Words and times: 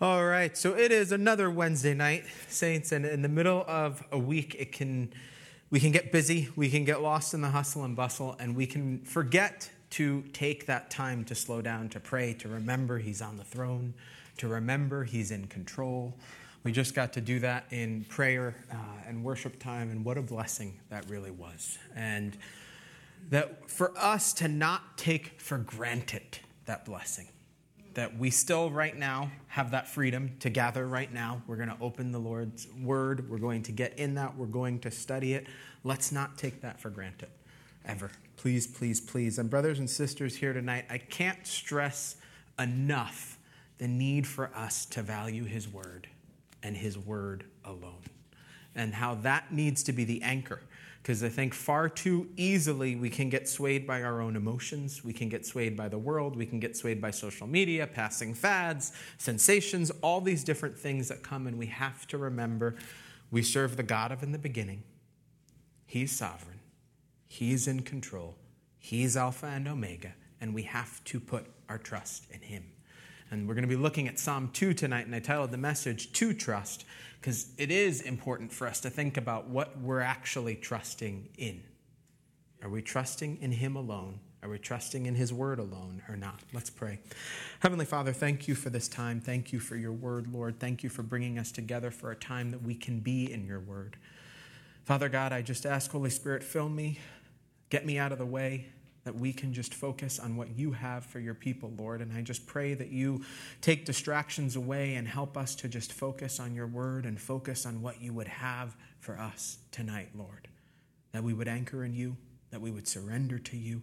All 0.00 0.24
right, 0.24 0.58
so 0.58 0.74
it 0.74 0.90
is 0.90 1.12
another 1.12 1.48
Wednesday 1.48 1.94
night, 1.94 2.24
saints, 2.48 2.90
and 2.90 3.06
in 3.06 3.22
the 3.22 3.28
middle 3.28 3.64
of 3.68 4.02
a 4.10 4.18
week, 4.18 4.56
it 4.58 4.72
can 4.72 5.12
we 5.70 5.78
can 5.78 5.92
get 5.92 6.10
busy, 6.10 6.48
we 6.56 6.68
can 6.68 6.84
get 6.84 7.00
lost 7.00 7.32
in 7.32 7.40
the 7.40 7.50
hustle 7.50 7.84
and 7.84 7.94
bustle, 7.94 8.34
and 8.40 8.56
we 8.56 8.66
can 8.66 8.98
forget 9.04 9.70
to 9.90 10.22
take 10.32 10.66
that 10.66 10.90
time 10.90 11.24
to 11.26 11.36
slow 11.36 11.62
down, 11.62 11.88
to 11.90 12.00
pray, 12.00 12.34
to 12.34 12.48
remember 12.48 12.98
He's 12.98 13.22
on 13.22 13.36
the 13.36 13.44
throne, 13.44 13.94
to 14.38 14.48
remember 14.48 15.04
He's 15.04 15.30
in 15.30 15.46
control. 15.46 16.12
We 16.64 16.72
just 16.72 16.96
got 16.96 17.12
to 17.12 17.20
do 17.20 17.38
that 17.38 17.66
in 17.70 18.04
prayer 18.08 18.56
uh, 18.72 18.76
and 19.06 19.22
worship 19.22 19.60
time, 19.60 19.92
and 19.92 20.04
what 20.04 20.18
a 20.18 20.22
blessing 20.22 20.80
that 20.90 21.08
really 21.08 21.30
was. 21.30 21.78
And 21.94 22.36
that 23.30 23.70
for 23.70 23.96
us 23.96 24.32
to 24.34 24.48
not 24.48 24.98
take 24.98 25.40
for 25.40 25.58
granted 25.58 26.40
that 26.66 26.84
blessing 26.84 27.28
that 27.94 28.18
we 28.18 28.30
still 28.30 28.70
right 28.70 28.96
now 28.96 29.30
have 29.48 29.70
that 29.70 29.88
freedom 29.88 30.36
to 30.40 30.50
gather 30.50 30.86
right 30.86 31.12
now. 31.12 31.42
We're 31.46 31.56
going 31.56 31.68
to 31.68 31.76
open 31.80 32.12
the 32.12 32.18
Lord's 32.18 32.66
word. 32.82 33.30
We're 33.30 33.38
going 33.38 33.62
to 33.64 33.72
get 33.72 33.98
in 33.98 34.14
that. 34.16 34.36
We're 34.36 34.46
going 34.46 34.80
to 34.80 34.90
study 34.90 35.34
it. 35.34 35.46
Let's 35.84 36.12
not 36.12 36.36
take 36.36 36.60
that 36.62 36.80
for 36.80 36.90
granted 36.90 37.28
ever. 37.84 38.10
Please, 38.36 38.66
please, 38.66 39.00
please. 39.00 39.38
And 39.38 39.48
brothers 39.48 39.78
and 39.78 39.88
sisters 39.88 40.36
here 40.36 40.52
tonight, 40.52 40.86
I 40.90 40.98
can't 40.98 41.46
stress 41.46 42.16
enough 42.58 43.38
the 43.78 43.88
need 43.88 44.26
for 44.26 44.50
us 44.54 44.86
to 44.86 45.02
value 45.02 45.44
his 45.44 45.68
word 45.68 46.08
and 46.62 46.76
his 46.76 46.98
word 46.98 47.44
alone 47.64 48.02
and 48.74 48.94
how 48.94 49.14
that 49.16 49.52
needs 49.52 49.82
to 49.84 49.92
be 49.92 50.04
the 50.04 50.22
anchor 50.22 50.60
because 51.04 51.22
I 51.22 51.28
think 51.28 51.52
far 51.52 51.90
too 51.90 52.30
easily 52.34 52.96
we 52.96 53.10
can 53.10 53.28
get 53.28 53.46
swayed 53.46 53.86
by 53.86 54.02
our 54.02 54.22
own 54.22 54.36
emotions. 54.36 55.04
We 55.04 55.12
can 55.12 55.28
get 55.28 55.44
swayed 55.44 55.76
by 55.76 55.86
the 55.90 55.98
world. 55.98 56.34
We 56.34 56.46
can 56.46 56.60
get 56.60 56.78
swayed 56.78 56.98
by 56.98 57.10
social 57.10 57.46
media, 57.46 57.86
passing 57.86 58.32
fads, 58.32 58.90
sensations, 59.18 59.90
all 60.00 60.22
these 60.22 60.42
different 60.42 60.78
things 60.78 61.08
that 61.08 61.22
come. 61.22 61.46
And 61.46 61.58
we 61.58 61.66
have 61.66 62.06
to 62.06 62.16
remember 62.16 62.76
we 63.30 63.42
serve 63.42 63.76
the 63.76 63.82
God 63.82 64.12
of 64.12 64.22
in 64.22 64.32
the 64.32 64.38
beginning. 64.38 64.82
He's 65.84 66.10
sovereign, 66.10 66.60
He's 67.26 67.68
in 67.68 67.82
control, 67.82 68.38
He's 68.78 69.14
Alpha 69.14 69.44
and 69.44 69.68
Omega, 69.68 70.14
and 70.40 70.54
we 70.54 70.62
have 70.62 71.04
to 71.04 71.20
put 71.20 71.44
our 71.68 71.76
trust 71.76 72.30
in 72.30 72.40
Him. 72.40 72.64
And 73.30 73.48
we're 73.48 73.54
going 73.54 73.68
to 73.68 73.68
be 73.68 73.76
looking 73.76 74.06
at 74.08 74.18
Psalm 74.18 74.50
2 74.52 74.74
tonight, 74.74 75.06
and 75.06 75.14
I 75.14 75.18
titled 75.18 75.50
the 75.50 75.58
message, 75.58 76.12
To 76.12 76.32
Trust 76.32 76.84
because 77.24 77.46
it 77.56 77.70
is 77.70 78.02
important 78.02 78.52
for 78.52 78.66
us 78.66 78.80
to 78.80 78.90
think 78.90 79.16
about 79.16 79.48
what 79.48 79.80
we're 79.80 80.00
actually 80.00 80.54
trusting 80.54 81.26
in. 81.38 81.62
Are 82.62 82.68
we 82.68 82.82
trusting 82.82 83.38
in 83.40 83.50
Him 83.50 83.76
alone? 83.76 84.20
Are 84.42 84.48
we 84.50 84.58
trusting 84.58 85.06
in 85.06 85.14
His 85.14 85.32
Word 85.32 85.58
alone 85.58 86.02
or 86.06 86.18
not? 86.18 86.40
Let's 86.52 86.68
pray. 86.68 86.98
Heavenly 87.60 87.86
Father, 87.86 88.12
thank 88.12 88.46
you 88.46 88.54
for 88.54 88.68
this 88.68 88.88
time. 88.88 89.22
Thank 89.22 89.54
you 89.54 89.58
for 89.58 89.74
your 89.74 89.92
Word, 89.92 90.26
Lord. 90.26 90.60
Thank 90.60 90.82
you 90.82 90.90
for 90.90 91.02
bringing 91.02 91.38
us 91.38 91.50
together 91.50 91.90
for 91.90 92.10
a 92.10 92.14
time 92.14 92.50
that 92.50 92.62
we 92.62 92.74
can 92.74 93.00
be 93.00 93.32
in 93.32 93.46
your 93.46 93.60
Word. 93.60 93.96
Father 94.84 95.08
God, 95.08 95.32
I 95.32 95.40
just 95.40 95.64
ask, 95.64 95.90
Holy 95.90 96.10
Spirit, 96.10 96.44
fill 96.44 96.68
me, 96.68 96.98
get 97.70 97.86
me 97.86 97.96
out 97.96 98.12
of 98.12 98.18
the 98.18 98.26
way 98.26 98.66
that 99.04 99.14
we 99.14 99.32
can 99.32 99.52
just 99.52 99.74
focus 99.74 100.18
on 100.18 100.36
what 100.36 100.56
you 100.56 100.72
have 100.72 101.04
for 101.04 101.20
your 101.20 101.34
people, 101.34 101.72
Lord. 101.76 102.00
And 102.00 102.12
I 102.12 102.22
just 102.22 102.46
pray 102.46 102.74
that 102.74 102.88
you 102.88 103.22
take 103.60 103.84
distractions 103.84 104.56
away 104.56 104.94
and 104.94 105.06
help 105.06 105.36
us 105.36 105.54
to 105.56 105.68
just 105.68 105.92
focus 105.92 106.40
on 106.40 106.54
your 106.54 106.66
word 106.66 107.04
and 107.04 107.20
focus 107.20 107.66
on 107.66 107.82
what 107.82 108.00
you 108.00 108.12
would 108.14 108.28
have 108.28 108.76
for 109.00 109.18
us 109.18 109.58
tonight, 109.70 110.08
Lord. 110.14 110.48
That 111.12 111.22
we 111.22 111.34
would 111.34 111.48
anchor 111.48 111.84
in 111.84 111.94
you, 111.94 112.16
that 112.50 112.60
we 112.60 112.70
would 112.70 112.88
surrender 112.88 113.38
to 113.38 113.56
you, 113.56 113.82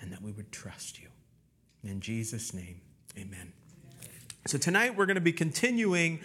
and 0.00 0.12
that 0.12 0.20
we 0.20 0.32
would 0.32 0.50
trust 0.50 1.00
you. 1.00 1.08
In 1.84 2.00
Jesus' 2.00 2.52
name, 2.52 2.80
amen. 3.16 3.52
So 4.46 4.58
tonight 4.58 4.96
we're 4.96 5.06
going 5.06 5.14
to 5.14 5.20
be 5.20 5.32
continuing 5.32 6.20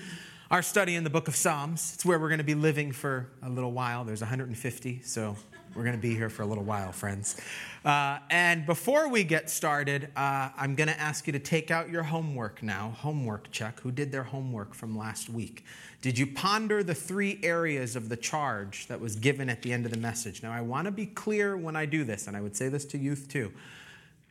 our 0.50 0.62
study 0.62 0.96
in 0.96 1.04
the 1.04 1.10
book 1.10 1.28
of 1.28 1.36
Psalms. 1.36 1.92
It's 1.94 2.06
where 2.06 2.20
we're 2.20 2.28
going 2.28 2.40
to 2.40 2.44
be 2.44 2.56
living 2.56 2.92
for 2.92 3.30
a 3.42 3.50
little 3.50 3.72
while. 3.72 4.04
There's 4.04 4.22
150, 4.22 5.02
so 5.04 5.38
we're 5.76 5.84
going 5.84 5.96
to 5.96 6.02
be 6.02 6.16
here 6.16 6.30
for 6.30 6.44
a 6.44 6.46
little 6.46 6.64
while, 6.64 6.92
friends. 6.92 7.40
Uh, 7.86 8.20
and 8.30 8.66
before 8.66 9.08
we 9.08 9.24
get 9.24 9.50
started, 9.50 10.10
uh, 10.16 10.50
I'm 10.58 10.76
going 10.76 10.90
to 10.90 11.00
ask 11.00 11.28
you 11.28 11.34
to 11.34 11.40
take 11.40 11.72
out 11.72 11.90
your 11.90 12.04
homework 12.04 12.62
now. 12.62 12.94
Homework 13.00 13.52
check. 13.52 13.80
Who 13.80 13.92
did 13.92 14.12
their 14.12 14.24
homework 14.24 14.74
from 14.74 14.98
last 14.98 15.30
week? 15.30 15.64
Did 16.02 16.18
you 16.18 16.28
ponder 16.28 16.84
the 16.84 16.96
three 16.96 17.40
areas 17.44 17.96
of 17.96 18.10
the 18.10 18.18
charge 18.18 18.88
that 18.88 19.00
was 19.00 19.16
given 19.16 19.50
at 19.50 19.62
the 19.62 19.72
end 19.72 19.86
of 19.86 19.92
the 19.92 19.98
message? 19.98 20.44
Now, 20.44 20.52
I 20.52 20.62
want 20.62 20.86
to 20.86 20.92
be 20.92 21.06
clear 21.06 21.56
when 21.56 21.76
I 21.76 21.86
do 21.86 22.04
this, 22.04 22.28
and 22.28 22.36
I 22.36 22.42
would 22.42 22.56
say 22.56 22.70
this 22.70 22.86
to 22.86 22.98
youth 22.98 23.28
too. 23.30 23.52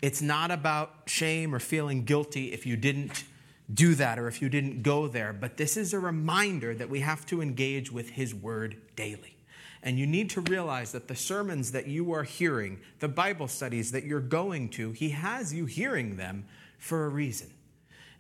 It's 0.03 0.21
not 0.21 0.51
about 0.51 0.91
shame 1.07 1.55
or 1.55 1.59
feeling 1.59 2.05
guilty 2.05 2.53
if 2.53 2.67
you 2.67 2.77
didn't 2.77 3.25
do 3.73 3.95
that 3.95 4.19
or 4.19 4.29
if 4.29 4.43
you 4.43 4.49
didn't 4.49 4.83
go 4.83 5.07
there, 5.07 5.33
but 5.33 5.57
this 5.57 5.77
is 5.77 5.93
a 5.93 5.99
reminder 5.99 6.75
that 6.75 6.91
we 6.91 7.01
have 7.01 7.25
to 7.27 7.41
engage 7.41 7.93
with 7.93 8.11
His 8.11 8.35
Word 8.35 8.77
daily. 8.97 9.37
And 9.83 9.99
you 9.99 10.07
need 10.07 10.31
to 10.31 10.43
realize 10.43 10.93
that 10.93 11.09
the 11.09 11.17
sermons 11.17 11.73
that 11.73 11.87
you 11.87 12.13
are 12.13 12.23
hearing, 12.23 12.81
the 12.99 13.09
Bible 13.09 13.49
studies 13.49 13.93
that 13.93 14.05
you're 14.05 14.21
going 14.21 14.69
to, 14.71 14.93
He 14.93 15.11
has 15.11 15.55
you 15.55 15.65
hearing 15.65 16.17
them 16.17 16.45
for 16.79 17.07
a 17.07 17.09
reason. 17.09 17.51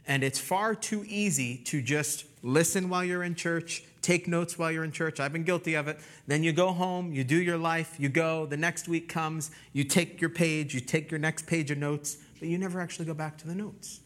And 0.06 0.24
it's 0.24 0.38
far 0.38 0.74
too 0.74 1.04
easy 1.06 1.58
to 1.64 1.82
just 1.82 2.24
listen 2.42 2.88
while 2.88 3.04
you're 3.04 3.22
in 3.22 3.34
church, 3.34 3.84
take 4.00 4.26
notes 4.26 4.58
while 4.58 4.72
you're 4.72 4.84
in 4.84 4.92
church. 4.92 5.20
I've 5.20 5.34
been 5.34 5.44
guilty 5.44 5.74
of 5.74 5.86
it. 5.86 5.98
Then 6.26 6.42
you 6.42 6.52
go 6.52 6.72
home, 6.72 7.12
you 7.12 7.24
do 7.24 7.36
your 7.36 7.58
life, 7.58 7.96
you 7.98 8.08
go, 8.08 8.46
the 8.46 8.56
next 8.56 8.88
week 8.88 9.10
comes, 9.10 9.50
you 9.74 9.84
take 9.84 10.18
your 10.20 10.30
page, 10.30 10.72
you 10.72 10.80
take 10.80 11.10
your 11.10 11.20
next 11.20 11.46
page 11.46 11.70
of 11.70 11.76
notes, 11.76 12.16
but 12.38 12.48
you 12.48 12.56
never 12.56 12.80
actually 12.80 13.04
go 13.04 13.14
back 13.14 13.36
to 13.38 13.46
the 13.46 13.54
notes. 13.54 14.00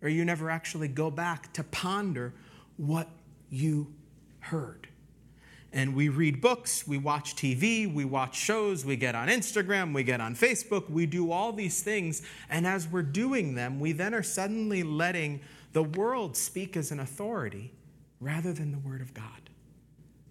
Or 0.00 0.08
you 0.08 0.24
never 0.24 0.50
actually 0.50 0.88
go 0.88 1.10
back 1.10 1.52
to 1.54 1.64
ponder 1.64 2.32
what 2.76 3.08
you 3.50 3.92
heard 4.38 4.88
and 5.72 5.94
we 5.94 6.10
read 6.10 6.40
books, 6.40 6.86
we 6.86 6.98
watch 6.98 7.34
TV, 7.34 7.92
we 7.92 8.04
watch 8.04 8.36
shows, 8.36 8.84
we 8.84 8.96
get 8.96 9.14
on 9.14 9.28
Instagram, 9.28 9.94
we 9.94 10.02
get 10.02 10.20
on 10.20 10.34
Facebook, 10.34 10.90
we 10.90 11.06
do 11.06 11.32
all 11.32 11.52
these 11.52 11.82
things. 11.82 12.22
And 12.50 12.66
as 12.66 12.86
we're 12.86 13.02
doing 13.02 13.54
them, 13.54 13.80
we 13.80 13.92
then 13.92 14.14
are 14.14 14.22
suddenly 14.22 14.82
letting 14.82 15.40
the 15.72 15.82
world 15.82 16.36
speak 16.36 16.76
as 16.76 16.90
an 16.90 17.00
authority 17.00 17.72
rather 18.20 18.52
than 18.52 18.70
the 18.70 18.78
Word 18.78 19.00
of 19.00 19.14
God. 19.14 19.24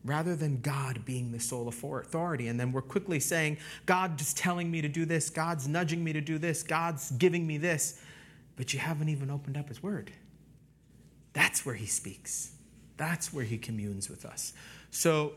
Rather 0.06 0.36
than 0.36 0.62
God 0.62 1.06
being 1.06 1.32
the 1.32 1.40
sole 1.40 1.68
authority. 1.68 2.48
And 2.48 2.60
then 2.60 2.72
we're 2.72 2.82
quickly 2.82 3.20
saying, 3.20 3.58
God 3.86 4.20
is 4.22 4.34
telling 4.34 4.70
me 4.70 4.82
to 4.82 4.88
do 4.88 5.06
this, 5.06 5.30
God's 5.30 5.68
nudging 5.68 6.04
me 6.04 6.14
to 6.14 6.22
do 6.22 6.38
this, 6.38 6.64
God's 6.64 7.12
giving 7.12 7.46
me 7.46 7.58
this. 7.58 8.00
But 8.56 8.74
you 8.74 8.80
haven't 8.80 9.10
even 9.10 9.32
opened 9.32 9.58
up 9.58 9.70
His 9.70 9.82
Word. 9.82 10.12
That's 11.34 11.66
where 11.66 11.76
He 11.76 11.86
speaks, 11.88 12.52
that's 12.98 13.34
where 13.34 13.46
He 13.46 13.58
communes 13.58 14.08
with 14.10 14.26
us. 14.26 14.54
So 14.92 15.34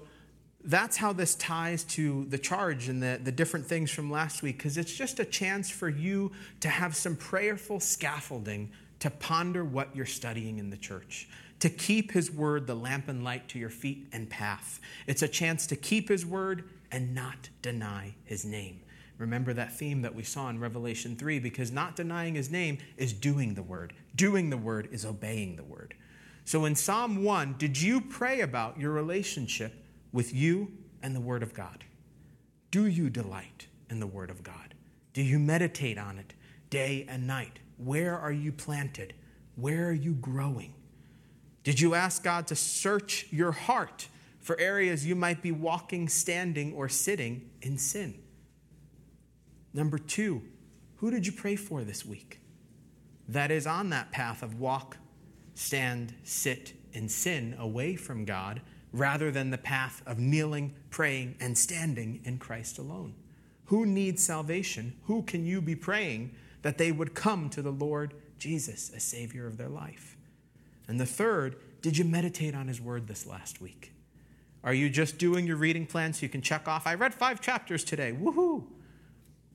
that's 0.65 0.97
how 0.97 1.13
this 1.13 1.35
ties 1.35 1.85
to 1.85 2.25
the 2.27 2.39
charge 2.39 2.89
and 2.89 3.03
the, 3.03 3.21
the 3.23 3.33
different 3.33 3.67
things 3.67 3.91
from 3.91 4.11
last 4.11 4.43
week, 4.43 4.59
because 4.59 4.77
it's 4.77 4.95
just 4.95 5.21
a 5.21 5.25
chance 5.25 5.71
for 5.71 5.89
you 5.89 6.33
to 6.61 6.69
have 6.69 6.97
some 6.97 7.17
prayerful 7.17 7.81
scaffolding 7.81 8.71
to 9.01 9.11
ponder 9.11 9.65
what 9.65 9.95
you're 9.95 10.07
studying 10.07 10.59
in 10.59 10.71
the 10.71 10.77
church, 10.77 11.29
to 11.61 11.69
keep 11.69 12.13
His 12.13 12.31
word 12.31 12.67
the 12.67 12.75
lamp 12.75 13.09
and 13.09 13.23
light 13.23 13.49
to 13.49 13.59
your 13.59 13.71
feet 13.71 14.09
and 14.13 14.29
path. 14.31 14.81
It's 15.07 15.23
a 15.23 15.29
chance 15.29 15.67
to 15.69 15.77
keep 15.77 16.09
His 16.09 16.25
word 16.25 16.69
and 16.91 17.15
not 17.15 17.51
deny 17.61 18.15
His 18.25 18.45
name. 18.45 18.81
Remember 19.19 19.53
that 19.53 19.73
theme 19.73 20.03
that 20.03 20.15
we 20.15 20.23
saw 20.23 20.49
in 20.49 20.59
Revelation 20.59 21.17
3 21.17 21.39
because 21.39 21.71
not 21.71 21.97
denying 21.97 22.35
his 22.35 22.51
name 22.51 22.79
is 22.97 23.13
doing 23.13 23.55
the 23.55 23.63
word. 23.63 23.93
Doing 24.17 24.51
the 24.51 24.57
word 24.57 24.89
is 24.91 25.05
obeying 25.05 25.57
the 25.57 25.65
word. 25.65 25.95
So 26.45 26.67
in 26.67 26.75
Psalm 26.75 27.25
1, 27.25 27.57
did 27.59 27.81
you 27.81 28.01
pray 28.01 28.41
about 28.41 28.79
your 28.79 28.93
relationship 28.93 29.73
with 30.13 30.35
you 30.35 30.73
and 31.03 31.17
the 31.17 31.21
Word 31.21 31.43
of 31.43 31.55
God? 31.55 31.85
Do 32.71 32.87
you 32.87 33.09
delight 33.09 33.67
in 33.89 34.01
the 34.01 34.07
Word 34.07 34.31
of 34.31 34.43
God? 34.43 34.75
Do 35.15 35.23
you 35.23 35.39
meditate 35.39 35.97
on 35.97 36.19
it 36.19 36.35
day 36.71 37.07
and 37.09 37.27
night? 37.27 37.61
Where 37.79 38.19
are 38.19 38.33
you 38.33 38.53
planted? 38.53 39.15
Where 39.57 39.89
are 39.89 39.93
you 39.93 40.13
growing? 40.15 40.75
Did 41.63 41.81
you 41.81 41.95
ask 41.95 42.23
God 42.23 42.47
to 42.49 42.57
search 42.57 43.27
your 43.31 43.53
heart 43.53 44.09
for 44.41 44.59
areas 44.61 45.07
you 45.07 45.15
might 45.15 45.41
be 45.41 45.53
walking, 45.53 46.09
standing, 46.09 46.75
or 46.75 46.89
sitting 46.91 47.51
in 47.63 47.79
sin? 47.79 48.19
Number 49.73 49.97
two, 49.97 50.43
who 50.97 51.11
did 51.11 51.27
you 51.27 51.33
pray 51.33 51.57
for 51.57 51.85
this 51.85 52.05
week 52.05 52.41
that 53.29 53.51
is 53.51 53.67
on 53.67 53.91
that 53.91 54.13
path 54.13 54.43
of 54.43 54.61
walk, 54.61 54.99
stand, 55.55 56.15
sit, 56.23 56.75
and 56.93 57.11
sin 57.11 57.57
away 57.59 57.97
from 57.97 58.25
God 58.25 58.61
rather 58.93 59.31
than 59.31 59.51
the 59.51 59.59
path 59.59 60.03
of 60.07 60.19
kneeling, 60.19 60.75
praying, 60.91 61.35
and 61.41 61.59
standing 61.59 62.21
in 62.25 62.39
Christ 62.39 62.79
alone. 62.79 63.15
Who 63.67 63.87
needs 63.87 64.23
salvation? 64.23 64.95
Who 65.05 65.23
can 65.23 65.45
you 65.45 65.61
be 65.61 65.75
praying 65.75 66.35
that 66.63 66.79
they 66.79 66.93
would 66.93 67.15
come 67.15 67.51
to 67.51 67.63
the 67.63 67.73
Lord 67.73 68.15
Jesus 68.39 68.91
a 68.95 69.01
Savior 69.01 69.47
of 69.47 69.57
their 69.57 69.69
life? 69.69 70.17
And 70.87 71.01
the 71.01 71.07
third, 71.07 71.57
did 71.83 71.99
you 71.99 72.05
meditate 72.05 72.55
on 72.55 72.69
His 72.69 72.81
Word 72.81 73.09
this 73.09 73.27
last 73.27 73.61
week? 73.61 73.93
Are 74.63 74.75
you 74.75 74.89
just 74.89 75.19
doing 75.19 75.47
your 75.47 75.57
reading 75.57 75.87
plan 75.87 76.13
so 76.13 76.23
you 76.23 76.29
can 76.29 76.41
check 76.41 76.69
off, 76.69 76.87
I 76.87 76.95
read 76.95 77.15
five 77.15 77.41
chapters 77.41 77.85
today, 77.85 78.17
woohoo? 78.19 78.65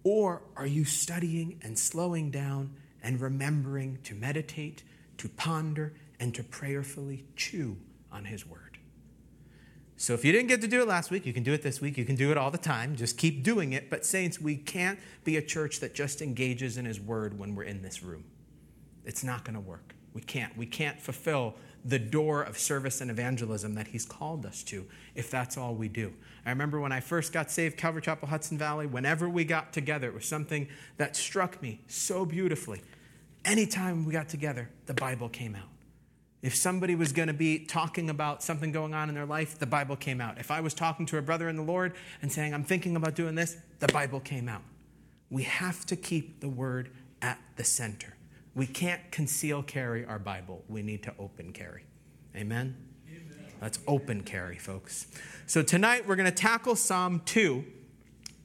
Or 0.03 0.41
are 0.55 0.67
you 0.67 0.85
studying 0.85 1.59
and 1.63 1.77
slowing 1.77 2.29
down 2.29 2.75
and 3.01 3.19
remembering 3.19 3.99
to 4.03 4.15
meditate 4.15 4.83
to 5.19 5.29
ponder 5.29 5.93
and 6.19 6.33
to 6.35 6.43
prayerfully 6.43 7.25
chew 7.35 7.77
on 8.11 8.25
His 8.25 8.45
Word. 8.45 8.77
So 9.95 10.13
if 10.13 10.23
you 10.23 10.31
didn't 10.31 10.47
get 10.47 10.61
to 10.61 10.67
do 10.67 10.81
it 10.81 10.87
last 10.87 11.11
week, 11.11 11.25
you 11.25 11.33
can 11.33 11.43
do 11.43 11.51
it 11.51 11.61
this 11.61 11.81
week. 11.81 11.97
You 11.97 12.05
can 12.05 12.15
do 12.15 12.31
it 12.31 12.37
all 12.37 12.51
the 12.51 12.57
time. 12.57 12.95
Just 12.95 13.17
keep 13.17 13.43
doing 13.43 13.73
it. 13.73 13.89
But, 13.89 14.05
saints, 14.05 14.39
we 14.39 14.55
can't 14.55 14.97
be 15.25 15.35
a 15.35 15.41
church 15.41 15.81
that 15.81 15.93
just 15.93 16.21
engages 16.21 16.77
in 16.77 16.85
His 16.85 17.01
Word 17.01 17.37
when 17.37 17.53
we're 17.53 17.63
in 17.63 17.81
this 17.81 18.01
room. 18.01 18.23
It's 19.03 19.23
not 19.23 19.43
going 19.43 19.55
to 19.55 19.59
work. 19.59 19.93
We 20.13 20.21
can't. 20.21 20.57
We 20.57 20.65
can't 20.65 20.99
fulfill 20.99 21.55
the 21.83 21.99
door 21.99 22.43
of 22.43 22.57
service 22.57 23.01
and 23.01 23.11
evangelism 23.11 23.75
that 23.75 23.87
He's 23.87 24.05
called 24.05 24.45
us 24.45 24.63
to 24.63 24.85
if 25.15 25.29
that's 25.29 25.57
all 25.57 25.75
we 25.75 25.89
do. 25.89 26.13
I 26.45 26.49
remember 26.49 26.79
when 26.79 26.93
I 26.93 27.01
first 27.01 27.33
got 27.33 27.51
saved, 27.51 27.75
Calvary 27.75 28.01
Chapel, 28.01 28.29
Hudson 28.29 28.57
Valley, 28.57 28.87
whenever 28.87 29.27
we 29.27 29.43
got 29.43 29.73
together, 29.73 30.07
it 30.07 30.13
was 30.13 30.25
something 30.25 30.69
that 30.95 31.17
struck 31.17 31.61
me 31.61 31.81
so 31.87 32.25
beautifully. 32.25 32.81
Anytime 33.45 34.05
we 34.05 34.13
got 34.13 34.29
together, 34.29 34.69
the 34.85 34.93
Bible 34.93 35.29
came 35.29 35.55
out. 35.55 35.69
If 36.41 36.55
somebody 36.55 36.95
was 36.95 37.11
going 37.11 37.27
to 37.27 37.33
be 37.33 37.59
talking 37.59 38.09
about 38.09 38.41
something 38.41 38.71
going 38.71 38.93
on 38.93 39.09
in 39.09 39.15
their 39.15 39.25
life, 39.25 39.59
the 39.59 39.65
Bible 39.65 39.97
came 39.97 40.21
out. 40.21 40.37
If 40.37 40.51
I 40.51 40.61
was 40.61 40.73
talking 40.73 41.05
to 41.07 41.17
a 41.17 41.21
brother 41.21 41.49
in 41.49 41.57
the 41.57 41.63
Lord 41.63 41.93
and 42.21 42.31
saying, 42.31 42.53
I'm 42.53 42.63
thinking 42.63 42.95
about 42.95 43.15
doing 43.15 43.35
this, 43.35 43.57
the 43.79 43.87
Bible 43.87 44.21
came 44.21 44.47
out. 44.47 44.61
We 45.29 45.43
have 45.43 45.85
to 45.87 45.95
keep 45.95 46.39
the 46.39 46.47
word 46.47 46.91
at 47.21 47.39
the 47.57 47.63
center. 47.65 48.15
We 48.55 48.67
can't 48.67 49.01
conceal 49.11 49.63
carry 49.63 50.05
our 50.05 50.19
Bible. 50.19 50.63
We 50.69 50.81
need 50.81 51.03
to 51.03 51.13
open 51.19 51.51
carry. 51.51 51.83
Amen? 52.35 52.75
Amen. 53.07 53.45
Let's 53.61 53.79
open 53.85 54.23
carry, 54.23 54.57
folks. 54.57 55.07
So 55.45 55.61
tonight 55.61 56.07
we're 56.07 56.15
going 56.15 56.29
to 56.29 56.35
tackle 56.35 56.75
Psalm 56.75 57.21
2. 57.25 57.65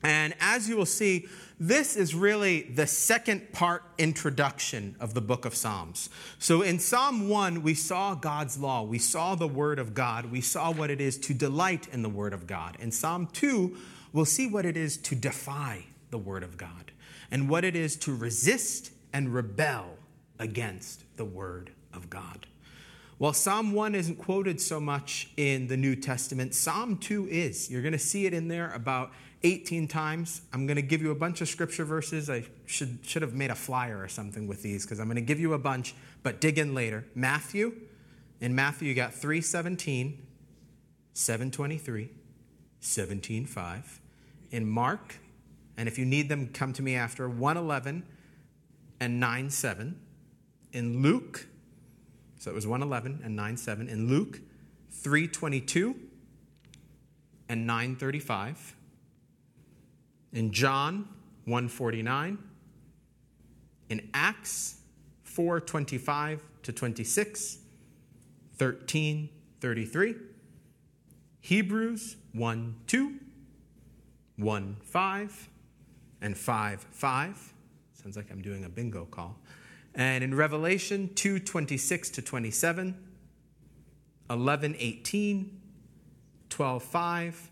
And 0.05 0.35
as 0.39 0.69
you 0.69 0.77
will 0.77 0.85
see, 0.87 1.27
this 1.59 1.97
is 1.97 2.15
really 2.15 2.63
the 2.63 2.87
second 2.87 3.53
part 3.53 3.83
introduction 3.97 4.97
of 5.01 5.15
the 5.15 5.23
book 5.23 5.47
of 5.47 5.55
Psalms. 5.55 6.11
So 6.39 6.61
in 6.61 6.79
Psalm 6.79 7.29
1, 7.29 7.63
we 7.63 7.73
saw 7.75 8.15
God's 8.15 8.59
law, 8.59 8.83
we 8.83 8.99
saw 8.99 9.35
the 9.35 9.49
word 9.49 9.79
of 9.79 9.95
God, 9.95 10.31
we 10.31 10.43
saw 10.43 10.71
what 10.71 10.91
it 10.91 11.01
is 11.01 11.17
to 11.19 11.33
delight 11.33 11.89
in 11.91 12.03
the 12.03 12.11
word 12.11 12.35
of 12.35 12.47
God. 12.47 12.77
In 12.81 12.93
Psalm 12.93 13.29
2, 13.33 13.77
we'll 14.13 14.27
see 14.27 14.47
what 14.47 14.67
it 14.67 14.77
is 14.77 14.99
to 14.99 15.15
defy 15.15 15.85
the 16.11 16.19
word 16.19 16.43
of 16.43 16.59
God 16.59 16.93
and 17.31 17.49
what 17.49 17.65
it 17.65 17.75
is 17.75 17.97
to 17.97 18.15
resist 18.15 18.91
and 19.13 19.33
rebel 19.33 19.97
against 20.39 21.05
the 21.17 21.25
word 21.25 21.71
of 21.95 22.11
God. 22.11 22.47
While 23.19 23.33
Psalm 23.33 23.73
1 23.73 23.95
isn't 23.95 24.17
quoted 24.17 24.61
so 24.61 24.81
much 24.81 25.31
in 25.37 25.69
the 25.69 25.77
New 25.77 25.95
Testament, 25.95 26.53
Psalm 26.53 26.99
2 26.99 27.29
is. 27.31 27.71
You're 27.71 27.81
going 27.81 27.93
to 27.93 27.99
see 27.99 28.27
it 28.27 28.35
in 28.35 28.49
there 28.49 28.73
about 28.75 29.13
18 29.45 29.87
times. 29.87 30.41
I'm 30.53 30.67
going 30.67 30.77
to 30.77 30.83
give 30.83 31.03
you 31.03 31.11
a 31.11 31.15
bunch 31.15 31.43
of 31.43 31.49
scripture 31.49 31.85
verses. 31.85 32.31
I 32.31 32.45
should, 32.65 32.99
should 33.03 33.21
have 33.21 33.35
made 33.35 33.51
a 33.51 33.55
flyer 33.55 34.03
or 34.03 34.09
something 34.09 34.47
with 34.47 34.63
these 34.63 34.85
because 34.85 34.99
I'm 34.99 35.07
going 35.07 35.17
to 35.17 35.21
give 35.21 35.39
you 35.39 35.53
a 35.53 35.59
bunch, 35.59 35.95
but 36.23 36.41
dig 36.41 36.59
in 36.59 36.75
later. 36.75 37.05
Matthew, 37.15 37.75
in 38.41 38.55
Matthew, 38.55 38.89
you 38.89 38.95
got 38.95 39.13
317, 39.13 40.27
723, 41.13 42.03
175. 42.05 44.01
In 44.51 44.69
Mark, 44.69 45.17
and 45.77 45.89
if 45.89 45.99
you 45.99 46.07
need 46.07 46.29
them, 46.29 46.49
come 46.49 46.73
to 46.73 46.83
me 46.83 46.95
after, 46.95 47.29
111 47.29 48.05
and 49.01 49.21
9 49.21 49.51
7. 49.51 50.01
In 50.73 51.03
Luke, 51.03 51.47
so 52.39 52.51
it 52.51 52.55
was 52.55 52.67
111 52.67 53.21
and 53.25 53.37
9 53.37 53.57
7. 53.59 53.89
In 53.89 54.09
Luke, 54.09 54.41
322 54.91 55.97
and 57.49 57.67
935 57.67 58.74
in 60.35 60.53
John 60.53 61.09
1:49, 61.47 62.39
in 63.89 64.11
Acts 64.13 64.81
4:25 65.25 66.41
to 66.63 66.73
26, 66.73 67.59
13 68.57 69.31
33, 69.61 70.15
Hebrews 71.41 72.17
1 72.33 72.75
2, 72.87 73.21
1 74.37 74.77
5, 74.83 75.49
and 76.21 76.37
5 76.37 76.87
5. 76.91 77.55
Sounds 77.93 78.17
like 78.17 78.31
I'm 78.31 78.43
doing 78.43 78.65
a 78.65 78.69
bingo 78.69 79.05
call. 79.07 79.39
And 79.95 80.25
in 80.25 80.35
Revelation 80.35 81.15
2 81.15 81.39
26 81.39 82.11
to 82.11 82.23
27, 82.23 82.97
11 84.29 84.77
18, 84.79 85.61
12 86.49 86.83
5, 86.83 87.51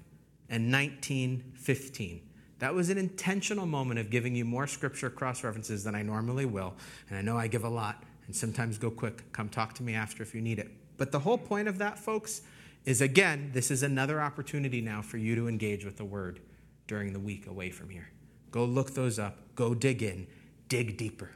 and 0.49 0.71
19 0.71 1.53
15. 1.55 2.32
That 2.63 2.77
was 2.77 2.91
an 2.91 2.97
intentional 2.97 3.67
moment 3.67 3.99
of 3.99 4.09
giving 4.09 4.37
you 4.37 4.45
more 4.45 4.69
scripture 4.69 5.11
cross 5.11 5.43
references 5.43 5.83
than 5.83 5.97
I 5.97 6.03
normally 6.03 6.47
will. 6.47 6.75
And 7.09 7.19
I 7.19 7.21
know 7.21 7.37
I 7.37 7.49
give 7.49 7.65
a 7.65 7.69
lot 7.69 8.05
and 8.29 8.37
sometimes 8.37 8.79
go 8.79 8.89
quick. 8.89 9.33
Come 9.33 9.49
talk 9.49 9.75
to 9.75 9.83
me 9.83 9.97
after 9.97 10.23
if 10.23 10.33
you 10.33 10.41
need 10.41 10.61
it. 10.61 10.71
But 10.97 11.11
the 11.11 11.19
whole 11.19 11.39
point 11.39 11.67
of 11.67 11.79
that, 11.79 11.99
folks, 11.99 12.43
is 12.85 13.01
again, 13.01 13.51
this 13.53 13.73
is 13.73 13.83
another 13.83 14.21
opportunity 14.21 14.81
now 14.81 15.03
for 15.03 15.17
you 15.17 15.35
to 15.35 15.49
engage 15.49 15.85
with 15.85 15.97
the 15.97 16.05
word 16.05 16.39
during 16.87 17.13
the 17.13 17.19
week 17.19 17.49
away 17.49 17.71
from 17.71 17.91
here. 17.91 18.09
Go 18.53 18.65
look 18.65 18.95
those 18.95 19.19
up, 19.19 19.39
go 19.57 19.75
dig 19.75 20.01
in, 20.01 20.29
dig 20.69 20.97
deeper, 20.97 21.33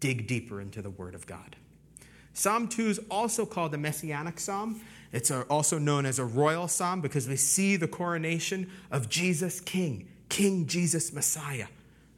dig 0.00 0.26
deeper 0.26 0.60
into 0.60 0.82
the 0.82 0.90
word 0.90 1.14
of 1.14 1.28
God. 1.28 1.54
Psalm 2.32 2.66
2 2.66 2.88
is 2.88 3.00
also 3.08 3.46
called 3.46 3.72
a 3.72 3.78
messianic 3.78 4.40
psalm. 4.40 4.80
It's 5.12 5.30
also 5.30 5.78
known 5.78 6.06
as 6.06 6.18
a 6.18 6.24
royal 6.24 6.66
psalm 6.66 7.02
because 7.02 7.28
we 7.28 7.36
see 7.36 7.76
the 7.76 7.86
coronation 7.86 8.68
of 8.90 9.08
Jesus 9.08 9.60
King. 9.60 10.08
King 10.28 10.66
Jesus 10.66 11.12
Messiah 11.12 11.68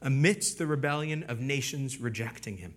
amidst 0.00 0.58
the 0.58 0.66
rebellion 0.66 1.24
of 1.24 1.40
nations 1.40 1.98
rejecting 1.98 2.58
him. 2.58 2.74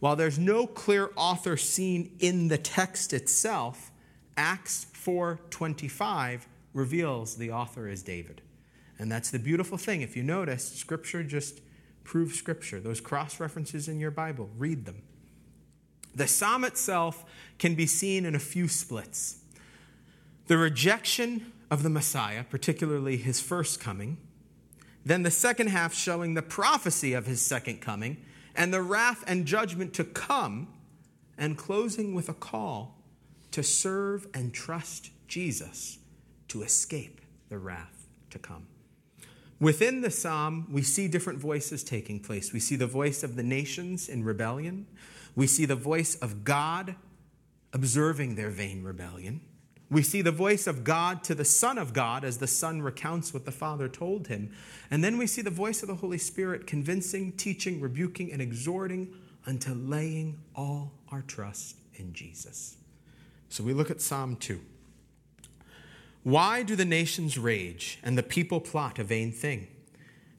While 0.00 0.16
there's 0.16 0.38
no 0.38 0.66
clear 0.66 1.10
author 1.16 1.56
seen 1.56 2.16
in 2.20 2.48
the 2.48 2.58
text 2.58 3.12
itself, 3.12 3.90
Acts 4.36 4.86
4:25 4.92 6.46
reveals 6.72 7.36
the 7.36 7.50
author 7.50 7.88
is 7.88 8.02
David. 8.02 8.42
And 8.98 9.10
that's 9.10 9.30
the 9.30 9.38
beautiful 9.38 9.78
thing. 9.78 10.02
If 10.02 10.16
you 10.16 10.22
notice, 10.22 10.72
scripture 10.72 11.22
just 11.22 11.60
proves 12.04 12.36
scripture. 12.36 12.80
Those 12.80 13.00
cross 13.00 13.40
references 13.40 13.88
in 13.88 14.00
your 14.00 14.10
Bible, 14.10 14.50
read 14.56 14.84
them. 14.84 15.02
The 16.14 16.26
psalm 16.26 16.64
itself 16.64 17.24
can 17.58 17.74
be 17.74 17.86
seen 17.86 18.24
in 18.24 18.34
a 18.34 18.40
few 18.40 18.66
splits. 18.66 19.40
The 20.46 20.58
rejection 20.58 21.52
of 21.70 21.82
the 21.82 21.90
Messiah, 21.90 22.44
particularly 22.44 23.18
his 23.18 23.40
first 23.40 23.78
coming, 23.78 24.16
then 25.04 25.22
the 25.22 25.30
second 25.30 25.68
half 25.68 25.94
showing 25.94 26.34
the 26.34 26.42
prophecy 26.42 27.12
of 27.14 27.26
his 27.26 27.40
second 27.40 27.80
coming 27.80 28.18
and 28.54 28.74
the 28.74 28.82
wrath 28.82 29.24
and 29.26 29.46
judgment 29.46 29.94
to 29.94 30.04
come, 30.04 30.68
and 31.38 31.56
closing 31.56 32.14
with 32.14 32.28
a 32.28 32.34
call 32.34 32.98
to 33.52 33.62
serve 33.62 34.26
and 34.34 34.52
trust 34.52 35.10
Jesus 35.28 35.98
to 36.48 36.62
escape 36.62 37.20
the 37.48 37.58
wrath 37.58 38.08
to 38.30 38.38
come. 38.38 38.66
Within 39.60 40.00
the 40.00 40.10
psalm, 40.10 40.66
we 40.70 40.82
see 40.82 41.08
different 41.08 41.38
voices 41.38 41.84
taking 41.84 42.20
place. 42.20 42.52
We 42.52 42.60
see 42.60 42.76
the 42.76 42.86
voice 42.86 43.22
of 43.22 43.36
the 43.36 43.42
nations 43.42 44.08
in 44.08 44.24
rebellion. 44.24 44.86
We 45.36 45.46
see 45.46 45.64
the 45.64 45.76
voice 45.76 46.16
of 46.16 46.44
God 46.44 46.96
observing 47.72 48.34
their 48.34 48.50
vain 48.50 48.82
rebellion. 48.82 49.40
We 49.90 50.02
see 50.02 50.20
the 50.20 50.32
voice 50.32 50.66
of 50.66 50.84
God 50.84 51.24
to 51.24 51.34
the 51.34 51.46
Son 51.46 51.78
of 51.78 51.94
God 51.94 52.22
as 52.22 52.38
the 52.38 52.46
Son 52.46 52.82
recounts 52.82 53.32
what 53.32 53.46
the 53.46 53.52
Father 53.52 53.88
told 53.88 54.28
him. 54.28 54.50
And 54.90 55.02
then 55.02 55.16
we 55.16 55.26
see 55.26 55.40
the 55.40 55.50
voice 55.50 55.82
of 55.82 55.88
the 55.88 55.94
Holy 55.94 56.18
Spirit 56.18 56.66
convincing, 56.66 57.32
teaching, 57.32 57.80
rebuking, 57.80 58.30
and 58.30 58.42
exhorting 58.42 59.14
unto 59.46 59.72
laying 59.72 60.40
all 60.54 60.92
our 61.10 61.22
trust 61.22 61.76
in 61.94 62.12
Jesus. 62.12 62.76
So 63.48 63.64
we 63.64 63.72
look 63.72 63.90
at 63.90 64.02
Psalm 64.02 64.36
2. 64.36 64.60
Why 66.22 66.62
do 66.62 66.76
the 66.76 66.84
nations 66.84 67.38
rage 67.38 67.98
and 68.02 68.18
the 68.18 68.22
people 68.22 68.60
plot 68.60 68.98
a 68.98 69.04
vain 69.04 69.32
thing? 69.32 69.68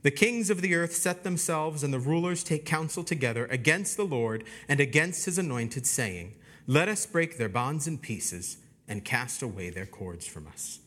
The 0.04 0.12
kings 0.12 0.52
of 0.52 0.62
the 0.62 0.76
earth 0.76 0.94
set 0.94 1.24
themselves 1.24 1.84
and 1.84 1.92
the 1.92 2.00
rulers 2.00 2.44
take 2.44 2.66
counsel 2.66 3.04
together 3.04 3.48
against 3.48 3.98
the 3.98 4.06
Lord 4.06 4.44
and 4.68 4.80
against 4.80 5.26
his 5.26 5.40
anointed, 5.40 5.88
saying, 5.88 6.36
Let 6.68 6.88
us 6.88 7.08
break 7.08 7.38
their 7.38 7.50
bonds 7.50 7.88
in 7.88 7.98
pieces 7.98 8.58
and 8.90 9.06
cast 9.06 9.42
away 9.42 9.70
their 9.70 9.86
cords 9.86 10.28
from 10.28 10.48
us. 10.48 10.80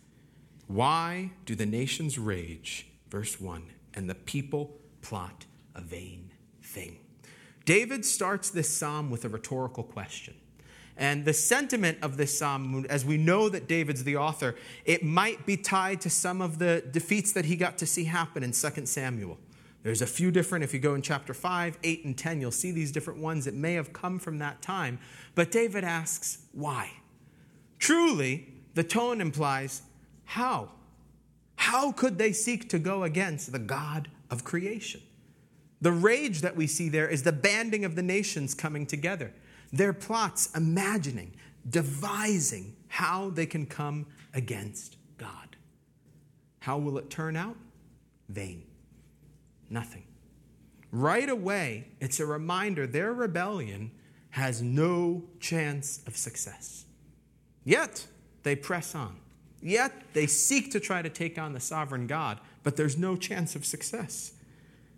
Why 0.67 1.31
do 1.47 1.55
the 1.55 1.65
nations 1.65 2.19
rage? 2.19 2.89
Verse 3.09 3.41
1 3.41 3.63
and 3.95 4.09
the 4.09 4.15
people 4.15 4.79
plot 5.03 5.47
a 5.75 5.81
vain 5.81 6.31
thing. 6.63 6.99
David 7.65 8.05
starts 8.05 8.51
this 8.51 8.75
psalm 8.75 9.11
with 9.11 9.25
a 9.25 9.29
rhetorical 9.29 9.85
question. 9.85 10.35
And 10.97 11.25
the 11.25 11.33
sentiment 11.33 11.99
of 12.03 12.17
this 12.17 12.37
psalm, 12.39 12.85
as 12.91 13.05
we 13.05 13.17
know 13.17 13.49
that 13.49 13.67
David's 13.67 14.05
the 14.05 14.17
author, 14.17 14.55
it 14.85 15.03
might 15.03 15.47
be 15.47 15.57
tied 15.57 16.01
to 16.03 16.11
some 16.11 16.43
of 16.43 16.59
the 16.59 16.85
defeats 16.91 17.33
that 17.33 17.47
he 17.47 17.57
got 17.57 17.79
to 17.79 17.87
see 17.87 18.05
happen 18.05 18.43
in 18.43 18.53
2 18.53 18.87
Samuel. 18.87 19.39
There's 19.83 20.03
a 20.03 20.07
few 20.07 20.31
different, 20.31 20.65
if 20.65 20.75
you 20.75 20.81
go 20.81 20.95
in 20.95 21.03
chapter 21.03 21.35
5, 21.35 21.79
8, 21.83 22.05
and 22.05 22.17
10, 22.17 22.41
you'll 22.41 22.51
see 22.51 22.71
these 22.71 22.93
different 22.93 23.21
ones 23.21 23.47
that 23.47 23.55
may 23.55 23.75
have 23.75 23.93
come 23.93 24.19
from 24.19 24.39
that 24.39 24.63
time. 24.63 24.99
But 25.35 25.51
David 25.51 25.83
asks, 25.83 26.45
why? 26.53 26.91
Truly, 27.83 28.47
the 28.75 28.85
tone 28.85 29.21
implies 29.21 29.83
how? 30.25 30.71
How 31.57 31.91
could 31.91 32.17
they 32.17 32.33
seek 32.33 32.69
to 32.69 32.79
go 32.79 33.03
against 33.03 33.51
the 33.51 33.59
God 33.59 34.09
of 34.31 34.45
creation? 34.45 35.03
The 35.81 35.91
rage 35.91 36.43
that 36.43 36.55
we 36.55 36.69
see 36.69 36.89
there 36.89 37.09
is 37.09 37.25
the 37.25 37.33
banding 37.33 37.85
of 37.85 37.97
the 37.97 38.03
nations 38.03 38.55
coming 38.55 38.87
together, 38.87 39.33
their 39.73 39.93
plots 39.93 40.49
imagining 40.55 41.33
devising 41.69 42.77
how 42.87 43.31
they 43.31 43.47
can 43.47 43.67
come 43.67 44.07
against 44.33 44.97
God. 45.19 45.57
How 46.61 46.79
will 46.79 46.99
it 46.99 47.11
turn 47.11 47.35
out? 47.35 47.57
Vain. 48.29 48.63
Nothing. 49.71 50.05
Right 50.93 51.29
away, 51.29 51.89
it's 51.99 52.21
a 52.21 52.27
reminder 52.27 52.87
their 52.87 53.13
rebellion 53.13 53.91
has 54.31 54.63
no 54.63 55.25
chance 55.41 56.01
of 56.07 56.17
success. 56.17 56.85
Yet, 57.65 58.07
they 58.43 58.57
press 58.57 58.95
on. 58.95 59.17
Yet, 59.63 59.93
they 60.13 60.27
seek 60.27 60.73
to 60.73 60.81
try 60.81 61.03
to 61.03 61.09
take 61.09 61.39
on 61.39 61.53
the 61.53 61.61
sovereign 61.61 62.07
God, 62.07 62.41
but 62.63 62.77
there's 62.77 62.99
no 62.99 63.17
chance 63.17 63.55
of 63.55 63.65
success. 63.65 64.33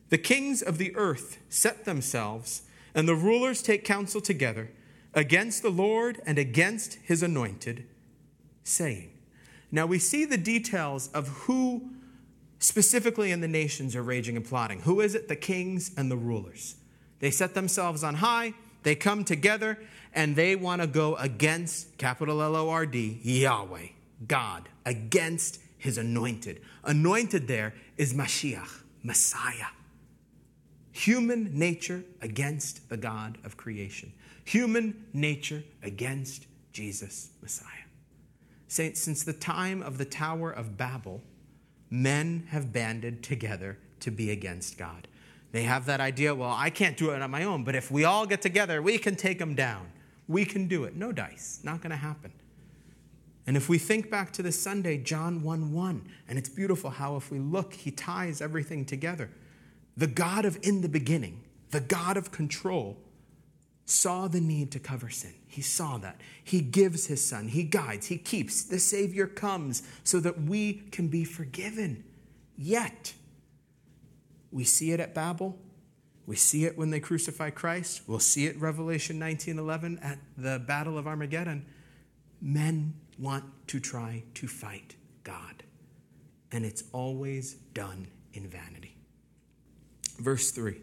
The 0.08 0.18
kings 0.18 0.62
of 0.62 0.78
the 0.78 0.94
earth 0.96 1.38
set 1.48 1.84
themselves, 1.84 2.62
and 2.94 3.08
the 3.08 3.14
rulers 3.14 3.62
take 3.62 3.84
counsel 3.84 4.20
together 4.20 4.70
against 5.12 5.62
the 5.62 5.70
Lord 5.70 6.20
and 6.26 6.38
against 6.38 6.94
his 7.02 7.22
anointed, 7.22 7.84
saying, 8.62 9.10
Now 9.70 9.86
we 9.86 9.98
see 9.98 10.24
the 10.24 10.38
details 10.38 11.08
of 11.08 11.28
who 11.28 11.90
specifically 12.58 13.30
in 13.30 13.40
the 13.40 13.48
nations 13.48 13.94
are 13.94 14.02
raging 14.02 14.36
and 14.36 14.44
plotting. 14.44 14.80
Who 14.80 15.00
is 15.00 15.14
it? 15.14 15.28
The 15.28 15.36
kings 15.36 15.90
and 15.96 16.10
the 16.10 16.16
rulers. 16.16 16.76
They 17.20 17.30
set 17.30 17.54
themselves 17.54 18.02
on 18.02 18.16
high, 18.16 18.54
they 18.82 18.94
come 18.94 19.24
together, 19.24 19.78
and 20.14 20.36
they 20.36 20.56
want 20.56 20.80
to 20.80 20.86
go 20.86 21.16
against, 21.16 21.98
capital 21.98 22.42
L 22.42 22.56
O 22.56 22.70
R 22.70 22.86
D, 22.86 23.18
Yahweh, 23.22 23.88
God, 24.26 24.68
against 24.86 25.60
his 25.76 25.98
anointed. 25.98 26.62
Anointed 26.84 27.48
there 27.48 27.74
is 27.96 28.14
Mashiach, 28.14 28.82
Messiah. 29.02 29.66
Human 30.92 31.58
nature 31.58 32.04
against 32.22 32.88
the 32.88 32.96
God 32.96 33.38
of 33.44 33.56
creation. 33.56 34.12
Human 34.44 35.06
nature 35.12 35.64
against 35.82 36.46
Jesus, 36.72 37.30
Messiah. 37.42 37.68
Saints, 38.68 39.00
since 39.00 39.24
the 39.24 39.32
time 39.32 39.82
of 39.82 39.98
the 39.98 40.04
Tower 40.04 40.50
of 40.50 40.76
Babel, 40.76 41.22
men 41.90 42.46
have 42.48 42.72
banded 42.72 43.22
together 43.22 43.78
to 44.00 44.10
be 44.10 44.30
against 44.30 44.78
God. 44.78 45.08
They 45.52 45.62
have 45.62 45.86
that 45.86 46.00
idea, 46.00 46.34
well, 46.34 46.54
I 46.56 46.70
can't 46.70 46.96
do 46.96 47.10
it 47.10 47.22
on 47.22 47.30
my 47.30 47.44
own, 47.44 47.62
but 47.64 47.74
if 47.74 47.90
we 47.90 48.04
all 48.04 48.26
get 48.26 48.42
together, 48.42 48.82
we 48.82 48.98
can 48.98 49.14
take 49.14 49.38
them 49.38 49.54
down. 49.54 49.86
We 50.26 50.44
can 50.44 50.68
do 50.68 50.84
it. 50.84 50.96
No 50.96 51.12
dice, 51.12 51.60
not 51.62 51.80
going 51.80 51.90
to 51.90 51.96
happen. 51.96 52.32
And 53.46 53.56
if 53.56 53.68
we 53.68 53.78
think 53.78 54.10
back 54.10 54.32
to 54.32 54.42
this 54.42 54.60
Sunday, 54.60 54.96
John 54.96 55.42
1 55.42 55.72
1, 55.72 56.08
and 56.28 56.38
it's 56.38 56.48
beautiful 56.48 56.90
how 56.90 57.16
if 57.16 57.30
we 57.30 57.38
look, 57.38 57.74
he 57.74 57.90
ties 57.90 58.40
everything 58.40 58.84
together. 58.84 59.30
The 59.96 60.06
God 60.06 60.44
of 60.44 60.58
in 60.62 60.80
the 60.80 60.88
beginning, 60.88 61.42
the 61.70 61.80
God 61.80 62.16
of 62.16 62.32
control, 62.32 62.96
saw 63.84 64.28
the 64.28 64.40
need 64.40 64.70
to 64.72 64.78
cover 64.78 65.10
sin. 65.10 65.34
He 65.46 65.60
saw 65.60 65.98
that. 65.98 66.20
He 66.42 66.62
gives 66.62 67.06
his 67.06 67.24
son, 67.24 67.48
he 67.48 67.64
guides, 67.64 68.06
he 68.06 68.16
keeps. 68.16 68.64
The 68.64 68.78
Savior 68.78 69.26
comes 69.26 69.82
so 70.04 70.20
that 70.20 70.42
we 70.42 70.84
can 70.90 71.08
be 71.08 71.24
forgiven. 71.24 72.02
Yet, 72.56 73.12
we 74.50 74.64
see 74.64 74.92
it 74.92 75.00
at 75.00 75.14
Babel. 75.14 75.58
We 76.26 76.36
see 76.36 76.64
it 76.64 76.78
when 76.78 76.90
they 76.90 77.00
crucify 77.00 77.50
Christ. 77.50 78.02
We'll 78.06 78.18
see 78.18 78.46
it 78.46 78.58
Revelation 78.58 79.18
19:11 79.18 79.98
at 80.02 80.18
the 80.36 80.58
battle 80.58 80.96
of 80.96 81.06
Armageddon. 81.06 81.66
Men 82.40 82.94
want 83.18 83.44
to 83.68 83.80
try 83.80 84.24
to 84.34 84.48
fight 84.48 84.96
God, 85.22 85.64
and 86.50 86.64
it's 86.64 86.84
always 86.92 87.54
done 87.74 88.08
in 88.32 88.48
vanity. 88.48 88.96
Verse 90.18 90.50
3. 90.50 90.80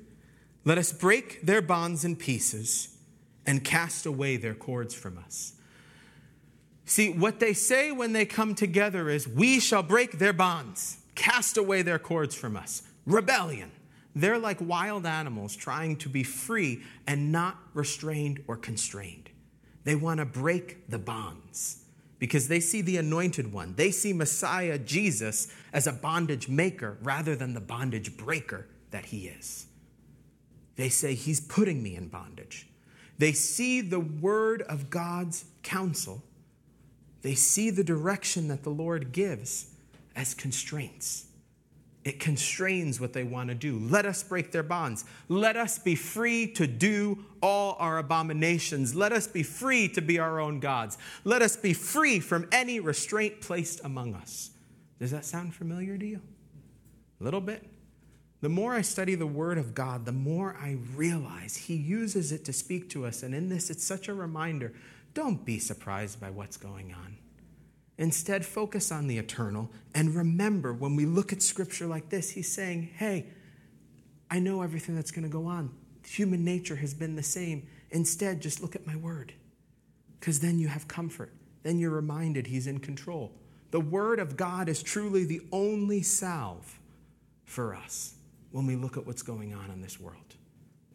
Let 0.64 0.78
us 0.78 0.92
break 0.92 1.42
their 1.42 1.62
bonds 1.62 2.06
in 2.06 2.16
pieces 2.16 2.98
and 3.46 3.64
cast 3.64 4.06
away 4.06 4.38
their 4.38 4.54
cords 4.54 4.94
from 4.94 5.18
us. 5.18 5.54
See, 6.86 7.10
what 7.10 7.40
they 7.40 7.54
say 7.54 7.92
when 7.92 8.14
they 8.14 8.26
come 8.26 8.54
together 8.54 9.10
is, 9.10 9.28
We 9.28 9.60
shall 9.60 9.82
break 9.84 10.20
their 10.20 10.34
bonds, 10.34 10.98
cast 11.16 11.58
away 11.58 11.82
their 11.82 12.00
cords 12.00 12.36
from 12.36 12.56
us. 12.56 12.84
Rebellion. 13.06 13.72
They're 14.16 14.38
like 14.38 14.60
wild 14.60 15.06
animals 15.06 15.56
trying 15.56 15.96
to 15.98 16.10
be 16.10 16.24
free 16.24 16.84
and 17.08 17.32
not 17.32 17.58
restrained 17.74 18.44
or 18.48 18.58
constrained. 18.58 19.30
They 19.84 19.96
want 19.96 20.20
to 20.20 20.26
break 20.26 20.90
the 20.90 21.00
bonds 21.00 21.84
because 22.20 22.48
they 22.48 22.60
see 22.60 22.82
the 22.82 22.98
anointed 22.98 23.52
one. 23.52 23.74
They 23.76 23.90
see 23.90 24.14
Messiah, 24.14 24.78
Jesus, 24.78 25.52
as 25.74 25.88
a 25.88 25.94
bondage 25.94 26.48
maker 26.48 26.98
rather 27.02 27.36
than 27.36 27.54
the 27.54 27.62
bondage 27.62 28.16
breaker 28.18 28.68
that 28.92 29.06
he 29.06 29.28
is. 29.28 29.66
They 30.76 30.90
say, 30.90 31.16
He's 31.16 31.40
putting 31.40 31.82
me 31.82 31.96
in 31.96 32.10
bondage. 32.10 32.68
They 33.18 33.34
see 33.34 33.82
the 33.82 34.00
word 34.00 34.62
of 34.64 34.90
God's 34.90 35.46
counsel. 35.64 36.24
They 37.22 37.36
see 37.36 37.70
the 37.70 37.84
direction 37.84 38.48
that 38.48 38.64
the 38.64 38.70
Lord 38.70 39.12
gives 39.12 39.74
as 40.16 40.34
constraints. 40.34 41.26
It 42.04 42.20
constrains 42.20 43.00
what 43.00 43.14
they 43.14 43.24
want 43.24 43.50
to 43.50 43.56
do. 43.56 43.78
Let 43.78 44.08
us 44.08 44.24
break 44.24 44.52
their 44.52 44.64
bonds. 44.64 45.06
Let 45.30 45.56
us 45.56 45.78
be 45.78 45.94
free 45.94 46.48
to 46.54 46.66
do 46.66 47.26
all 47.44 47.76
our 47.80 48.00
abominations. 48.00 48.96
Let 48.96 49.12
us 49.12 49.28
be 49.28 49.44
free 49.44 49.88
to 49.90 50.02
be 50.02 50.18
our 50.18 50.40
own 50.40 50.60
gods. 50.60 50.98
Let 51.24 51.44
us 51.44 51.56
be 51.56 51.74
free 51.74 52.20
from 52.20 52.48
any 52.52 52.80
restraint 52.80 53.42
placed 53.42 53.82
among 53.84 54.16
us. 54.16 54.50
Does 55.00 55.12
that 55.12 55.26
sound 55.26 55.54
familiar 55.54 55.98
to 55.98 56.06
you? 56.06 56.22
A 57.20 57.24
little 57.24 57.42
bit? 57.42 57.68
The 58.42 58.50
more 58.50 58.74
I 58.74 58.82
study 58.82 59.14
the 59.14 59.28
Word 59.28 59.60
of 59.60 59.76
God, 59.76 60.06
the 60.06 60.12
more 60.12 60.58
I 60.60 60.78
realize 60.96 61.56
He 61.56 61.76
uses 61.76 62.32
it 62.32 62.44
to 62.46 62.54
speak 62.54 62.90
to 62.90 63.06
us. 63.06 63.22
And 63.22 63.36
in 63.36 63.50
this, 63.50 63.70
it's 63.70 63.84
such 63.84 64.08
a 64.08 64.14
reminder 64.16 64.74
don't 65.14 65.46
be 65.46 65.60
surprised 65.60 66.20
by 66.20 66.32
what's 66.32 66.58
going 66.58 66.94
on. 66.94 67.18
Instead, 67.98 68.46
focus 68.46 68.92
on 68.92 69.08
the 69.08 69.18
eternal 69.18 69.70
and 69.94 70.16
remember 70.16 70.74
when 70.74 70.96
we 70.96 71.06
look 71.06 71.34
at 71.34 71.42
Scripture 71.42 71.88
like 71.88 72.10
this, 72.10 72.32
He's 72.32 72.52
saying, 72.52 72.92
Hey, 72.96 73.28
I 74.30 74.40
know 74.40 74.62
everything 74.62 74.96
that's 74.96 75.12
going 75.12 75.24
to 75.24 75.30
go 75.30 75.46
on. 75.46 75.72
Human 76.06 76.44
nature 76.44 76.78
has 76.78 76.94
been 76.94 77.16
the 77.16 77.24
same. 77.24 77.68
Instead, 77.92 78.42
just 78.42 78.62
look 78.62 78.76
at 78.76 78.88
my 78.88 78.96
Word 78.96 79.34
because 80.20 80.40
then 80.40 80.58
you 80.58 80.70
have 80.70 80.88
comfort. 80.88 81.34
Then 81.64 81.78
you're 81.78 81.92
reminded 81.92 82.48
He's 82.48 82.68
in 82.68 82.80
control. 82.80 83.34
The 83.72 83.80
Word 83.80 84.20
of 84.20 84.38
God 84.38 84.70
is 84.70 84.82
truly 84.82 85.26
the 85.26 85.42
only 85.52 86.02
salve 86.02 86.80
for 87.46 87.76
us 87.76 88.16
when 88.52 88.66
we 88.66 88.76
look 88.76 88.98
at 88.98 89.06
what's 89.06 89.22
going 89.22 89.54
on 89.54 89.70
in 89.70 89.82
this 89.82 90.00
world. 90.00 90.36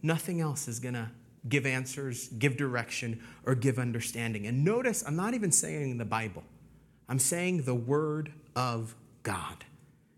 Nothing 0.03 0.41
else 0.41 0.69
is 0.69 0.79
going 0.79 0.95
to 0.95 1.11
give 1.49 1.67
answers, 1.67 2.29
give 2.29 2.57
direction, 2.57 3.23
or 3.45 3.55
give 3.55 3.79
understanding. 3.79 4.47
And 4.47 4.65
notice, 4.65 5.05
I'm 5.07 5.17
not 5.17 5.35
even 5.35 5.53
saying 5.53 5.99
the 5.99 6.05
Bible, 6.05 6.43
I'm 7.09 7.19
saying 7.19 7.63
the 7.63 7.75
Word 7.75 8.33
of 8.55 8.95
God. 9.23 9.65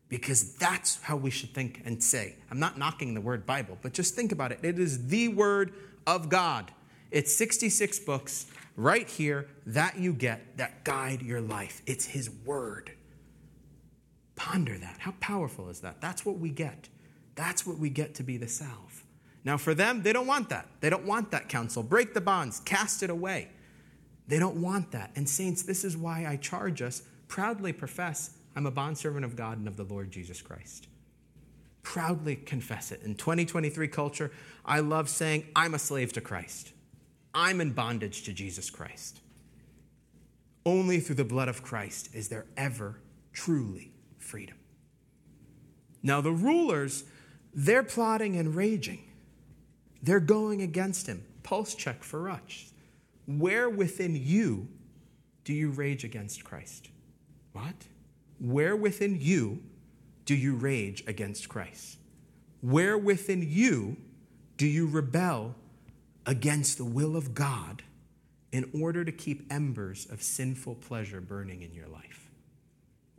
Because 0.09 0.55
that's 0.55 1.03
how 1.03 1.17
we 1.17 1.31
should 1.31 1.53
think 1.53 1.83
and 1.85 2.03
say. 2.03 2.37
I'm 2.51 2.59
not 2.59 2.79
knocking 2.79 3.13
the 3.13 3.21
word 3.21 3.45
Bible, 3.45 3.77
but 3.83 3.93
just 3.93 4.15
think 4.15 4.33
about 4.33 4.53
it. 4.53 4.61
It 4.63 4.79
is 4.79 5.09
the 5.09 5.29
Word 5.29 5.75
of 6.07 6.31
God. 6.31 6.73
It's 7.11 7.35
66 7.35 7.99
books 8.01 8.47
right 8.77 9.09
here 9.09 9.49
that 9.67 9.99
you 9.99 10.15
get 10.15 10.57
that 10.57 10.85
guide 10.85 11.21
your 11.21 11.43
life. 11.43 11.83
It's 11.87 12.07
His 12.07 12.31
Word. 12.47 12.93
Ponder 14.35 14.79
that. 14.79 14.97
How 15.01 15.13
powerful 15.21 15.69
is 15.69 15.81
that? 15.81 16.01
That's 16.01 16.25
what 16.25 16.39
we 16.39 16.49
get. 16.51 16.89
That's 17.35 17.67
what 17.67 17.79
we 17.79 17.91
get 17.91 18.15
to 18.15 18.23
be 18.23 18.37
the 18.39 18.49
salve. 18.49 19.05
Now, 19.45 19.57
for 19.57 19.75
them, 19.75 20.03
they 20.03 20.13
don't 20.13 20.27
want 20.27 20.49
that. 20.49 20.69
They 20.81 20.91
don't 20.91 21.05
want 21.05 21.31
that 21.33 21.49
counsel. 21.49 21.83
Break 21.83 22.15
the 22.15 22.21
bonds, 22.21 22.61
cast 22.61 23.03
it 23.03 23.11
away. 23.11 23.49
They 24.29 24.39
don't 24.39 24.57
want 24.57 24.93
that. 24.93 25.11
And, 25.17 25.29
saints, 25.29 25.63
this 25.63 25.85
is 25.85 25.97
why 25.97 26.27
I 26.27 26.37
charge 26.37 26.83
us 26.83 27.03
proudly 27.27 27.73
profess 27.73 28.31
I'm 28.57 28.67
a 28.67 28.71
bondservant 28.71 29.25
of 29.25 29.37
God 29.37 29.59
and 29.59 29.69
of 29.69 29.77
the 29.77 29.85
Lord 29.85 30.11
Jesus 30.11 30.43
Christ. 30.43 30.89
Proudly 31.83 32.35
confess 32.35 32.91
it. 32.91 33.03
In 33.03 33.15
2023 33.15 33.87
culture, 33.89 34.33
I 34.65 34.81
love 34.81 35.09
saying, 35.09 35.47
I'm 35.55 35.75
a 35.75 35.79
slave 35.79 36.13
to 36.15 36.21
Christ. 36.21 36.73
I'm 37.33 37.61
in 37.61 37.73
bondage 37.73 38.25
to 38.25 38.33
Jesus 38.33 38.69
Christ. 38.69 39.21
Only 40.67 40.99
through 40.99 41.17
the 41.17 41.25
blood 41.25 41.49
of 41.49 41.63
Christ 41.63 42.09
is 42.15 42.29
there 42.29 42.47
ever 42.57 43.01
truly 43.33 43.93
freedom. 44.19 44.57
Now, 46.03 46.21
the 46.21 46.33
rulers 46.33 47.05
they're 47.55 47.83
plotting 47.83 48.37
and 48.37 48.55
raging. 48.55 49.03
They're 50.03 50.21
going 50.21 50.63
against 50.63 51.07
him. 51.07 51.25
Pulse 51.43 51.75
check 51.75 52.05
for 52.05 52.31
us. 52.31 52.73
Where 53.29 53.69
within 53.69 54.17
you 54.17 54.69
do 55.45 55.53
you 55.53 55.69
rage 55.69 56.03
against 56.03 56.45
Christ? 56.45 56.89
What? 57.53 57.75
Where 58.41 58.75
within 58.75 59.21
you 59.21 59.63
do 60.25 60.35
you 60.35 60.55
rage 60.55 61.05
against 61.07 61.47
Christ? 61.47 61.99
Where 62.63 62.97
within 62.97 63.45
you 63.47 63.99
do 64.57 64.67
you 64.67 64.87
rebel 64.87 65.55
against 66.25 66.79
the 66.79 66.87
will 66.87 67.17
of 67.17 67.35
God 67.35 67.83
in 68.51 68.71
order 68.81 69.05
to 69.05 69.13
keep 69.13 69.53
embers 69.53 70.07
of 70.11 70.23
sinful 70.23 70.77
pleasure 70.77 71.21
burning 71.21 71.61
in 71.61 71.75
your 71.75 71.89
life? 71.89 72.28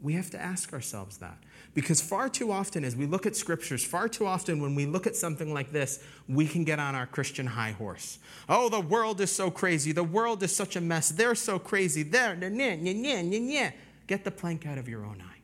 We 0.01 0.13
have 0.13 0.29
to 0.31 0.39
ask 0.39 0.71
ourselves 0.71 1.17
that. 1.17 1.37
Because 1.73 2.01
far 2.01 2.29
too 2.29 2.51
often, 2.51 2.83
as 2.83 2.95
we 2.95 3.05
look 3.05 3.25
at 3.25 3.35
scriptures, 3.35 3.83
far 3.83 4.07
too 4.07 4.25
often 4.25 4.61
when 4.61 4.73
we 4.73 4.85
look 4.85 5.05
at 5.05 5.15
something 5.15 5.53
like 5.53 5.71
this, 5.71 6.03
we 6.27 6.47
can 6.47 6.63
get 6.63 6.79
on 6.79 6.95
our 6.95 7.05
Christian 7.05 7.45
high 7.45 7.71
horse. 7.71 8.19
Oh, 8.47 8.69
the 8.69 8.79
world 8.79 9.19
is 9.19 9.31
so 9.31 9.51
crazy. 9.51 9.91
The 9.91 10.03
world 10.03 10.41
is 10.41 10.55
such 10.55 10.75
a 10.75 10.81
mess. 10.81 11.09
They're 11.09 11.35
so 11.35 11.59
crazy. 11.59 12.03
They're, 12.03 12.35
nah, 12.35 12.75
nah. 12.75 13.69
Get 14.07 14.23
the 14.23 14.31
plank 14.31 14.65
out 14.65 14.77
of 14.77 14.87
your 14.87 15.05
own 15.05 15.21
eye. 15.21 15.41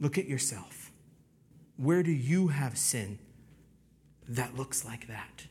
Look 0.00 0.16
at 0.16 0.26
yourself. 0.26 0.92
Where 1.76 2.02
do 2.02 2.12
you 2.12 2.48
have 2.48 2.78
sin 2.78 3.18
that 4.28 4.56
looks 4.56 4.84
like 4.84 5.08
that? 5.08 5.46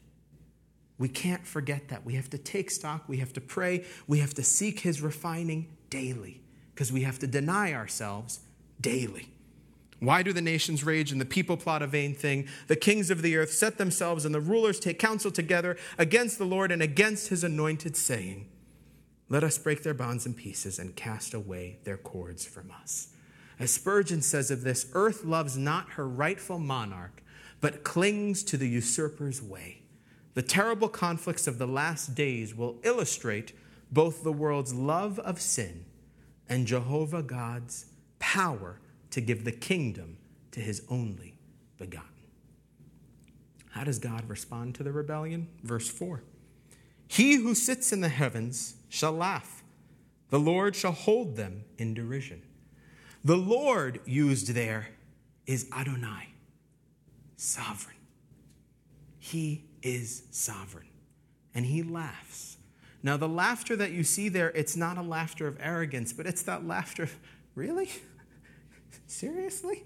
We 0.98 1.10
can't 1.10 1.46
forget 1.46 1.89
that. 1.89 2.05
We 2.05 2.15
have 2.15 2.29
to 2.31 2.38
take 2.38 2.72
stock. 2.72 3.07
We 3.07 3.17
have 3.17 3.34
to 3.34 3.41
pray. 3.41 3.86
We 4.07 4.19
have 4.19 4.34
to 4.36 4.43
seek 4.43 4.79
His 4.79 5.01
refining 5.01 5.77
daily 5.89 6.41
because 6.77 6.91
we 6.91 7.01
have 7.01 7.17
to 7.17 7.25
deny 7.25 7.74
ourselves 7.74 8.41
daily. 8.79 9.31
Why 10.00 10.22
do 10.22 10.31
the 10.31 10.43
nations 10.43 10.84
rage 10.84 11.12
and 11.12 11.19
the 11.19 11.25
people 11.25 11.57
plot 11.57 11.81
a 11.81 11.88
vain 11.88 12.13
thing? 12.13 12.48
The 12.67 12.75
kings 12.75 13.10
of 13.10 13.24
the 13.24 13.36
earth 13.36 13.51
set 13.51 13.79
themselves 13.79 14.25
and 14.25 14.36
the 14.36 14.39
rulers 14.39 14.79
take 14.79 15.00
counsel 15.00 15.31
together 15.31 15.75
against 15.98 16.38
the 16.38 16.46
Lord 16.46 16.72
and 16.72 16.84
against 16.84 17.29
his 17.29 17.43
anointed, 17.43 17.98
saying, 17.98 18.48
Let 19.27 19.43
us 19.43 19.57
break 19.57 19.81
their 19.81 19.96
bonds 19.96 20.27
in 20.27 20.36
pieces 20.36 20.77
and 20.77 20.96
cast 20.96 21.34
away 21.34 21.79
their 21.84 21.98
cords 21.98 22.46
from 22.46 22.69
us. 22.69 23.07
As 23.57 23.72
Spurgeon 23.72 24.22
says 24.22 24.51
of 24.51 24.62
this, 24.62 24.86
earth 24.93 25.25
loves 25.25 25.57
not 25.57 25.89
her 25.93 26.07
rightful 26.07 26.60
monarch, 26.60 27.24
but 27.60 27.84
clings 27.84 28.43
to 28.43 28.55
the 28.55 28.69
usurper's 28.69 29.41
way. 29.41 29.81
The 30.36 30.43
terrible 30.43 30.89
conflicts 30.89 31.48
of 31.48 31.57
the 31.57 31.65
last 31.65 32.13
days 32.13 32.53
will 32.53 32.77
illustrate 32.84 33.53
both 33.91 34.24
the 34.24 34.31
world's 34.31 34.75
love 34.75 35.17
of 35.17 35.41
sin 35.41 35.86
and 36.50 36.68
Jehovah 36.68 37.24
God's 37.24 37.86
power 38.20 38.80
to 39.12 39.22
give 39.22 39.44
the 39.44 39.51
kingdom 39.51 40.18
to 40.51 40.60
his 40.60 40.84
only 40.89 41.38
begotten. 41.77 42.10
How 43.72 43.84
does 43.84 44.00
God 44.00 44.27
respond 44.27 44.75
to 44.75 44.84
the 44.84 44.92
rebellion? 44.92 45.48
Verse 45.63 45.89
4 45.89 46.24
He 47.08 47.36
who 47.36 47.54
sits 47.54 47.94
in 47.94 48.01
the 48.01 48.10
heavens 48.10 48.75
shall 48.89 49.12
laugh, 49.13 49.63
the 50.30 50.39
Lord 50.39 50.75
shall 50.75 50.92
hold 50.92 51.36
them 51.36 51.63
in 51.77 51.94
derision. 51.94 52.42
The 53.24 53.38
Lord 53.38 54.00
used 54.06 54.50
there 54.50 54.89
is 55.46 55.70
Adonai, 55.72 56.30
sovereign. 57.36 57.96
He 59.20 59.66
is 59.82 60.24
sovereign, 60.32 60.88
and 61.54 61.66
he 61.66 61.84
laughs. 61.84 62.56
Now, 63.04 63.16
the 63.18 63.30
laughter 63.30 63.75
that 63.75 63.92
you 63.92 64.04
see 64.04 64.30
there, 64.30 64.50
it's 64.50 64.75
not 64.75 64.98
a 64.98 65.01
laughter 65.01 65.48
of 65.48 65.58
arrogance, 65.62 66.13
but 66.13 66.25
it's 66.25 66.42
that 66.44 66.66
laughter 66.66 67.10
really? 67.56 67.89
Seriously? 69.08 69.84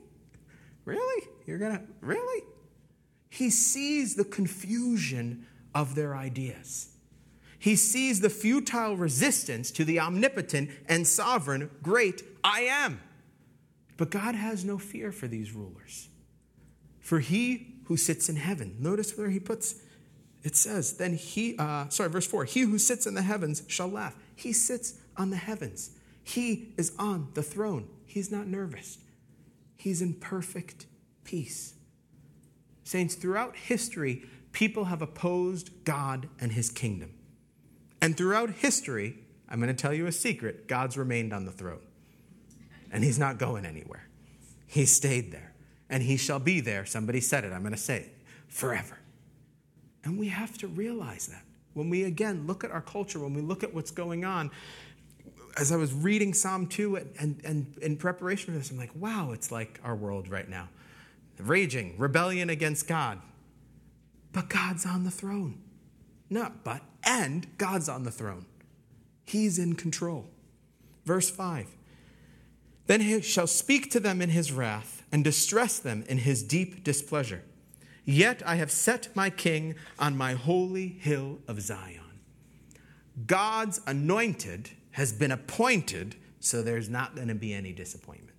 Really? 0.86 1.28
You're 1.46 1.58
going 1.58 1.78
to, 1.78 1.84
really? 2.02 2.44
He 3.30 3.50
sees 3.50 4.16
the 4.16 4.26
confusion 4.26 5.48
of 5.74 5.96
their 5.96 6.16
ideas. 6.16 6.90
He 7.58 7.76
sees 7.76 8.20
the 8.20 8.30
futile 8.30 8.98
resistance 8.98 9.72
to 9.72 9.86
the 9.86 10.00
omnipotent 10.00 10.72
and 10.88 11.08
sovereign 11.08 11.70
great 11.82 12.24
I 12.44 12.62
am. 12.62 13.00
But 13.98 14.10
God 14.10 14.36
has 14.36 14.66
no 14.66 14.78
fear 14.78 15.12
for 15.12 15.28
these 15.28 15.52
rulers. 15.52 16.10
For 17.00 17.20
he 17.20 17.76
who 17.86 17.98
sits 17.98 18.30
in 18.30 18.36
heaven, 18.36 18.76
notice 18.80 19.18
where 19.18 19.30
he 19.30 19.40
puts 19.40 19.76
it 20.44 20.56
says, 20.56 20.94
then 20.94 21.14
he, 21.14 21.56
uh, 21.58 21.88
sorry, 21.90 22.10
verse 22.10 22.26
4 22.26 22.46
He 22.46 22.62
who 22.62 22.78
sits 22.78 23.06
in 23.06 23.14
the 23.14 23.22
heavens 23.22 23.64
shall 23.68 23.88
laugh. 23.88 24.16
He 24.36 24.54
sits 24.54 24.96
on 25.18 25.30
the 25.30 25.38
heavens. 25.38 25.92
He 26.24 26.74
is 26.78 26.94
on 26.98 27.30
the 27.34 27.44
throne. 27.44 27.88
He's 28.06 28.32
not 28.32 28.48
nervous. 28.48 28.98
He's 29.78 30.02
in 30.02 30.16
perfect 30.16 30.86
peace. 31.24 31.74
Saints, 32.84 33.16
throughout 33.16 33.56
history, 33.56 34.24
people 34.52 34.86
have 34.86 35.02
opposed 35.02 35.84
God 35.86 36.28
and 36.40 36.52
his 36.52 36.70
kingdom. 36.70 37.14
And 38.02 38.18
throughout 38.18 38.50
history, 38.50 39.20
I'm 39.48 39.60
going 39.60 39.74
to 39.74 39.80
tell 39.80 39.94
you 39.94 40.08
a 40.08 40.12
secret 40.12 40.68
God's 40.68 40.98
remained 40.98 41.34
on 41.34 41.46
the 41.46 41.52
throne. 41.52 41.82
And 42.92 43.04
he's 43.04 43.20
not 43.20 43.38
going 43.38 43.66
anywhere. 43.66 44.08
He 44.66 44.86
stayed 44.86 45.32
there. 45.32 45.54
And 45.90 46.04
he 46.04 46.18
shall 46.18 46.40
be 46.40 46.62
there. 46.62 46.86
Somebody 46.86 47.22
said 47.22 47.44
it. 47.44 47.54
I'm 47.54 47.62
going 47.62 47.74
to 47.74 47.78
say 47.78 47.98
it 47.98 48.18
forever. 48.48 48.98
And 50.04 50.18
we 50.18 50.30
have 50.30 50.58
to 50.60 50.68
realize 50.68 51.28
that. 51.28 51.44
When 51.74 51.90
we 51.90 52.04
again 52.04 52.48
look 52.48 52.64
at 52.64 52.72
our 52.72 52.82
culture, 52.82 53.20
when 53.20 53.34
we 53.34 53.42
look 53.42 53.64
at 53.64 53.74
what's 53.74 53.92
going 53.92 54.26
on, 54.26 54.52
as 55.58 55.72
I 55.72 55.76
was 55.76 55.94
reading 55.94 56.34
Psalm 56.34 56.68
2 56.68 56.96
and, 56.96 57.16
and, 57.20 57.42
and 57.44 57.78
in 57.82 57.98
preparation 57.98 58.54
for 58.54 58.58
this, 58.58 58.72
I'm 58.72 58.78
like, 58.78 58.96
wow, 58.96 59.32
it's 59.32 59.52
like 59.52 59.80
our 59.84 59.96
world 59.96 60.28
right 60.28 60.48
now. 60.48 60.70
Raging, 61.38 61.96
rebellion 61.98 62.50
against 62.50 62.88
God. 62.88 63.20
But 64.32 64.50
God's 64.50 64.86
on 64.86 65.04
the 65.04 65.12
throne. 65.12 65.62
Not 66.30 66.64
but, 66.64 66.82
and 67.04 67.48
God's 67.58 67.90
on 67.90 68.04
the 68.04 68.12
throne. 68.12 68.46
He's 69.26 69.60
in 69.60 69.76
control. 69.76 70.28
Verse 71.06 71.30
5 71.30 71.68
Then 72.88 73.02
he 73.02 73.22
shall 73.22 73.48
speak 73.48 73.92
to 73.92 74.00
them 74.00 74.22
in 74.22 74.30
his 74.30 74.52
wrath 74.52 75.04
and 75.12 75.24
distress 75.24 75.80
them 75.80 76.04
in 76.08 76.20
his 76.20 76.44
deep 76.44 76.84
displeasure. 76.84 77.44
Yet 78.06 78.42
I 78.46 78.56
have 78.56 78.72
set 78.72 79.16
my 79.16 79.30
king 79.30 79.76
on 80.00 80.18
my 80.18 80.34
holy 80.34 80.88
hill 80.88 81.40
of 81.48 81.62
Zion. 81.62 82.00
God's 83.28 83.80
anointed 83.86 84.70
has 84.92 85.14
been 85.14 85.32
appointed, 85.32 86.16
so 86.40 86.62
there's 86.62 86.90
not 86.90 87.16
going 87.16 87.28
to 87.28 87.36
be 87.36 87.54
any 87.54 87.72
disappointment. 87.72 88.38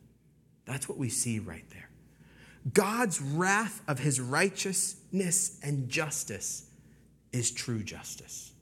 That's 0.64 0.88
what 0.88 0.98
we 0.98 1.08
see 1.08 1.38
right 1.38 1.64
there. 1.70 1.90
God's 2.72 3.20
wrath 3.20 3.82
of 3.88 3.98
his 3.98 4.20
righteousness 4.20 5.58
and 5.62 5.88
justice 5.88 6.70
is 7.32 7.50
true 7.50 7.82
justice. 7.82 8.52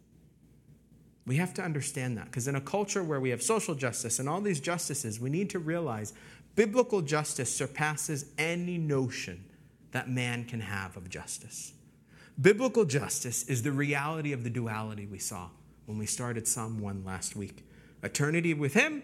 We 1.26 1.36
have 1.36 1.52
to 1.54 1.62
understand 1.62 2.16
that 2.16 2.26
because 2.26 2.48
in 2.48 2.56
a 2.56 2.60
culture 2.60 3.04
where 3.04 3.20
we 3.20 3.30
have 3.30 3.42
social 3.42 3.74
justice 3.74 4.18
and 4.18 4.28
all 4.28 4.40
these 4.40 4.60
justices, 4.60 5.20
we 5.20 5.30
need 5.30 5.50
to 5.50 5.58
realize 5.58 6.14
biblical 6.56 7.02
justice 7.02 7.54
surpasses 7.54 8.26
any 8.38 8.78
notion 8.78 9.44
that 9.92 10.08
man 10.08 10.44
can 10.44 10.60
have 10.60 10.96
of 10.96 11.08
justice. 11.08 11.72
Biblical 12.40 12.84
justice 12.84 13.42
is 13.44 13.62
the 13.62 13.72
reality 13.72 14.32
of 14.32 14.44
the 14.44 14.50
duality 14.50 15.06
we 15.06 15.18
saw 15.18 15.48
when 15.86 15.98
we 15.98 16.06
started 16.06 16.46
Psalm 16.46 16.80
1 16.80 17.04
last 17.04 17.36
week 17.36 17.64
eternity 18.02 18.54
with 18.54 18.72
Him 18.74 19.02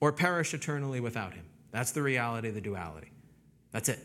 or 0.00 0.12
perish 0.12 0.54
eternally 0.54 1.00
without 1.00 1.34
Him. 1.34 1.44
That's 1.72 1.90
the 1.90 2.02
reality 2.02 2.48
of 2.48 2.54
the 2.54 2.60
duality. 2.60 3.10
That's 3.72 3.88
it. 3.88 3.98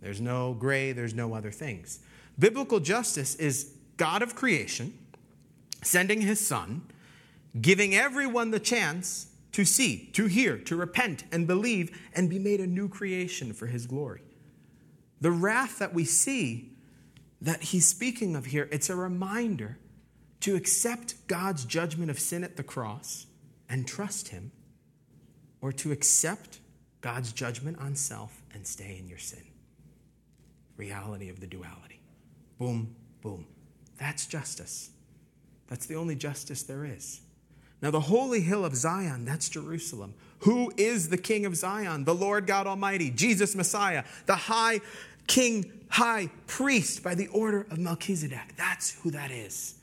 There's 0.00 0.20
no 0.20 0.54
gray, 0.54 0.92
there's 0.92 1.12
no 1.12 1.34
other 1.34 1.50
things. 1.50 2.00
Biblical 2.38 2.80
justice 2.80 3.34
is 3.34 3.74
God 3.98 4.22
of 4.22 4.34
creation 4.34 4.94
sending 5.82 6.22
His 6.22 6.44
Son, 6.44 6.82
giving 7.60 7.94
everyone 7.94 8.50
the 8.50 8.60
chance 8.60 9.26
to 9.52 9.64
see, 9.64 10.08
to 10.12 10.26
hear, 10.26 10.56
to 10.56 10.76
repent, 10.76 11.24
and 11.32 11.46
believe, 11.46 12.00
and 12.14 12.30
be 12.30 12.38
made 12.38 12.60
a 12.60 12.66
new 12.66 12.88
creation 12.88 13.52
for 13.52 13.66
His 13.66 13.86
glory. 13.86 14.22
The 15.20 15.30
wrath 15.30 15.78
that 15.78 15.92
we 15.92 16.04
see 16.04 16.72
that 17.42 17.62
he's 17.62 17.86
speaking 17.86 18.36
of 18.36 18.46
here, 18.46 18.68
it's 18.70 18.90
a 18.90 18.96
reminder 18.96 19.78
to 20.40 20.56
accept 20.56 21.14
God's 21.26 21.64
judgment 21.64 22.10
of 22.10 22.18
sin 22.18 22.44
at 22.44 22.56
the 22.56 22.62
cross 22.62 23.26
and 23.68 23.86
trust 23.86 24.28
him, 24.28 24.52
or 25.60 25.72
to 25.72 25.92
accept 25.92 26.58
God's 27.00 27.32
judgment 27.32 27.78
on 27.78 27.94
self 27.94 28.42
and 28.52 28.66
stay 28.66 28.96
in 28.98 29.08
your 29.08 29.18
sin. 29.18 29.44
Reality 30.76 31.28
of 31.28 31.40
the 31.40 31.46
duality. 31.46 32.00
Boom, 32.58 32.94
boom. 33.20 33.46
That's 33.98 34.26
justice. 34.26 34.90
That's 35.68 35.86
the 35.86 35.94
only 35.94 36.16
justice 36.16 36.62
there 36.62 36.84
is. 36.84 37.20
Now, 37.82 37.90
the 37.90 38.00
holy 38.00 38.40
hill 38.40 38.64
of 38.64 38.74
Zion, 38.74 39.24
that's 39.24 39.48
Jerusalem. 39.48 40.14
Who 40.40 40.72
is 40.76 41.08
the 41.08 41.16
king 41.16 41.46
of 41.46 41.56
Zion? 41.56 42.04
The 42.04 42.14
Lord 42.14 42.46
God 42.46 42.66
Almighty, 42.66 43.10
Jesus 43.10 43.54
Messiah, 43.54 44.04
the 44.26 44.34
high 44.34 44.80
king, 45.26 45.70
high 45.88 46.30
priest 46.46 47.02
by 47.02 47.14
the 47.14 47.28
order 47.28 47.66
of 47.70 47.78
Melchizedek. 47.78 48.56
That's 48.56 49.00
who 49.02 49.10
that 49.12 49.30
is. 49.30 49.74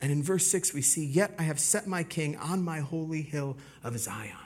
And 0.00 0.10
in 0.10 0.22
verse 0.22 0.46
6, 0.46 0.72
we 0.72 0.82
see, 0.82 1.04
Yet 1.04 1.34
I 1.38 1.42
have 1.42 1.60
set 1.60 1.86
my 1.86 2.02
king 2.02 2.36
on 2.36 2.62
my 2.62 2.80
holy 2.80 3.22
hill 3.22 3.56
of 3.84 3.98
Zion. 3.98 4.36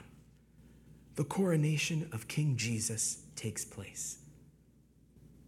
The 1.15 1.23
coronation 1.23 2.09
of 2.11 2.27
King 2.27 2.57
Jesus 2.57 3.19
takes 3.35 3.63
place. 3.63 4.17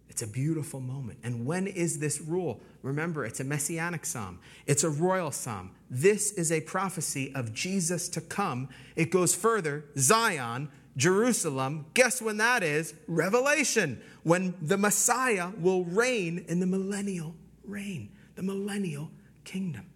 It's 0.08 0.22
a 0.22 0.26
beautiful 0.26 0.80
moment. 0.80 1.18
And 1.22 1.46
when 1.46 1.66
is 1.66 2.00
this 2.00 2.20
rule? 2.20 2.60
Remember, 2.82 3.24
it's 3.24 3.40
a 3.40 3.44
messianic 3.44 4.04
psalm, 4.06 4.40
it's 4.66 4.82
a 4.82 4.90
royal 4.90 5.30
psalm. 5.30 5.70
This 5.90 6.32
is 6.32 6.50
a 6.50 6.60
prophecy 6.62 7.32
of 7.34 7.52
Jesus 7.52 8.08
to 8.10 8.20
come. 8.20 8.68
It 8.96 9.10
goes 9.10 9.34
further 9.34 9.84
Zion, 9.96 10.70
Jerusalem. 10.98 11.86
Guess 11.94 12.20
when 12.20 12.36
that 12.36 12.62
is? 12.62 12.92
Revelation, 13.06 14.02
when 14.24 14.54
the 14.60 14.76
Messiah 14.76 15.52
will 15.58 15.84
reign 15.84 16.44
in 16.46 16.60
the 16.60 16.66
millennial 16.66 17.34
reign, 17.64 18.10
the 18.34 18.42
millennial 18.42 19.10
kingdom. 19.44 19.86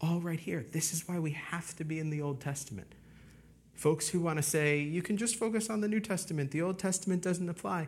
All 0.00 0.20
right 0.20 0.38
here. 0.38 0.64
This 0.70 0.92
is 0.92 1.08
why 1.08 1.18
we 1.18 1.32
have 1.32 1.74
to 1.78 1.84
be 1.84 1.98
in 1.98 2.10
the 2.10 2.22
Old 2.22 2.40
Testament. 2.40 2.94
folks 3.78 4.08
who 4.08 4.20
want 4.20 4.36
to 4.36 4.42
say, 4.42 4.80
you 4.80 5.00
can 5.02 5.16
just 5.16 5.36
focus 5.36 5.70
on 5.70 5.80
the 5.80 5.88
New 5.88 6.00
Testament, 6.00 6.50
the 6.50 6.60
Old 6.60 6.80
Testament 6.80 7.22
doesn't 7.22 7.48
apply. 7.48 7.86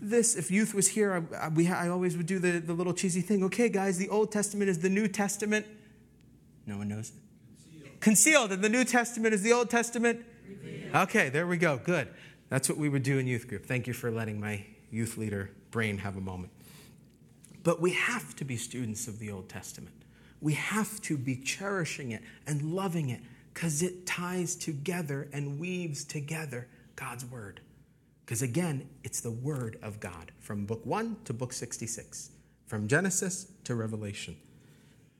This, 0.00 0.34
if 0.34 0.50
youth 0.50 0.74
was 0.74 0.88
here, 0.88 1.26
I, 1.32 1.46
I, 1.46 1.48
we, 1.48 1.68
I 1.68 1.88
always 1.88 2.16
would 2.16 2.26
do 2.26 2.38
the, 2.38 2.58
the 2.58 2.72
little 2.72 2.94
cheesy 2.94 3.20
thing. 3.20 3.44
Okay, 3.44 3.68
guys, 3.68 3.98
the 3.98 4.08
Old 4.08 4.32
Testament 4.32 4.70
is 4.70 4.78
the 4.78 4.88
New 4.88 5.06
Testament. 5.06 5.66
No 6.66 6.78
one 6.78 6.88
knows 6.88 7.10
it. 7.10 7.14
Concealed. 7.70 8.00
Concealed, 8.00 8.52
and 8.52 8.64
the 8.64 8.68
New 8.70 8.84
Testament 8.84 9.34
is 9.34 9.42
the 9.42 9.52
Old 9.52 9.68
Testament. 9.68 10.24
Okay, 10.94 11.28
there 11.28 11.46
we 11.46 11.56
go. 11.56 11.78
Good. 11.78 12.08
That's 12.48 12.68
what 12.68 12.78
we 12.78 12.88
would 12.88 13.02
do 13.02 13.18
in 13.18 13.26
youth 13.26 13.48
group. 13.48 13.66
Thank 13.66 13.86
you 13.86 13.92
for 13.92 14.10
letting 14.10 14.40
my 14.40 14.64
youth 14.90 15.16
leader 15.16 15.50
brain 15.70 15.98
have 15.98 16.16
a 16.16 16.20
moment. 16.20 16.52
But 17.62 17.80
we 17.80 17.92
have 17.92 18.36
to 18.36 18.44
be 18.44 18.56
students 18.56 19.08
of 19.08 19.18
the 19.18 19.30
Old 19.30 19.48
Testament. 19.48 19.96
We 20.40 20.54
have 20.54 21.00
to 21.02 21.18
be 21.18 21.36
cherishing 21.36 22.12
it 22.12 22.22
and 22.46 22.74
loving 22.74 23.10
it 23.10 23.20
because 23.52 23.82
it 23.82 24.06
ties 24.06 24.54
together 24.54 25.28
and 25.32 25.58
weaves 25.58 26.04
together 26.04 26.68
God's 26.94 27.24
Word. 27.24 27.60
Because 28.24 28.42
again, 28.42 28.88
it's 29.02 29.20
the 29.20 29.30
Word 29.30 29.78
of 29.82 29.98
God 29.98 30.30
from 30.38 30.66
book 30.66 30.84
1 30.84 31.16
to 31.24 31.32
book 31.32 31.52
66, 31.52 32.30
from 32.66 32.86
Genesis 32.86 33.50
to 33.64 33.74
Revelation. 33.74 34.36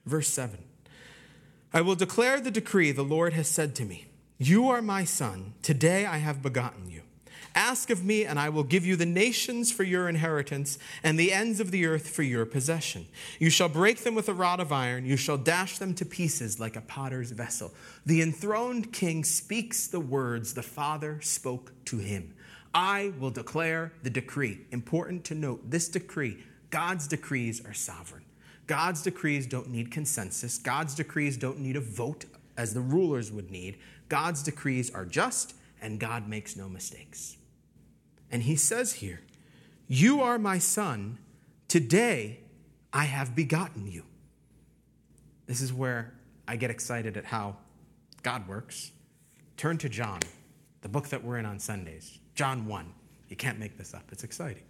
Verse 0.04 0.28
7 0.28 0.58
I 1.72 1.80
will 1.80 1.96
declare 1.96 2.40
the 2.40 2.50
decree 2.50 2.92
the 2.92 3.02
Lord 3.02 3.32
has 3.32 3.48
said 3.48 3.74
to 3.76 3.84
me 3.84 4.06
You 4.38 4.68
are 4.68 4.82
my 4.82 5.04
son, 5.04 5.54
today 5.62 6.04
I 6.04 6.18
have 6.18 6.42
begotten 6.42 6.90
you. 6.90 7.00
Ask 7.54 7.88
of 7.88 8.04
me, 8.04 8.26
and 8.26 8.38
I 8.38 8.50
will 8.50 8.64
give 8.64 8.84
you 8.84 8.94
the 8.94 9.06
nations 9.06 9.72
for 9.72 9.82
your 9.82 10.10
inheritance, 10.10 10.78
and 11.02 11.18
the 11.18 11.32
ends 11.32 11.58
of 11.58 11.70
the 11.70 11.86
earth 11.86 12.10
for 12.10 12.22
your 12.22 12.44
possession. 12.44 13.06
You 13.38 13.48
shall 13.48 13.70
break 13.70 14.04
them 14.04 14.14
with 14.14 14.28
a 14.28 14.34
rod 14.34 14.60
of 14.60 14.72
iron, 14.72 15.06
you 15.06 15.16
shall 15.16 15.38
dash 15.38 15.78
them 15.78 15.94
to 15.94 16.04
pieces 16.04 16.60
like 16.60 16.76
a 16.76 16.82
potter's 16.82 17.30
vessel. 17.30 17.72
The 18.04 18.20
enthroned 18.20 18.92
king 18.92 19.24
speaks 19.24 19.86
the 19.86 20.00
words 20.00 20.52
the 20.52 20.62
Father 20.62 21.18
spoke 21.22 21.72
to 21.86 21.96
him. 21.96 22.34
I 22.74 23.14
will 23.18 23.30
declare 23.30 23.94
the 24.02 24.10
decree. 24.10 24.66
Important 24.70 25.24
to 25.24 25.34
note 25.34 25.70
this 25.70 25.88
decree, 25.88 26.44
God's 26.68 27.08
decrees 27.08 27.64
are 27.64 27.72
sovereign. 27.72 28.24
God's 28.66 29.00
decrees 29.00 29.46
don't 29.46 29.70
need 29.70 29.90
consensus, 29.90 30.58
God's 30.58 30.94
decrees 30.94 31.38
don't 31.38 31.60
need 31.60 31.76
a 31.76 31.80
vote 31.80 32.26
as 32.56 32.74
the 32.74 32.80
rulers 32.80 33.30
would 33.32 33.50
need. 33.50 33.78
God's 34.08 34.42
decrees 34.42 34.90
are 34.94 35.04
just, 35.04 35.54
and 35.80 36.00
God 36.00 36.28
makes 36.28 36.56
no 36.56 36.68
mistakes. 36.68 37.36
And 38.30 38.42
he 38.42 38.56
says 38.56 38.94
here, 38.94 39.20
You 39.88 40.20
are 40.20 40.38
my 40.38 40.58
son. 40.58 41.18
Today 41.68 42.40
I 42.92 43.04
have 43.04 43.34
begotten 43.34 43.86
you. 43.86 44.04
This 45.46 45.60
is 45.60 45.72
where 45.72 46.14
I 46.48 46.56
get 46.56 46.70
excited 46.70 47.16
at 47.16 47.26
how 47.26 47.56
God 48.22 48.48
works. 48.48 48.92
Turn 49.56 49.78
to 49.78 49.88
John, 49.88 50.20
the 50.82 50.88
book 50.88 51.08
that 51.08 51.24
we're 51.24 51.38
in 51.38 51.46
on 51.46 51.58
Sundays. 51.58 52.18
John 52.34 52.66
1. 52.66 52.92
You 53.28 53.36
can't 53.36 53.58
make 53.58 53.76
this 53.76 53.94
up, 53.94 54.04
it's 54.12 54.24
exciting. 54.24 54.62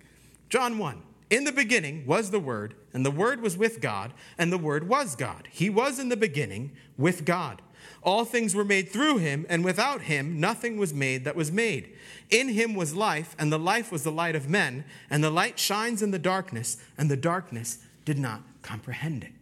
John 0.49 0.79
1. 0.79 1.03
In 1.29 1.45
the 1.45 1.53
beginning 1.53 2.07
was 2.07 2.31
the 2.31 2.39
Word, 2.39 2.75
and 2.93 3.05
the 3.05 3.11
Word 3.11 3.43
was 3.43 3.57
with 3.57 3.81
God, 3.81 4.15
and 4.39 4.53
the 4.53 4.59
Word 4.59 4.89
was 4.89 5.17
God. 5.17 5.49
He 5.51 5.69
was 5.69 5.99
in 5.99 6.09
the 6.09 6.17
beginning 6.17 6.73
with 6.97 7.25
God. 7.25 7.63
All 8.07 8.25
things 8.25 8.55
were 8.55 8.65
made 8.65 8.89
through 8.89 9.19
him, 9.19 9.45
and 9.49 9.65
without 9.65 10.03
him 10.03 10.41
nothing 10.41 10.79
was 10.79 10.95
made 10.95 11.25
that 11.25 11.37
was 11.37 11.51
made. 11.51 11.93
In 12.31 12.49
him 12.49 12.75
was 12.75 12.95
life, 12.95 13.35
and 13.39 13.53
the 13.53 13.59
life 13.59 13.93
was 13.93 14.05
the 14.05 14.13
light 14.13 14.37
of 14.37 14.49
men, 14.49 14.85
and 15.11 15.23
the 15.23 15.31
light 15.31 15.59
shines 15.59 16.03
in 16.03 16.13
the 16.13 16.19
darkness, 16.19 16.79
and 16.97 17.11
the 17.11 17.17
darkness 17.17 17.79
did 18.05 18.19
not 18.19 18.43
comprehend 18.63 19.25
it. 19.25 19.33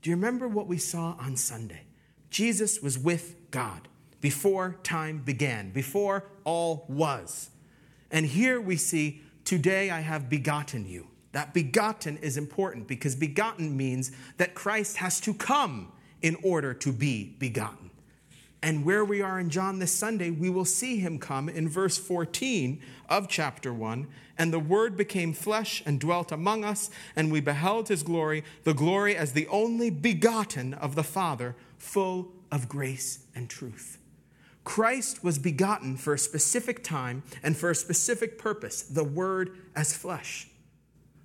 Do 0.00 0.10
you 0.10 0.16
remember 0.16 0.46
what 0.46 0.68
we 0.68 0.78
saw 0.78 1.16
on 1.18 1.36
Sunday? 1.36 1.82
Jesus 2.30 2.80
was 2.80 2.96
with 2.96 3.50
God 3.50 3.88
before 4.20 4.76
time 4.82 5.18
began, 5.18 5.72
before 5.72 6.24
all 6.44 6.86
was. 6.88 7.50
And 8.10 8.24
here 8.24 8.60
we 8.60 8.76
see, 8.76 9.22
Today 9.44 9.90
I 9.90 10.00
have 10.00 10.30
begotten 10.30 10.86
you. 10.88 11.06
That 11.32 11.52
begotten 11.52 12.16
is 12.18 12.38
important 12.38 12.88
because 12.88 13.14
begotten 13.14 13.76
means 13.76 14.10
that 14.38 14.54
Christ 14.54 14.96
has 14.96 15.20
to 15.20 15.34
come 15.34 15.92
in 16.22 16.36
order 16.42 16.72
to 16.72 16.92
be 16.92 17.36
begotten. 17.38 17.90
And 18.64 18.82
where 18.82 19.04
we 19.04 19.20
are 19.20 19.38
in 19.38 19.50
John 19.50 19.78
this 19.78 19.92
Sunday, 19.92 20.30
we 20.30 20.48
will 20.48 20.64
see 20.64 20.96
him 20.96 21.18
come 21.18 21.50
in 21.50 21.68
verse 21.68 21.98
14 21.98 22.80
of 23.10 23.28
chapter 23.28 23.74
1. 23.74 24.08
And 24.38 24.54
the 24.54 24.58
Word 24.58 24.96
became 24.96 25.34
flesh 25.34 25.82
and 25.84 26.00
dwelt 26.00 26.32
among 26.32 26.64
us, 26.64 26.90
and 27.14 27.30
we 27.30 27.42
beheld 27.42 27.88
his 27.88 28.02
glory, 28.02 28.42
the 28.62 28.72
glory 28.72 29.14
as 29.14 29.32
the 29.34 29.46
only 29.48 29.90
begotten 29.90 30.72
of 30.72 30.94
the 30.94 31.02
Father, 31.02 31.54
full 31.76 32.32
of 32.50 32.66
grace 32.66 33.26
and 33.34 33.50
truth. 33.50 33.98
Christ 34.64 35.22
was 35.22 35.38
begotten 35.38 35.98
for 35.98 36.14
a 36.14 36.18
specific 36.18 36.82
time 36.82 37.22
and 37.42 37.58
for 37.58 37.68
a 37.68 37.74
specific 37.74 38.38
purpose 38.38 38.80
the 38.80 39.04
Word 39.04 39.58
as 39.76 39.94
flesh. 39.94 40.48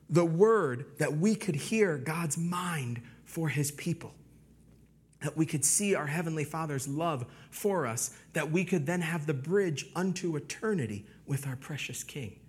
The 0.09 0.25
Word 0.25 0.87
that 0.97 1.15
we 1.15 1.35
could 1.35 1.55
hear 1.55 1.97
God's 1.97 2.37
mind 2.37 3.01
for 3.23 3.47
his 3.47 3.71
people 3.71 4.13
that 5.21 5.35
we 5.35 5.45
could 5.45 5.65
see 5.65 5.95
our 5.95 6.07
Heavenly 6.07 6.43
Father's 6.43 6.87
love 6.87 7.25
for 7.49 7.85
us, 7.85 8.11
that 8.33 8.51
we 8.51 8.63
could 8.63 8.85
then 8.85 9.01
have 9.01 9.25
the 9.25 9.33
bridge 9.33 9.85
unto 9.95 10.35
eternity 10.35 11.05
with 11.25 11.45
our 11.45 11.55
precious 11.55 12.03
King, 12.03 12.39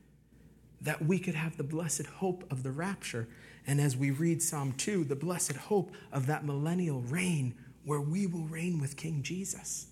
that 0.81 1.05
we 1.05 1.19
could 1.19 1.35
have 1.35 1.57
the 1.57 1.65
blessed 1.65 2.07
hope 2.07 2.45
of 2.51 2.63
the 2.63 2.71
rapture, 2.71 3.29
and 3.67 3.81
as 3.81 3.97
we 3.97 4.11
read 4.11 4.43
Psalm 4.43 4.73
2, 4.73 5.05
the 5.05 5.17
blessed 5.17 5.57
hope 5.57 5.93
of 6.13 6.27
that 6.27 6.45
millennial 6.45 7.01
reign 7.03 7.55
where 7.85 8.01
we 8.01 8.27
will 8.27 8.45
reign 8.45 8.81
with 8.81 8.97
King 8.97 9.23
Jesus. 9.23 9.87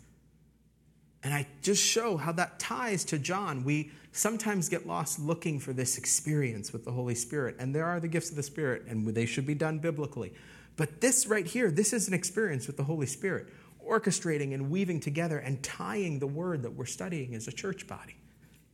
And 1.23 1.35
I 1.35 1.47
just 1.63 1.83
show 1.83 2.17
how 2.17 2.33
that 2.33 2.59
ties 2.61 3.05
to 3.07 3.19
John. 3.19 3.65
We 3.65 3.91
sometimes 4.13 4.69
get 4.69 4.87
lost 4.87 5.19
looking 5.19 5.59
for 5.59 5.73
this 5.73 5.99
experience 5.99 6.73
with 6.73 6.85
the 6.85 6.93
Holy 6.93 7.15
Spirit, 7.15 7.57
and 7.59 7.75
there 7.75 7.87
are 7.87 8.01
the 8.01 8.09
gifts 8.09 8.31
of 8.31 8.37
the 8.37 8.43
Spirit, 8.43 8.85
and 8.87 9.07
they 9.07 9.27
should 9.27 9.47
be 9.47 9.55
done 9.55 9.79
biblically. 9.79 10.33
But 10.79 11.01
this 11.01 11.27
right 11.27 11.47
here, 11.47 11.71
this 11.73 11.93
is 11.93 12.09
an 12.09 12.15
experience 12.15 12.69
with 12.69 12.77
the 12.77 12.85
Holy 12.85 13.07
Spirit, 13.07 13.49
orchestrating 13.87 14.55
and 14.55 14.71
weaving 14.71 15.01
together 15.01 15.39
and 15.39 15.63
tying 15.63 16.21
the 16.21 16.27
word 16.27 16.63
that 16.63 16.71
we're 16.71 16.87
studying 16.87 17.35
as 17.35 17.49
a 17.49 17.53
church 17.53 17.87
body. 17.87 18.15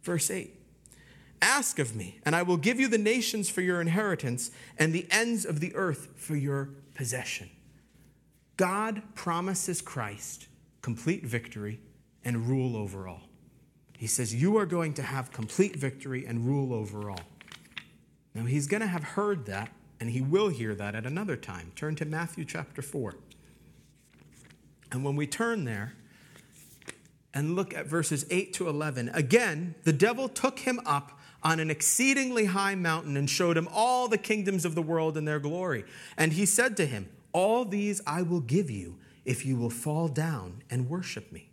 Verse 0.02 0.30
8 0.30 0.54
Ask 1.40 1.78
of 1.78 1.96
me, 1.96 2.20
and 2.24 2.36
I 2.36 2.42
will 2.42 2.58
give 2.58 2.78
you 2.78 2.88
the 2.88 2.98
nations 2.98 3.48
for 3.48 3.62
your 3.62 3.80
inheritance 3.80 4.50
and 4.78 4.92
the 4.92 5.06
ends 5.10 5.46
of 5.46 5.60
the 5.60 5.74
earth 5.74 6.08
for 6.14 6.36
your 6.36 6.70
possession. 6.94 7.48
God 8.58 9.02
promises 9.14 9.80
Christ 9.80 10.46
complete 10.82 11.24
victory 11.24 11.80
and 12.22 12.46
rule 12.46 12.76
over 12.76 13.08
all. 13.08 13.22
He 13.96 14.06
says, 14.06 14.34
You 14.34 14.58
are 14.58 14.66
going 14.66 14.92
to 14.94 15.02
have 15.02 15.32
complete 15.32 15.76
victory 15.76 16.26
and 16.26 16.46
rule 16.46 16.74
over 16.74 17.10
all. 17.10 17.20
Now, 18.34 18.44
he's 18.44 18.66
going 18.66 18.82
to 18.82 18.86
have 18.86 19.04
heard 19.04 19.46
that 19.46 19.70
and 20.00 20.10
he 20.10 20.20
will 20.20 20.48
hear 20.48 20.74
that 20.74 20.94
at 20.94 21.06
another 21.06 21.36
time. 21.36 21.72
Turn 21.76 21.94
to 21.96 22.04
Matthew 22.04 22.44
chapter 22.44 22.82
4. 22.82 23.14
And 24.92 25.04
when 25.04 25.16
we 25.16 25.26
turn 25.26 25.64
there 25.64 25.94
and 27.32 27.56
look 27.56 27.74
at 27.74 27.86
verses 27.86 28.26
8 28.30 28.52
to 28.54 28.68
11, 28.68 29.10
again, 29.10 29.74
the 29.84 29.92
devil 29.92 30.28
took 30.28 30.60
him 30.60 30.80
up 30.86 31.18
on 31.42 31.60
an 31.60 31.70
exceedingly 31.70 32.46
high 32.46 32.74
mountain 32.74 33.16
and 33.16 33.28
showed 33.28 33.56
him 33.56 33.68
all 33.72 34.08
the 34.08 34.18
kingdoms 34.18 34.64
of 34.64 34.74
the 34.74 34.82
world 34.82 35.16
and 35.16 35.28
their 35.28 35.40
glory. 35.40 35.84
And 36.16 36.32
he 36.32 36.46
said 36.46 36.76
to 36.78 36.86
him, 36.86 37.08
All 37.32 37.64
these 37.64 38.00
I 38.06 38.22
will 38.22 38.40
give 38.40 38.70
you 38.70 38.98
if 39.24 39.44
you 39.44 39.56
will 39.56 39.70
fall 39.70 40.08
down 40.08 40.62
and 40.70 40.88
worship 40.88 41.30
me. 41.32 41.50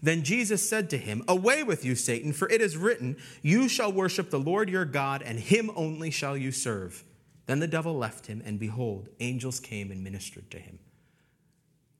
Then 0.00 0.22
Jesus 0.22 0.66
said 0.66 0.88
to 0.90 0.98
him, 0.98 1.24
Away 1.26 1.64
with 1.64 1.84
you, 1.84 1.94
Satan, 1.94 2.32
for 2.32 2.48
it 2.48 2.60
is 2.60 2.76
written, 2.76 3.16
You 3.42 3.68
shall 3.68 3.92
worship 3.92 4.30
the 4.30 4.38
Lord 4.38 4.70
your 4.70 4.84
God, 4.84 5.22
and 5.22 5.38
him 5.38 5.70
only 5.74 6.10
shall 6.10 6.36
you 6.36 6.52
serve. 6.52 7.04
Then 7.48 7.60
the 7.60 7.66
devil 7.66 7.96
left 7.96 8.26
him, 8.26 8.42
and 8.44 8.60
behold, 8.60 9.08
angels 9.20 9.58
came 9.58 9.90
and 9.90 10.04
ministered 10.04 10.50
to 10.50 10.58
him. 10.58 10.80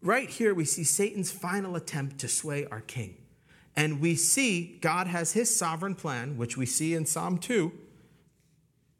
Right 0.03 0.29
here, 0.29 0.53
we 0.53 0.67
see 0.67 0.85
Satan's 0.85 1.33
final 1.33 1.75
attempt 1.75 2.19
to 2.19 2.29
sway 2.29 2.67
our 2.67 2.83
king. 2.83 3.17
And 3.75 3.99
we 3.99 4.15
see 4.15 4.79
God 4.83 5.07
has 5.07 5.33
his 5.33 5.57
sovereign 5.57 5.95
plan, 5.95 6.37
which 6.37 6.59
we 6.59 6.67
see 6.67 6.93
in 6.93 7.07
Psalm 7.07 7.39
2, 7.39 7.73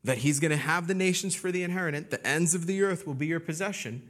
that 0.05 0.19
he's 0.19 0.41
going 0.41 0.51
to 0.51 0.57
have 0.57 0.87
the 0.87 0.95
nations 0.95 1.35
for 1.35 1.53
the 1.53 1.63
inheritance, 1.63 2.07
the 2.09 2.27
ends 2.27 2.55
of 2.55 2.67
the 2.67 2.83
earth 2.83 3.07
will 3.07 3.13
be 3.13 3.27
your 3.27 3.41
possession. 3.41 4.09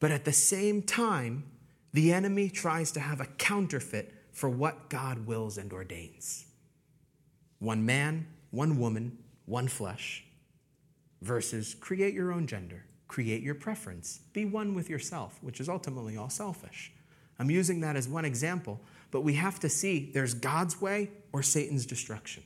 But 0.00 0.12
at 0.12 0.24
the 0.24 0.32
same 0.32 0.80
time, 0.80 1.44
the 1.92 2.10
enemy 2.14 2.48
tries 2.48 2.90
to 2.92 3.00
have 3.00 3.20
a 3.20 3.26
counterfeit 3.26 4.14
for 4.32 4.48
what 4.48 4.88
God 4.88 5.26
wills 5.26 5.58
and 5.58 5.70
ordains. 5.74 6.46
One 7.58 7.84
man, 7.84 8.28
one 8.50 8.78
woman, 8.78 9.18
one 9.44 9.68
flesh 9.68 10.24
versus 11.24 11.74
create 11.74 12.14
your 12.14 12.32
own 12.32 12.46
gender, 12.46 12.84
create 13.08 13.42
your 13.42 13.54
preference, 13.54 14.20
be 14.32 14.44
one 14.44 14.74
with 14.74 14.90
yourself, 14.90 15.38
which 15.42 15.58
is 15.58 15.68
ultimately 15.68 16.16
all 16.16 16.30
selfish. 16.30 16.92
I'm 17.38 17.50
using 17.50 17.80
that 17.80 17.96
as 17.96 18.08
one 18.08 18.24
example, 18.24 18.80
but 19.10 19.22
we 19.22 19.34
have 19.34 19.58
to 19.60 19.68
see 19.68 20.10
there's 20.12 20.34
God's 20.34 20.80
way 20.80 21.10
or 21.32 21.42
Satan's 21.42 21.86
destruction. 21.86 22.42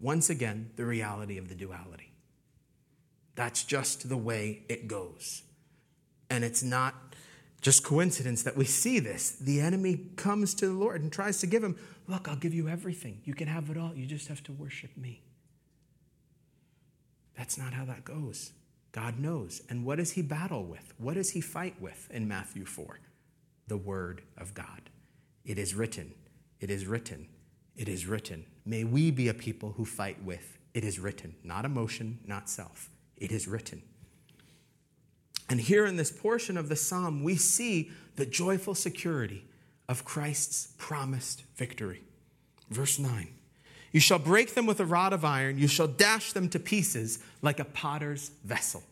Once 0.00 0.30
again, 0.30 0.70
the 0.76 0.84
reality 0.84 1.38
of 1.38 1.48
the 1.48 1.54
duality. 1.54 2.12
That's 3.34 3.64
just 3.64 4.08
the 4.08 4.16
way 4.16 4.62
it 4.68 4.86
goes. 4.86 5.42
And 6.28 6.44
it's 6.44 6.62
not 6.62 6.94
just 7.60 7.84
coincidence 7.84 8.42
that 8.42 8.56
we 8.56 8.64
see 8.64 8.98
this. 8.98 9.32
The 9.32 9.60
enemy 9.60 10.06
comes 10.16 10.54
to 10.54 10.66
the 10.66 10.72
Lord 10.72 11.02
and 11.02 11.12
tries 11.12 11.38
to 11.40 11.46
give 11.46 11.62
him, 11.62 11.76
Look, 12.06 12.28
I'll 12.28 12.36
give 12.36 12.54
you 12.54 12.68
everything. 12.68 13.20
You 13.24 13.34
can 13.34 13.46
have 13.46 13.70
it 13.70 13.76
all. 13.76 13.94
You 13.94 14.04
just 14.04 14.26
have 14.28 14.42
to 14.44 14.52
worship 14.52 14.96
me. 14.96 15.22
That's 17.40 17.56
not 17.56 17.72
how 17.72 17.86
that 17.86 18.04
goes. 18.04 18.52
God 18.92 19.18
knows. 19.18 19.62
And 19.70 19.86
what 19.86 19.96
does 19.96 20.10
he 20.10 20.20
battle 20.20 20.62
with? 20.62 20.92
What 20.98 21.14
does 21.14 21.30
he 21.30 21.40
fight 21.40 21.74
with 21.80 22.06
in 22.10 22.28
Matthew 22.28 22.66
4? 22.66 23.00
The 23.66 23.78
Word 23.78 24.20
of 24.36 24.52
God. 24.52 24.90
It 25.42 25.58
is 25.58 25.74
written. 25.74 26.12
It 26.60 26.68
is 26.68 26.84
written. 26.84 27.28
It 27.74 27.88
is 27.88 28.04
written. 28.04 28.44
May 28.66 28.84
we 28.84 29.10
be 29.10 29.28
a 29.28 29.32
people 29.32 29.72
who 29.78 29.86
fight 29.86 30.22
with. 30.22 30.58
It 30.74 30.84
is 30.84 30.98
written. 30.98 31.34
Not 31.42 31.64
emotion, 31.64 32.18
not 32.26 32.50
self. 32.50 32.90
It 33.16 33.32
is 33.32 33.48
written. 33.48 33.80
And 35.48 35.62
here 35.62 35.86
in 35.86 35.96
this 35.96 36.12
portion 36.12 36.58
of 36.58 36.68
the 36.68 36.76
psalm, 36.76 37.24
we 37.24 37.36
see 37.36 37.90
the 38.16 38.26
joyful 38.26 38.74
security 38.74 39.46
of 39.88 40.04
Christ's 40.04 40.74
promised 40.76 41.44
victory. 41.56 42.02
Verse 42.68 42.98
9 42.98 43.28
You 43.92 44.00
shall 44.00 44.18
break 44.18 44.54
them 44.54 44.66
with 44.66 44.80
a 44.80 44.84
rod 44.84 45.12
of 45.12 45.24
iron, 45.24 45.58
you 45.58 45.68
shall 45.68 45.88
dash 45.88 46.32
them 46.32 46.48
to 46.50 46.58
pieces 46.58 47.18
like 47.42 47.58
a 47.58 47.64
potter's 47.64 48.30
vessel. 48.44 48.82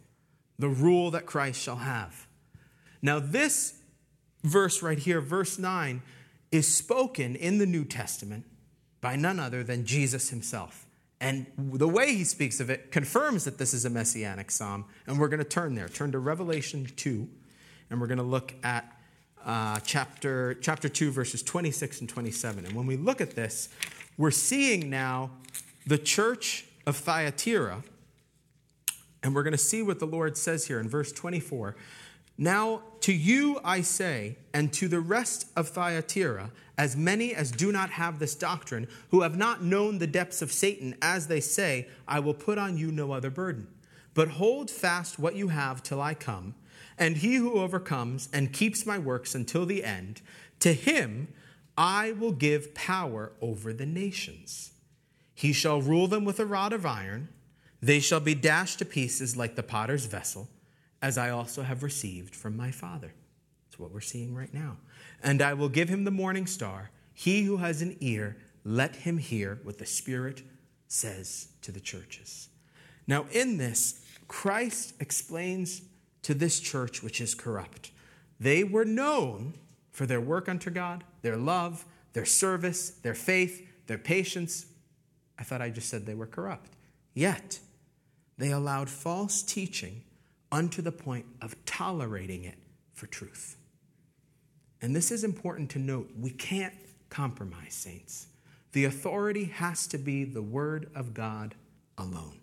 The 0.58 0.68
rule 0.68 1.12
that 1.12 1.24
Christ 1.24 1.62
shall 1.62 1.76
have. 1.76 2.26
Now, 3.00 3.20
this 3.20 3.74
verse 4.42 4.82
right 4.82 4.98
here, 4.98 5.20
verse 5.20 5.58
9, 5.58 6.02
is 6.50 6.72
spoken 6.72 7.36
in 7.36 7.58
the 7.58 7.66
New 7.66 7.84
Testament 7.84 8.44
by 9.00 9.14
none 9.14 9.38
other 9.38 9.62
than 9.62 9.84
Jesus 9.84 10.30
himself. 10.30 10.86
And 11.20 11.46
the 11.56 11.88
way 11.88 12.14
he 12.14 12.24
speaks 12.24 12.60
of 12.60 12.70
it 12.70 12.92
confirms 12.92 13.44
that 13.44 13.58
this 13.58 13.74
is 13.74 13.84
a 13.84 13.90
messianic 13.90 14.50
psalm. 14.50 14.84
And 15.06 15.18
we're 15.18 15.28
going 15.28 15.38
to 15.38 15.44
turn 15.44 15.74
there. 15.74 15.88
Turn 15.88 16.12
to 16.12 16.18
Revelation 16.18 16.86
2, 16.96 17.28
and 17.90 18.00
we're 18.00 18.06
going 18.06 18.18
to 18.18 18.24
look 18.24 18.54
at 18.62 18.92
uh, 19.44 19.80
chapter, 19.80 20.54
chapter 20.54 20.88
2, 20.88 21.10
verses 21.10 21.42
26 21.42 22.00
and 22.00 22.08
27. 22.08 22.66
And 22.66 22.74
when 22.74 22.86
we 22.86 22.96
look 22.96 23.20
at 23.20 23.34
this, 23.34 23.68
we're 24.18 24.30
seeing 24.32 24.90
now 24.90 25.30
the 25.86 25.96
church 25.96 26.66
of 26.86 26.96
Thyatira. 26.96 27.82
And 29.22 29.34
we're 29.34 29.42
going 29.42 29.52
to 29.52 29.58
see 29.58 29.82
what 29.82 29.98
the 29.98 30.06
Lord 30.06 30.36
says 30.36 30.66
here 30.66 30.78
in 30.78 30.88
verse 30.88 31.12
24. 31.12 31.76
Now 32.36 32.82
to 33.00 33.12
you 33.12 33.60
I 33.64 33.80
say, 33.80 34.36
and 34.52 34.72
to 34.74 34.86
the 34.88 35.00
rest 35.00 35.48
of 35.56 35.68
Thyatira, 35.68 36.50
as 36.76 36.96
many 36.96 37.34
as 37.34 37.50
do 37.50 37.72
not 37.72 37.90
have 37.90 38.18
this 38.18 38.34
doctrine, 38.34 38.86
who 39.10 39.22
have 39.22 39.36
not 39.36 39.62
known 39.62 39.98
the 39.98 40.06
depths 40.06 40.42
of 40.42 40.52
Satan, 40.52 40.96
as 41.02 41.26
they 41.26 41.40
say, 41.40 41.88
I 42.06 42.20
will 42.20 42.34
put 42.34 42.58
on 42.58 42.76
you 42.76 42.92
no 42.92 43.12
other 43.12 43.30
burden. 43.30 43.68
But 44.14 44.28
hold 44.28 44.70
fast 44.70 45.18
what 45.18 45.36
you 45.36 45.48
have 45.48 45.82
till 45.82 46.00
I 46.00 46.14
come. 46.14 46.54
And 46.96 47.18
he 47.18 47.36
who 47.36 47.54
overcomes 47.54 48.28
and 48.32 48.52
keeps 48.52 48.86
my 48.86 48.98
works 48.98 49.34
until 49.34 49.66
the 49.66 49.84
end, 49.84 50.20
to 50.60 50.72
him 50.72 51.28
I 51.78 52.10
will 52.10 52.32
give 52.32 52.74
power 52.74 53.30
over 53.40 53.72
the 53.72 53.86
nations. 53.86 54.72
He 55.32 55.52
shall 55.52 55.80
rule 55.80 56.08
them 56.08 56.24
with 56.24 56.40
a 56.40 56.44
rod 56.44 56.72
of 56.72 56.84
iron. 56.84 57.28
They 57.80 58.00
shall 58.00 58.18
be 58.18 58.34
dashed 58.34 58.80
to 58.80 58.84
pieces 58.84 59.36
like 59.36 59.54
the 59.54 59.62
potter's 59.62 60.06
vessel 60.06 60.48
as 61.00 61.16
I 61.16 61.30
also 61.30 61.62
have 61.62 61.84
received 61.84 62.34
from 62.34 62.56
my 62.56 62.72
Father. 62.72 63.14
That's 63.64 63.78
what 63.78 63.92
we're 63.92 64.00
seeing 64.00 64.34
right 64.34 64.52
now. 64.52 64.78
And 65.22 65.40
I 65.40 65.54
will 65.54 65.68
give 65.68 65.88
him 65.88 66.02
the 66.02 66.10
morning 66.10 66.48
star. 66.48 66.90
He 67.14 67.44
who 67.44 67.58
has 67.58 67.80
an 67.80 67.96
ear, 68.00 68.36
let 68.64 68.96
him 68.96 69.18
hear 69.18 69.60
what 69.62 69.78
the 69.78 69.86
Spirit 69.86 70.42
says 70.88 71.50
to 71.62 71.70
the 71.70 71.78
churches. 71.78 72.48
Now, 73.06 73.26
in 73.30 73.56
this, 73.56 74.04
Christ 74.26 74.94
explains 74.98 75.82
to 76.22 76.34
this 76.34 76.58
church 76.58 77.04
which 77.04 77.20
is 77.20 77.36
corrupt. 77.36 77.92
They 78.40 78.64
were 78.64 78.84
known 78.84 79.54
for 79.98 80.06
their 80.06 80.20
work 80.20 80.48
unto 80.48 80.70
God, 80.70 81.02
their 81.22 81.36
love, 81.36 81.84
their 82.12 82.24
service, 82.24 82.90
their 82.90 83.16
faith, 83.16 83.66
their 83.88 83.98
patience. 83.98 84.66
I 85.36 85.42
thought 85.42 85.60
I 85.60 85.70
just 85.70 85.88
said 85.88 86.06
they 86.06 86.14
were 86.14 86.24
corrupt. 86.24 86.70
Yet, 87.14 87.58
they 88.36 88.52
allowed 88.52 88.88
false 88.88 89.42
teaching 89.42 90.04
unto 90.52 90.82
the 90.82 90.92
point 90.92 91.26
of 91.42 91.56
tolerating 91.64 92.44
it 92.44 92.58
for 92.92 93.08
truth. 93.08 93.56
And 94.80 94.94
this 94.94 95.10
is 95.10 95.24
important 95.24 95.68
to 95.70 95.80
note. 95.80 96.12
We 96.16 96.30
can't 96.30 96.74
compromise, 97.10 97.74
saints. 97.74 98.28
The 98.70 98.84
authority 98.84 99.46
has 99.46 99.88
to 99.88 99.98
be 99.98 100.22
the 100.22 100.42
Word 100.42 100.92
of 100.94 101.12
God 101.12 101.56
alone, 101.98 102.38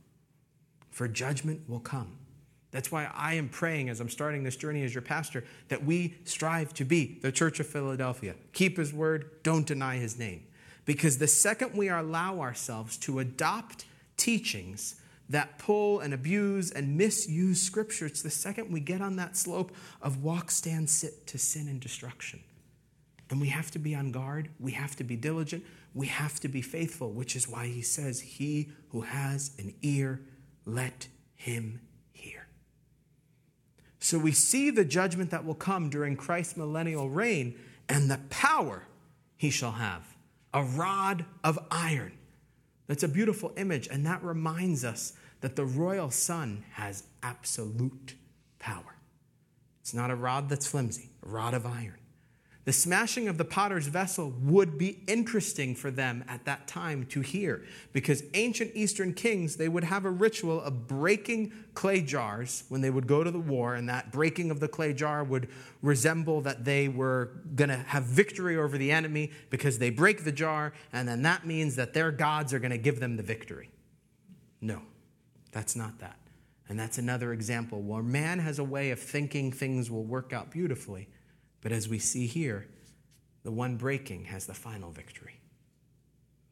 for 0.92 1.08
judgment 1.08 1.70
will 1.70 1.80
come. 1.80 2.18
That's 2.76 2.92
why 2.92 3.10
I 3.16 3.36
am 3.36 3.48
praying 3.48 3.88
as 3.88 4.02
I'm 4.02 4.10
starting 4.10 4.44
this 4.44 4.58
journey 4.58 4.84
as 4.84 4.94
your 4.94 5.02
pastor 5.02 5.46
that 5.70 5.86
we 5.86 6.16
strive 6.26 6.74
to 6.74 6.84
be 6.84 7.20
the 7.22 7.32
Church 7.32 7.62
of 7.62 7.68
Philadelphia. 7.68 8.36
Keep 8.52 8.76
His 8.76 8.92
Word, 8.92 9.32
don't 9.44 9.66
deny 9.66 9.96
His 9.96 10.20
name. 10.20 10.44
Because 10.84 11.18
the 11.18 11.28
second 11.28 11.74
we 11.74 11.88
allow 11.88 12.42
ourselves 12.42 12.98
to 12.98 13.20
adopt 13.20 13.86
teachings 14.18 15.00
that 15.30 15.58
pull 15.58 16.02
and 16.02 16.14
abuse 16.14 16.70
and 16.70 16.98
misuse 16.98 17.62
Scripture, 17.62 18.08
it's 18.08 18.22
the 18.22 18.30
second 18.30 18.74
we 18.74 18.82
get 18.82 19.00
on 19.00 19.16
that 19.16 19.38
slope 19.38 19.72
of 20.02 20.22
walk, 20.22 20.52
stand, 20.52 20.90
sit 20.90 21.26
to 21.28 21.38
sin 21.38 21.70
and 21.70 21.80
destruction. 21.80 22.42
And 23.30 23.40
we 23.40 23.48
have 23.48 23.72
to 23.72 23.80
be 23.80 23.96
on 23.96 24.12
guard. 24.12 24.50
We 24.60 24.74
have 24.74 24.98
to 24.98 25.06
be 25.06 25.16
diligent. 25.16 25.64
We 25.94 26.08
have 26.08 26.42
to 26.42 26.50
be 26.50 26.62
faithful, 26.62 27.12
which 27.12 27.38
is 27.38 27.48
why 27.48 27.68
he 27.68 27.82
says, 27.82 28.20
He 28.20 28.72
who 28.90 29.00
has 29.00 29.56
an 29.58 29.76
ear, 29.82 30.20
let 30.66 31.08
him. 31.36 31.80
So 34.06 34.20
we 34.20 34.34
see 34.34 34.70
the 34.70 34.86
judgment 34.86 35.32
that 35.32 35.46
will 35.46 35.56
come 35.56 35.90
during 35.90 36.16
Christ's 36.16 36.58
millennial 36.58 37.10
reign 37.10 37.56
and 37.90 38.08
the 38.08 38.20
power 38.30 38.84
he 39.36 39.50
shall 39.50 39.72
have 39.72 40.16
a 40.54 40.62
rod 40.62 41.26
of 41.44 41.58
iron 41.72 42.12
that's 42.86 43.02
a 43.02 43.08
beautiful 43.08 43.52
image, 43.58 43.88
and 43.88 44.06
that 44.06 44.24
reminds 44.24 44.86
us 44.86 45.14
that 45.42 45.56
the 45.56 45.66
royal 45.66 46.12
son 46.12 46.66
has 46.74 47.06
absolute 47.24 48.14
power. 48.60 48.96
It's 49.82 49.96
not 49.96 50.12
a 50.12 50.16
rod 50.16 50.50
that's 50.50 50.68
flimsy, 50.68 51.10
a 51.26 51.28
rod 51.28 51.56
of 51.56 51.66
iron. 51.66 51.98
The 52.66 52.74
smashing 52.74 53.28
of 53.28 53.38
the 53.38 53.46
potter's 53.46 53.86
vessel 53.86 54.34
would 54.42 54.76
be 54.80 55.04
interesting 55.08 55.76
for 55.76 55.92
them 55.92 56.26
at 56.28 56.46
that 56.46 56.68
time 56.68 57.06
to 57.08 57.22
hear 57.22 57.64
because 57.94 58.24
ancient 58.34 58.72
Eastern 58.74 59.14
kings, 59.14 59.58
they 59.58 59.70
would 59.70 59.84
have 59.84 60.04
a 60.04 60.10
ritual 60.10 60.60
of 60.62 60.88
breaking 60.88 61.54
clay 61.76 62.02
jars 62.02 62.64
when 62.70 62.82
they 62.82 62.90
would 62.90 63.06
go 63.06 63.24
to 63.24 63.30
the 63.30 63.40
war, 63.40 63.76
and 63.76 63.88
that 63.88 64.12
breaking 64.12 64.50
of 64.50 64.60
the 64.60 64.68
clay 64.68 64.94
jar 64.94 65.24
would 65.24 65.48
resemble 65.84 66.42
that 66.42 66.66
they 66.66 66.88
were 66.88 67.34
going 67.54 67.70
to 67.70 67.78
have 67.78 68.04
victory 68.04 68.58
over 68.58 68.80
the 68.80 68.92
enemy 68.92 69.32
because 69.52 69.78
they 69.78 69.92
break 69.92 70.24
the 70.24 70.32
jar, 70.32 70.74
and 70.92 71.08
then 71.08 71.22
that 71.22 71.46
means 71.46 71.76
that 71.76 71.94
their 71.94 72.12
gods 72.12 72.52
are 72.52 72.60
going 72.60 72.72
to 72.72 72.80
give 72.80 73.00
them 73.00 73.16
the 73.16 73.24
victory. 73.24 73.70
No, 74.60 74.82
that's 75.52 75.76
not 75.76 76.00
that. 76.00 76.18
And 76.68 76.80
that's 76.80 76.98
another 76.98 77.32
example 77.32 77.84
where 77.84 78.02
man 78.02 78.40
has 78.40 78.58
a 78.58 78.64
way 78.64 78.90
of 78.90 79.00
thinking 79.00 79.52
things 79.52 79.92
will 79.92 80.04
work 80.04 80.34
out 80.34 80.50
beautifully 80.50 81.10
but 81.66 81.72
as 81.72 81.90
we 81.90 81.98
see 81.98 82.28
here, 82.28 82.68
the 83.42 83.50
one 83.50 83.76
breaking 83.76 84.26
has 84.26 84.46
the 84.46 84.54
final 84.54 84.92
victory 84.92 85.40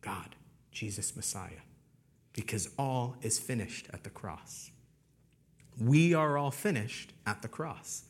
God, 0.02 0.36
Jesus 0.72 1.16
Messiah, 1.16 1.62
because 2.34 2.72
all 2.80 3.16
is 3.22 3.38
finished 3.38 3.86
at 3.94 4.04
the 4.04 4.10
cross. 4.10 4.72
We 5.80 6.16
are 6.16 6.36
all 6.36 6.50
finished 6.50 7.14
at 7.28 7.44
the 7.44 7.48
cross. 7.48 8.06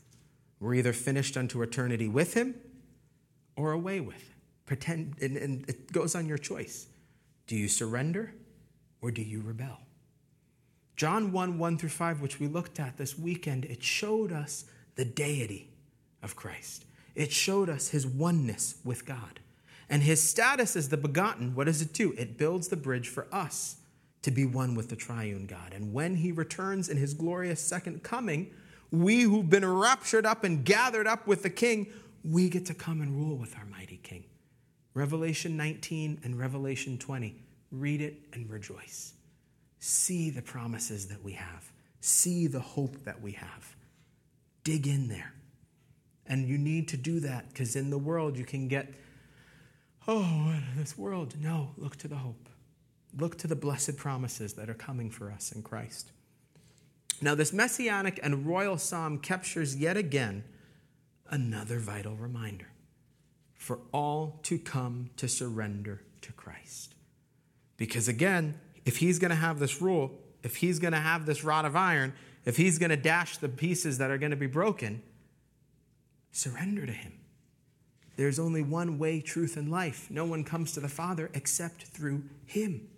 We're 0.61 0.75
either 0.75 0.93
finished 0.93 1.35
unto 1.35 1.61
eternity 1.61 2.07
with 2.07 2.35
Him 2.35 2.55
or 3.57 3.73
away 3.73 3.99
with 3.99 4.15
Him. 4.15 4.37
Pretend, 4.65 5.15
and, 5.21 5.35
and 5.35 5.69
it 5.69 5.91
goes 5.91 6.15
on 6.15 6.25
your 6.25 6.37
choice. 6.37 6.87
Do 7.47 7.57
you 7.57 7.67
surrender 7.67 8.33
or 9.01 9.11
do 9.11 9.21
you 9.21 9.41
rebel? 9.41 9.81
John 10.95 11.33
1 11.33 11.57
1 11.57 11.77
through 11.79 11.89
5, 11.89 12.21
which 12.21 12.39
we 12.39 12.47
looked 12.47 12.79
at 12.79 12.95
this 12.95 13.19
weekend, 13.19 13.65
it 13.65 13.83
showed 13.83 14.31
us 14.31 14.63
the 14.95 15.03
deity 15.03 15.67
of 16.21 16.37
Christ. 16.37 16.85
It 17.15 17.31
showed 17.31 17.69
us 17.69 17.89
his 17.89 18.05
oneness 18.07 18.75
with 18.83 19.05
God. 19.05 19.39
And 19.89 20.03
his 20.03 20.21
status 20.21 20.75
as 20.75 20.89
the 20.89 20.97
begotten, 20.97 21.55
what 21.55 21.65
does 21.65 21.81
it 21.81 21.93
do? 21.93 22.13
It 22.13 22.37
builds 22.37 22.69
the 22.69 22.77
bridge 22.77 23.09
for 23.09 23.27
us 23.31 23.77
to 24.23 24.31
be 24.31 24.45
one 24.45 24.75
with 24.75 24.89
the 24.89 24.95
triune 24.95 25.45
God. 25.45 25.73
And 25.73 25.93
when 25.93 26.15
he 26.15 26.31
returns 26.31 26.89
in 26.89 26.97
his 26.97 27.13
glorious 27.13 27.59
second 27.59 28.03
coming, 28.03 28.51
we 28.91 29.21
who've 29.21 29.49
been 29.49 29.65
raptured 29.65 30.25
up 30.25 30.43
and 30.43 30.63
gathered 30.63 31.07
up 31.07 31.27
with 31.27 31.43
the 31.43 31.49
king, 31.49 31.87
we 32.23 32.49
get 32.49 32.65
to 32.67 32.73
come 32.73 33.01
and 33.01 33.15
rule 33.15 33.37
with 33.37 33.55
our 33.57 33.65
mighty 33.65 33.97
king. 33.97 34.23
Revelation 34.93 35.57
19 35.57 36.21
and 36.23 36.39
Revelation 36.39 36.97
20. 36.97 37.35
Read 37.71 38.01
it 38.01 38.15
and 38.33 38.49
rejoice. 38.49 39.13
See 39.79 40.29
the 40.29 40.41
promises 40.41 41.07
that 41.07 41.23
we 41.23 41.33
have, 41.33 41.71
see 41.99 42.47
the 42.47 42.59
hope 42.59 43.03
that 43.03 43.21
we 43.21 43.33
have. 43.33 43.75
Dig 44.63 44.87
in 44.87 45.09
there. 45.09 45.33
And 46.27 46.47
you 46.47 46.57
need 46.57 46.87
to 46.89 46.97
do 46.97 47.19
that 47.21 47.49
because 47.49 47.75
in 47.75 47.89
the 47.89 47.97
world 47.97 48.37
you 48.37 48.45
can 48.45 48.67
get, 48.67 48.93
oh, 50.07 50.55
this 50.77 50.97
world. 50.97 51.35
No, 51.39 51.71
look 51.77 51.97
to 51.97 52.07
the 52.07 52.17
hope. 52.17 52.49
Look 53.17 53.37
to 53.39 53.47
the 53.47 53.55
blessed 53.55 53.97
promises 53.97 54.53
that 54.53 54.69
are 54.69 54.75
coming 54.75 55.09
for 55.09 55.31
us 55.31 55.51
in 55.51 55.61
Christ. 55.61 56.11
Now, 57.21 57.35
this 57.35 57.53
messianic 57.53 58.19
and 58.23 58.45
royal 58.45 58.77
psalm 58.77 59.19
captures 59.19 59.75
yet 59.75 59.97
again 59.97 60.43
another 61.29 61.79
vital 61.79 62.15
reminder 62.15 62.67
for 63.53 63.79
all 63.93 64.39
to 64.43 64.57
come 64.59 65.09
to 65.17 65.27
surrender 65.27 66.01
to 66.21 66.33
Christ. 66.33 66.95
Because 67.77 68.07
again, 68.07 68.59
if 68.85 68.97
he's 68.97 69.19
going 69.19 69.29
to 69.29 69.35
have 69.35 69.59
this 69.59 69.81
rule, 69.81 70.11
if 70.43 70.57
he's 70.57 70.79
going 70.79 70.93
to 70.93 70.99
have 70.99 71.25
this 71.25 71.43
rod 71.43 71.65
of 71.65 71.75
iron, 71.75 72.13
if 72.45 72.57
he's 72.57 72.77
going 72.77 72.89
to 72.89 72.97
dash 72.97 73.37
the 73.37 73.47
pieces 73.47 73.97
that 73.99 74.11
are 74.11 74.17
going 74.17 74.31
to 74.31 74.37
be 74.37 74.47
broken, 74.47 75.01
surrender 76.33 76.85
to 76.85 76.91
him. 76.91 77.13
There's 78.17 78.37
only 78.37 78.61
one 78.61 78.99
way, 78.99 79.21
truth, 79.21 79.55
and 79.55 79.71
life. 79.71 80.11
No 80.11 80.25
one 80.25 80.43
comes 80.43 80.73
to 80.73 80.81
the 80.81 80.89
Father 80.89 81.29
except 81.33 81.83
through 81.83 82.23
him. 82.45 82.89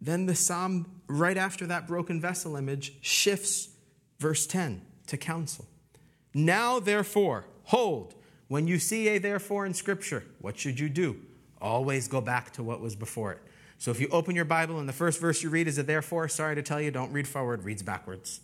Then 0.00 0.26
the 0.26 0.34
psalm, 0.34 1.02
right 1.06 1.36
after 1.36 1.66
that 1.66 1.86
broken 1.86 2.20
vessel 2.20 2.56
image, 2.56 2.94
shifts 3.00 3.68
verse 4.18 4.46
10 4.46 4.82
to 5.08 5.16
counsel. 5.16 5.66
Now, 6.34 6.80
therefore, 6.80 7.44
hold. 7.64 8.14
When 8.48 8.66
you 8.66 8.78
see 8.78 9.08
a 9.08 9.18
therefore 9.18 9.64
in 9.66 9.74
Scripture, 9.74 10.24
what 10.40 10.58
should 10.58 10.80
you 10.80 10.88
do? 10.88 11.16
Always 11.60 12.08
go 12.08 12.20
back 12.20 12.52
to 12.54 12.62
what 12.62 12.80
was 12.80 12.96
before 12.96 13.32
it. 13.32 13.38
So 13.78 13.90
if 13.90 14.00
you 14.00 14.08
open 14.10 14.34
your 14.34 14.44
Bible 14.44 14.78
and 14.78 14.88
the 14.88 14.92
first 14.92 15.20
verse 15.20 15.42
you 15.42 15.50
read 15.50 15.68
is 15.68 15.78
a 15.78 15.82
therefore, 15.82 16.28
sorry 16.28 16.54
to 16.54 16.62
tell 16.62 16.80
you, 16.80 16.90
don't 16.90 17.12
read 17.12 17.26
forward, 17.26 17.64
reads 17.64 17.82
backwards. 17.82 18.40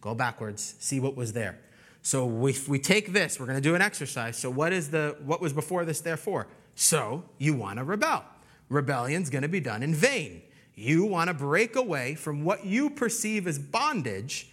Go 0.00 0.14
backwards, 0.14 0.74
see 0.78 1.00
what 1.00 1.16
was 1.16 1.34
there. 1.34 1.58
So 2.04 2.46
if 2.46 2.68
we 2.68 2.78
take 2.78 3.14
this, 3.14 3.40
we're 3.40 3.46
going 3.46 3.56
to 3.56 3.62
do 3.62 3.74
an 3.74 3.80
exercise. 3.80 4.36
So 4.36 4.50
what 4.50 4.74
is 4.74 4.90
the 4.90 5.16
what 5.24 5.40
was 5.40 5.54
before 5.54 5.86
this 5.86 6.02
therefore? 6.02 6.46
So 6.74 7.24
you 7.38 7.54
want 7.54 7.78
to 7.78 7.84
rebel. 7.84 8.26
Rebellion's 8.68 9.30
going 9.30 9.42
to 9.42 9.48
be 9.48 9.60
done 9.60 9.82
in 9.82 9.94
vain. 9.94 10.42
You 10.74 11.06
want 11.06 11.28
to 11.28 11.34
break 11.34 11.76
away 11.76 12.14
from 12.14 12.44
what 12.44 12.66
you 12.66 12.90
perceive 12.90 13.46
as 13.46 13.58
bondage 13.58 14.50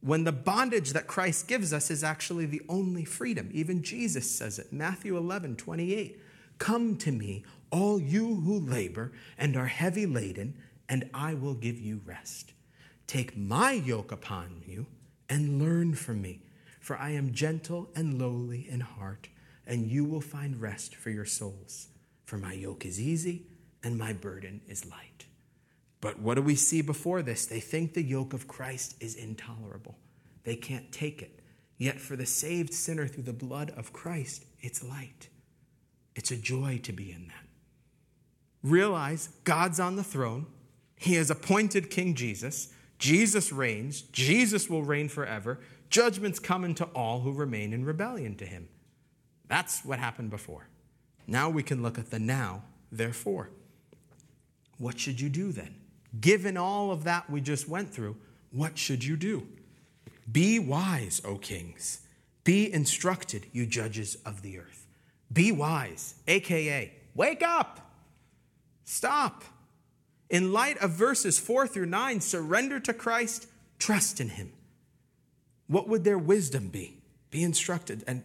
when 0.00 0.24
the 0.24 0.32
bondage 0.32 0.94
that 0.94 1.06
Christ 1.06 1.46
gives 1.46 1.74
us 1.74 1.90
is 1.90 2.02
actually 2.02 2.46
the 2.46 2.62
only 2.70 3.04
freedom. 3.04 3.50
Even 3.52 3.82
Jesus 3.82 4.30
says 4.30 4.58
it. 4.58 4.72
Matthew 4.72 5.16
11, 5.16 5.56
28. 5.56 6.18
Come 6.58 6.96
to 6.98 7.12
me, 7.12 7.44
all 7.70 8.00
you 8.00 8.36
who 8.36 8.60
labor 8.60 9.12
and 9.36 9.56
are 9.56 9.66
heavy 9.66 10.06
laden, 10.06 10.54
and 10.88 11.10
I 11.12 11.34
will 11.34 11.54
give 11.54 11.78
you 11.78 12.00
rest. 12.06 12.52
Take 13.06 13.36
my 13.36 13.72
yoke 13.72 14.10
upon 14.10 14.62
you 14.66 14.86
and 15.28 15.60
learn 15.60 15.94
from 15.94 16.22
me, 16.22 16.40
for 16.84 16.98
I 16.98 17.12
am 17.12 17.32
gentle 17.32 17.88
and 17.96 18.20
lowly 18.20 18.68
in 18.68 18.80
heart, 18.80 19.28
and 19.66 19.90
you 19.90 20.04
will 20.04 20.20
find 20.20 20.60
rest 20.60 20.94
for 20.94 21.08
your 21.08 21.24
souls. 21.24 21.88
For 22.26 22.36
my 22.36 22.52
yoke 22.52 22.84
is 22.84 23.00
easy 23.00 23.46
and 23.82 23.96
my 23.96 24.12
burden 24.12 24.60
is 24.68 24.84
light. 24.84 25.24
But 26.02 26.18
what 26.18 26.34
do 26.34 26.42
we 26.42 26.56
see 26.56 26.82
before 26.82 27.22
this? 27.22 27.46
They 27.46 27.58
think 27.58 27.94
the 27.94 28.02
yoke 28.02 28.34
of 28.34 28.46
Christ 28.46 28.96
is 29.00 29.14
intolerable. 29.14 29.96
They 30.42 30.56
can't 30.56 30.92
take 30.92 31.22
it. 31.22 31.40
Yet 31.78 31.98
for 31.98 32.16
the 32.16 32.26
saved 32.26 32.74
sinner 32.74 33.06
through 33.06 33.22
the 33.22 33.32
blood 33.32 33.72
of 33.78 33.94
Christ, 33.94 34.44
it's 34.60 34.84
light. 34.84 35.30
It's 36.14 36.32
a 36.32 36.36
joy 36.36 36.80
to 36.82 36.92
be 36.92 37.10
in 37.10 37.28
that. 37.28 37.46
Realize 38.62 39.30
God's 39.44 39.80
on 39.80 39.96
the 39.96 40.04
throne. 40.04 40.48
He 40.96 41.14
has 41.14 41.30
appointed 41.30 41.88
King 41.88 42.14
Jesus. 42.14 42.74
Jesus 42.98 43.52
reigns. 43.52 44.02
Jesus 44.02 44.68
will 44.68 44.82
reign 44.82 45.08
forever. 45.08 45.60
Judgment's 45.94 46.40
coming 46.40 46.74
to 46.74 46.86
all 46.86 47.20
who 47.20 47.30
remain 47.30 47.72
in 47.72 47.84
rebellion 47.84 48.34
to 48.34 48.44
him. 48.44 48.68
That's 49.46 49.84
what 49.84 50.00
happened 50.00 50.28
before. 50.28 50.66
Now 51.28 51.48
we 51.50 51.62
can 51.62 51.84
look 51.84 52.00
at 52.00 52.10
the 52.10 52.18
now, 52.18 52.64
therefore. 52.90 53.50
What 54.78 54.98
should 54.98 55.20
you 55.20 55.28
do 55.28 55.52
then? 55.52 55.76
Given 56.20 56.56
all 56.56 56.90
of 56.90 57.04
that 57.04 57.30
we 57.30 57.40
just 57.40 57.68
went 57.68 57.94
through, 57.94 58.16
what 58.50 58.76
should 58.76 59.04
you 59.04 59.16
do? 59.16 59.46
Be 60.32 60.58
wise, 60.58 61.22
O 61.24 61.36
kings. 61.36 62.00
Be 62.42 62.72
instructed, 62.72 63.46
you 63.52 63.64
judges 63.64 64.16
of 64.26 64.42
the 64.42 64.58
earth. 64.58 64.88
Be 65.32 65.52
wise, 65.52 66.16
aka, 66.26 66.92
wake 67.14 67.44
up. 67.44 67.94
Stop. 68.82 69.44
In 70.28 70.52
light 70.52 70.78
of 70.78 70.90
verses 70.90 71.38
4 71.38 71.68
through 71.68 71.86
9, 71.86 72.20
surrender 72.20 72.80
to 72.80 72.92
Christ, 72.92 73.46
trust 73.78 74.20
in 74.20 74.30
him. 74.30 74.50
What 75.74 75.88
would 75.88 76.04
their 76.04 76.18
wisdom 76.18 76.68
be? 76.68 77.02
Be 77.32 77.42
instructed 77.42 78.04
and 78.06 78.22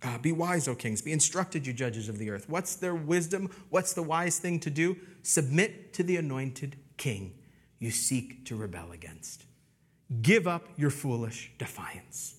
uh, 0.00 0.16
be 0.18 0.30
wise, 0.30 0.68
O 0.68 0.76
kings. 0.76 1.02
Be 1.02 1.10
instructed, 1.10 1.66
you 1.66 1.72
judges 1.72 2.08
of 2.08 2.18
the 2.18 2.30
earth. 2.30 2.48
What's 2.48 2.76
their 2.76 2.94
wisdom? 2.94 3.50
What's 3.68 3.94
the 3.94 4.02
wise 4.04 4.38
thing 4.38 4.60
to 4.60 4.70
do? 4.70 4.96
Submit 5.24 5.92
to 5.94 6.04
the 6.04 6.16
anointed 6.16 6.76
king 6.96 7.34
you 7.80 7.90
seek 7.90 8.44
to 8.46 8.54
rebel 8.54 8.92
against. 8.92 9.42
Give 10.22 10.46
up 10.46 10.68
your 10.76 10.90
foolish 10.90 11.50
defiance. 11.58 12.36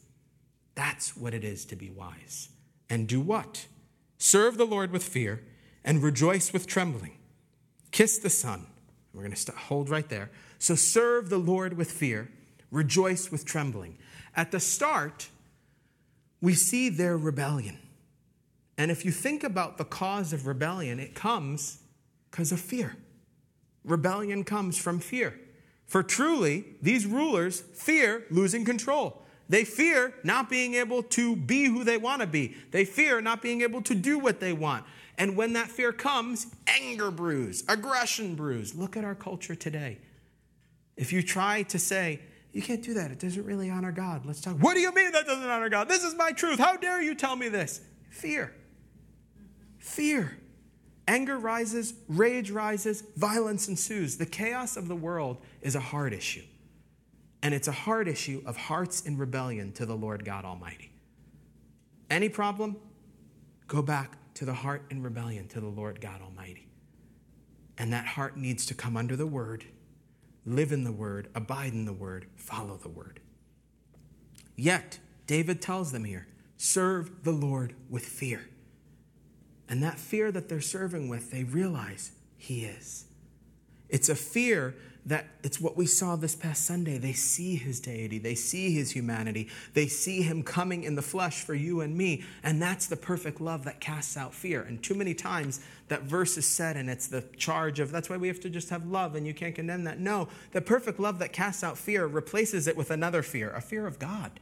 That's 0.73 1.17
what 1.17 1.33
it 1.33 1.43
is 1.43 1.65
to 1.65 1.75
be 1.75 1.89
wise. 1.89 2.47
And 2.89 3.09
do 3.09 3.19
what? 3.19 3.65
Serve 4.17 4.57
the 4.57 4.63
Lord 4.63 4.91
with 4.91 5.03
fear 5.03 5.43
and 5.83 6.01
rejoice 6.01 6.53
with 6.53 6.65
trembling. 6.65 7.17
Kiss 7.91 8.19
the 8.19 8.29
Son. 8.29 8.67
We're 9.13 9.23
going 9.23 9.33
to 9.33 9.51
hold 9.51 9.89
right 9.89 10.07
there. 10.07 10.31
So 10.59 10.75
serve 10.75 11.29
the 11.29 11.39
Lord 11.39 11.75
with 11.75 11.91
fear, 11.91 12.31
rejoice 12.71 13.31
with 13.31 13.43
trembling. 13.43 13.97
At 14.35 14.51
the 14.51 14.59
start, 14.59 15.29
we 16.41 16.53
see 16.53 16.89
their 16.89 17.17
rebellion. 17.17 17.79
And 18.77 18.91
if 18.91 19.05
you 19.05 19.11
think 19.11 19.43
about 19.43 19.77
the 19.77 19.85
cause 19.85 20.33
of 20.33 20.47
rebellion, 20.47 20.99
it 20.99 21.15
comes 21.15 21.79
because 22.29 22.51
of 22.51 22.59
fear. 22.59 22.97
Rebellion 23.85 24.43
comes 24.43 24.77
from 24.77 24.99
fear. 24.99 25.39
For 25.85 26.03
truly, 26.03 26.65
these 26.81 27.05
rulers 27.05 27.61
fear 27.61 28.25
losing 28.29 28.65
control. 28.65 29.21
They 29.47 29.63
fear 29.63 30.13
not 30.23 30.49
being 30.49 30.73
able 30.73 31.03
to 31.03 31.35
be 31.35 31.65
who 31.65 31.83
they 31.83 31.97
want 31.97 32.21
to 32.21 32.27
be. 32.27 32.55
They 32.71 32.83
fear 32.83 33.21
not 33.21 33.41
being 33.41 33.61
able 33.61 33.81
to 33.83 33.93
do 33.93 34.17
what 34.17 34.39
they 34.39 34.53
want. 34.53 34.85
And 35.17 35.37
when 35.37 35.53
that 35.53 35.69
fear 35.69 35.93
comes, 35.93 36.47
anger 36.67 37.11
brews, 37.11 37.63
aggression 37.69 38.35
brews. 38.35 38.75
Look 38.75 38.97
at 38.97 39.05
our 39.05 39.15
culture 39.15 39.55
today. 39.55 39.99
If 40.97 41.13
you 41.13 41.21
try 41.21 41.63
to 41.63 41.79
say, 41.79 42.21
you 42.55 42.61
can't 42.61 42.81
do 42.81 42.93
that, 42.93 43.11
it 43.11 43.19
doesn't 43.19 43.43
really 43.43 43.69
honor 43.69 43.91
God, 43.91 44.25
let's 44.25 44.39
talk. 44.39 44.55
What 44.55 44.75
do 44.75 44.79
you 44.79 44.93
mean 44.93 45.11
that 45.11 45.25
doesn't 45.25 45.49
honor 45.49 45.67
God? 45.67 45.89
This 45.89 46.05
is 46.05 46.15
my 46.15 46.31
truth. 46.31 46.57
How 46.57 46.77
dare 46.77 47.01
you 47.01 47.13
tell 47.13 47.35
me 47.35 47.49
this? 47.49 47.81
Fear. 48.09 48.55
Fear. 49.77 50.37
Anger 51.05 51.37
rises, 51.37 51.95
rage 52.07 52.51
rises, 52.51 53.03
violence 53.17 53.67
ensues. 53.67 54.15
The 54.15 54.25
chaos 54.25 54.77
of 54.77 54.87
the 54.87 54.95
world 54.95 55.41
is 55.61 55.75
a 55.75 55.81
heart 55.81 56.13
issue. 56.13 56.43
And 57.43 57.53
it's 57.53 57.67
a 57.67 57.73
heart 57.73 58.07
issue 58.07 58.41
of 58.45 58.55
hearts 58.55 59.01
in 59.01 59.17
rebellion 59.17 59.73
to 59.73 59.85
the 59.85 59.97
Lord 59.97 60.23
God 60.23 60.45
Almighty. 60.45 60.93
Any 62.09 62.29
problem? 62.29 62.77
Go 63.67 63.81
back 63.81 64.17
to 64.35 64.45
the 64.45 64.53
heart 64.53 64.85
in 64.89 65.03
rebellion 65.03 65.49
to 65.49 65.59
the 65.59 65.67
Lord 65.67 65.99
God 65.99 66.21
Almighty. 66.21 66.69
And 67.77 67.91
that 67.91 68.05
heart 68.05 68.37
needs 68.37 68.65
to 68.67 68.73
come 68.73 68.95
under 68.95 69.17
the 69.17 69.27
word, 69.27 69.65
live 70.45 70.71
in 70.71 70.83
the 70.83 70.91
word, 70.91 71.29
abide 71.33 71.73
in 71.73 71.85
the 71.85 71.93
word, 71.93 72.27
follow 72.35 72.77
the 72.77 72.89
word. 72.89 73.19
Yet, 74.55 74.99
David 75.27 75.61
tells 75.61 75.91
them 75.91 76.05
here 76.05 76.27
serve 76.57 77.23
the 77.23 77.31
Lord 77.31 77.75
with 77.89 78.05
fear. 78.05 78.47
And 79.67 79.81
that 79.83 79.99
fear 79.99 80.31
that 80.31 80.47
they're 80.47 80.61
serving 80.61 81.09
with, 81.09 81.31
they 81.31 81.43
realize 81.43 82.11
He 82.37 82.65
is. 82.65 83.05
It's 83.89 84.09
a 84.09 84.15
fear 84.15 84.75
that 85.05 85.27
it's 85.43 85.61
what 85.61 85.77
we 85.77 85.85
saw 85.85 86.15
this 86.15 86.35
past 86.35 86.65
Sunday. 86.65 86.97
They 86.97 87.13
see 87.13 87.55
his 87.55 87.79
deity, 87.79 88.17
they 88.17 88.33
see 88.33 88.73
his 88.73 88.91
humanity, 88.91 89.49
they 89.73 89.87
see 89.87 90.23
him 90.23 90.41
coming 90.41 90.83
in 90.83 90.95
the 90.95 91.01
flesh 91.01 91.41
for 91.41 91.53
you 91.53 91.81
and 91.81 91.95
me. 91.95 92.23
And 92.43 92.61
that's 92.61 92.87
the 92.87 92.95
perfect 92.95 93.39
love 93.39 93.65
that 93.65 93.79
casts 93.79 94.17
out 94.17 94.33
fear. 94.33 94.61
And 94.61 94.81
too 94.81 94.95
many 94.95 95.13
times 95.13 95.61
that 95.89 96.03
verse 96.03 96.37
is 96.37 96.47
said, 96.47 96.75
and 96.75 96.89
it's 96.89 97.07
the 97.07 97.23
charge 97.37 97.79
of 97.79 97.91
that's 97.91 98.09
why 98.09 98.17
we 98.17 98.27
have 98.27 98.39
to 98.41 98.49
just 98.49 98.69
have 98.69 98.87
love 98.87 99.15
and 99.15 99.27
you 99.27 99.33
can't 99.33 99.53
condemn 99.53 99.83
that. 99.83 99.99
No, 99.99 100.27
the 100.51 100.61
perfect 100.61 100.99
love 100.99 101.19
that 101.19 101.31
casts 101.31 101.63
out 101.63 101.77
fear 101.77 102.07
replaces 102.07 102.67
it 102.67 102.75
with 102.75 102.89
another 102.89 103.21
fear, 103.21 103.51
a 103.51 103.61
fear 103.61 103.85
of 103.85 103.99
God. 103.99 104.39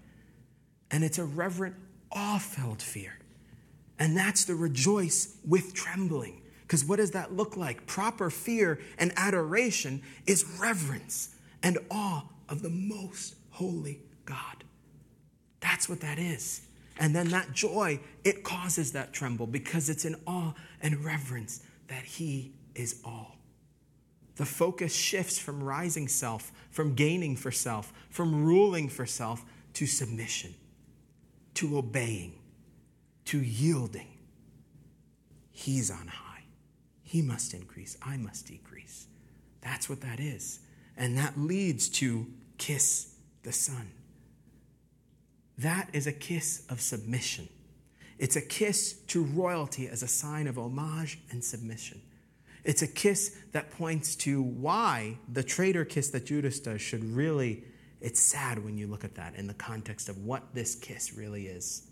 And 0.90 1.04
it's 1.04 1.18
a 1.18 1.26
reverent, 1.26 1.76
awe 2.12 2.40
filled 2.40 2.82
fear. 2.82 3.18
And 4.00 4.16
that's 4.16 4.46
the 4.46 4.56
rejoice 4.56 5.38
with 5.46 5.74
trembling. 5.74 6.43
Because 6.64 6.84
what 6.84 6.98
does 6.98 7.12
that 7.12 7.34
look 7.34 7.56
like? 7.56 7.86
Proper 7.86 8.30
fear 8.30 8.80
and 8.98 9.14
adoration 9.16 10.02
is 10.26 10.46
reverence 10.60 11.36
and 11.62 11.78
awe 11.92 12.24
of 12.50 12.62
the 12.62 12.70
most 12.70 13.36
holy 13.52 14.02
God. 14.26 14.64
That's 15.60 15.88
what 15.88 16.02
that 16.02 16.20
is. 16.20 16.62
And 17.00 17.16
then 17.16 17.30
that 17.30 17.54
joy, 17.54 18.00
it 18.24 18.44
causes 18.44 18.92
that 18.94 19.14
tremble 19.14 19.48
because 19.48 19.90
it's 19.90 20.06
in 20.06 20.16
awe 20.28 20.54
and 20.82 21.04
reverence 21.04 21.62
that 21.88 22.04
He 22.04 22.54
is 22.76 23.00
all. 23.04 23.38
The 24.36 24.46
focus 24.46 24.96
shifts 24.96 25.38
from 25.38 25.64
rising 25.64 26.08
self, 26.08 26.52
from 26.72 26.96
gaining 26.96 27.36
for 27.36 27.52
self, 27.52 27.94
from 28.10 28.44
ruling 28.44 28.90
for 28.90 29.06
self, 29.06 29.46
to 29.74 29.86
submission, 29.86 30.54
to 31.56 31.78
obeying, 31.78 32.34
to 33.26 33.40
yielding. 33.40 34.08
He's 35.52 35.92
on 35.92 36.08
high. 36.08 36.23
He 37.14 37.22
must 37.22 37.54
increase, 37.54 37.96
I 38.02 38.18
must 38.18 38.48
decrease. 38.48 39.06
That's 39.62 39.88
what 39.88 40.02
that 40.02 40.20
is. 40.20 40.62
And 40.98 41.16
that 41.20 41.38
leads 41.38 41.88
to 41.90 42.26
kiss 42.58 43.14
the 43.44 43.52
Son. 43.52 43.92
that 45.60 45.90
is 45.94 46.08
a 46.08 46.12
kiss 46.12 46.66
of 46.70 46.82
submission. 46.82 47.50
It's 48.18 48.36
a 48.36 48.42
kiss 48.42 48.94
to 49.10 49.24
royalty 49.24 49.88
as 49.88 50.02
a 50.02 50.08
sign 50.08 50.48
of 50.48 50.58
homage 50.58 51.20
and 51.30 51.44
submission. 51.44 52.02
It's 52.64 52.82
a 52.82 52.88
kiss 52.88 53.38
that 53.52 53.70
points 53.70 54.16
to 54.16 54.42
why 54.42 55.20
the 55.32 55.44
traitor 55.44 55.86
kiss 55.86 56.10
that 56.10 56.26
Judas 56.26 56.60
does 56.60 56.82
should 56.82 57.04
really, 57.04 57.64
it's 58.02 58.20
sad 58.20 58.66
when 58.66 58.76
you 58.76 58.88
look 58.88 59.04
at 59.04 59.14
that 59.14 59.36
in 59.36 59.46
the 59.46 59.54
context 59.54 60.10
of 60.10 60.18
what 60.26 60.56
this 60.56 60.74
kiss 60.74 61.14
really 61.14 61.46
is. 61.46 61.86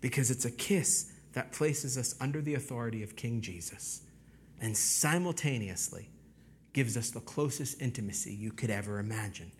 Because 0.00 0.28
it's 0.32 0.44
a 0.44 0.50
kiss 0.50 1.12
that 1.34 1.52
places 1.52 1.96
us 1.96 2.16
under 2.20 2.40
the 2.40 2.54
authority 2.54 3.04
of 3.04 3.14
King 3.14 3.40
Jesus 3.40 4.02
and 4.60 4.76
simultaneously 4.76 6.08
gives 6.72 6.96
us 6.96 7.10
the 7.10 7.20
closest 7.20 7.80
intimacy 7.80 8.32
you 8.32 8.52
could 8.52 8.70
ever 8.70 8.98
imagine 8.98 9.52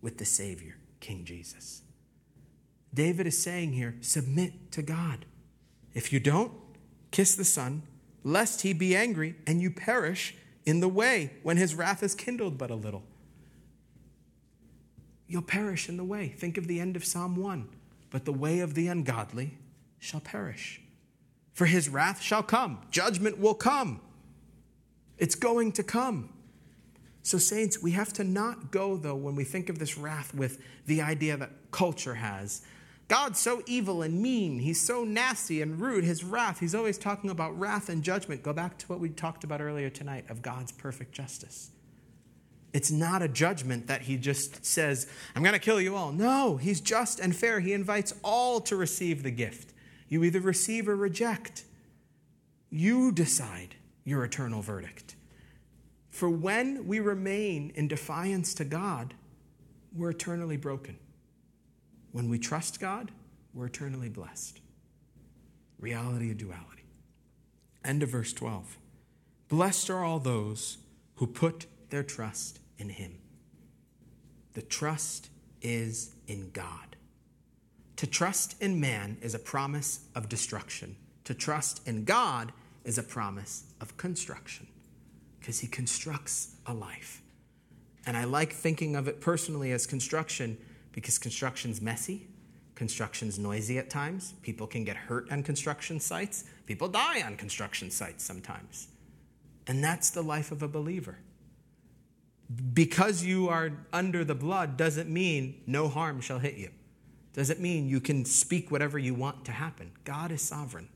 with 0.00 0.18
the 0.18 0.24
Savior, 0.24 0.76
King 1.00 1.24
Jesus. 1.24 1.82
David 2.94 3.26
is 3.26 3.40
saying 3.40 3.72
here 3.72 3.96
submit 4.00 4.72
to 4.72 4.82
God. 4.82 5.24
If 5.94 6.12
you 6.12 6.20
don't, 6.20 6.52
kiss 7.10 7.34
the 7.34 7.44
Son, 7.44 7.82
lest 8.24 8.62
he 8.62 8.72
be 8.72 8.96
angry 8.96 9.36
and 9.46 9.60
you 9.60 9.70
perish 9.70 10.34
in 10.64 10.80
the 10.80 10.88
way 10.88 11.32
when 11.42 11.56
his 11.56 11.74
wrath 11.74 12.02
is 12.02 12.14
kindled 12.14 12.56
but 12.58 12.70
a 12.70 12.74
little. 12.74 13.02
You'll 15.26 15.42
perish 15.42 15.88
in 15.88 15.96
the 15.96 16.04
way. 16.04 16.28
Think 16.28 16.58
of 16.58 16.66
the 16.66 16.80
end 16.80 16.96
of 16.96 17.04
Psalm 17.04 17.36
1. 17.36 17.68
But 18.10 18.26
the 18.26 18.32
way 18.32 18.60
of 18.60 18.74
the 18.74 18.88
ungodly 18.88 19.56
shall 19.98 20.20
perish. 20.20 20.82
For 21.54 21.66
his 21.66 21.88
wrath 21.88 22.20
shall 22.20 22.42
come, 22.42 22.80
judgment 22.90 23.38
will 23.38 23.54
come. 23.54 24.00
It's 25.22 25.36
going 25.36 25.70
to 25.74 25.84
come. 25.84 26.30
So, 27.22 27.38
saints, 27.38 27.80
we 27.80 27.92
have 27.92 28.12
to 28.14 28.24
not 28.24 28.72
go, 28.72 28.96
though, 28.96 29.14
when 29.14 29.36
we 29.36 29.44
think 29.44 29.68
of 29.68 29.78
this 29.78 29.96
wrath 29.96 30.34
with 30.34 30.58
the 30.86 31.00
idea 31.00 31.36
that 31.36 31.52
culture 31.70 32.14
has 32.14 32.62
God's 33.06 33.38
so 33.38 33.62
evil 33.66 34.02
and 34.02 34.20
mean. 34.20 34.58
He's 34.58 34.80
so 34.80 35.04
nasty 35.04 35.62
and 35.62 35.80
rude. 35.80 36.02
His 36.02 36.24
wrath, 36.24 36.58
he's 36.58 36.74
always 36.74 36.98
talking 36.98 37.30
about 37.30 37.56
wrath 37.56 37.88
and 37.88 38.02
judgment. 38.02 38.42
Go 38.42 38.52
back 38.52 38.78
to 38.78 38.86
what 38.86 38.98
we 38.98 39.10
talked 39.10 39.44
about 39.44 39.60
earlier 39.60 39.90
tonight 39.90 40.24
of 40.28 40.42
God's 40.42 40.72
perfect 40.72 41.12
justice. 41.12 41.70
It's 42.72 42.90
not 42.90 43.22
a 43.22 43.28
judgment 43.28 43.86
that 43.86 44.02
he 44.02 44.16
just 44.16 44.66
says, 44.66 45.06
I'm 45.36 45.42
going 45.44 45.52
to 45.52 45.60
kill 45.60 45.80
you 45.80 45.94
all. 45.94 46.10
No, 46.10 46.56
he's 46.56 46.80
just 46.80 47.20
and 47.20 47.36
fair. 47.36 47.60
He 47.60 47.74
invites 47.74 48.12
all 48.24 48.60
to 48.62 48.74
receive 48.74 49.22
the 49.22 49.30
gift. 49.30 49.72
You 50.08 50.24
either 50.24 50.40
receive 50.40 50.88
or 50.88 50.96
reject. 50.96 51.64
You 52.70 53.12
decide 53.12 53.76
your 54.04 54.24
eternal 54.24 54.62
verdict. 54.62 55.14
For 56.10 56.28
when 56.28 56.86
we 56.86 57.00
remain 57.00 57.72
in 57.74 57.88
defiance 57.88 58.54
to 58.54 58.64
God, 58.64 59.14
we're 59.94 60.10
eternally 60.10 60.56
broken. 60.56 60.98
When 62.12 62.28
we 62.28 62.38
trust 62.38 62.80
God, 62.80 63.10
we're 63.54 63.66
eternally 63.66 64.08
blessed. 64.08 64.60
Reality 65.78 66.30
of 66.30 66.38
duality. 66.38 66.84
End 67.84 68.02
of 68.02 68.10
verse 68.10 68.32
12. 68.32 68.78
Blessed 69.48 69.90
are 69.90 70.04
all 70.04 70.18
those 70.18 70.78
who 71.16 71.26
put 71.26 71.66
their 71.90 72.02
trust 72.02 72.60
in 72.78 72.90
Him. 72.90 73.18
The 74.54 74.62
trust 74.62 75.30
is 75.60 76.14
in 76.26 76.50
God. 76.50 76.96
To 77.96 78.06
trust 78.06 78.60
in 78.60 78.80
man 78.80 79.16
is 79.20 79.34
a 79.34 79.38
promise 79.38 80.00
of 80.14 80.28
destruction. 80.28 80.96
To 81.24 81.34
trust 81.34 81.86
in 81.86 82.04
God 82.04 82.52
is 82.84 82.98
a 82.98 83.02
promise 83.02 83.64
of 83.80 83.96
construction 83.96 84.66
because 85.38 85.60
He 85.60 85.66
constructs 85.66 86.56
a 86.66 86.74
life. 86.74 87.22
And 88.06 88.16
I 88.16 88.24
like 88.24 88.52
thinking 88.52 88.96
of 88.96 89.08
it 89.08 89.20
personally 89.20 89.72
as 89.72 89.86
construction 89.86 90.58
because 90.92 91.18
construction's 91.18 91.80
messy, 91.80 92.26
construction's 92.74 93.38
noisy 93.38 93.78
at 93.78 93.90
times. 93.90 94.34
People 94.42 94.66
can 94.66 94.84
get 94.84 94.96
hurt 94.96 95.30
on 95.30 95.42
construction 95.42 96.00
sites, 96.00 96.44
people 96.66 96.88
die 96.88 97.22
on 97.22 97.36
construction 97.36 97.90
sites 97.90 98.24
sometimes. 98.24 98.88
And 99.66 99.82
that's 99.82 100.10
the 100.10 100.22
life 100.22 100.50
of 100.50 100.62
a 100.62 100.68
believer. 100.68 101.18
Because 102.74 103.24
you 103.24 103.48
are 103.48 103.72
under 103.92 104.24
the 104.24 104.34
blood 104.34 104.76
doesn't 104.76 105.08
mean 105.08 105.62
no 105.66 105.88
harm 105.88 106.20
shall 106.20 106.38
hit 106.38 106.56
you. 106.56 106.70
Doesn't 107.32 107.60
mean 107.60 107.88
you 107.88 108.00
can 108.00 108.24
speak 108.24 108.70
whatever 108.70 108.98
you 108.98 109.14
want 109.14 109.44
to 109.46 109.52
happen. 109.52 109.92
God 110.04 110.32
is 110.32 110.42
sovereign. 110.42 110.88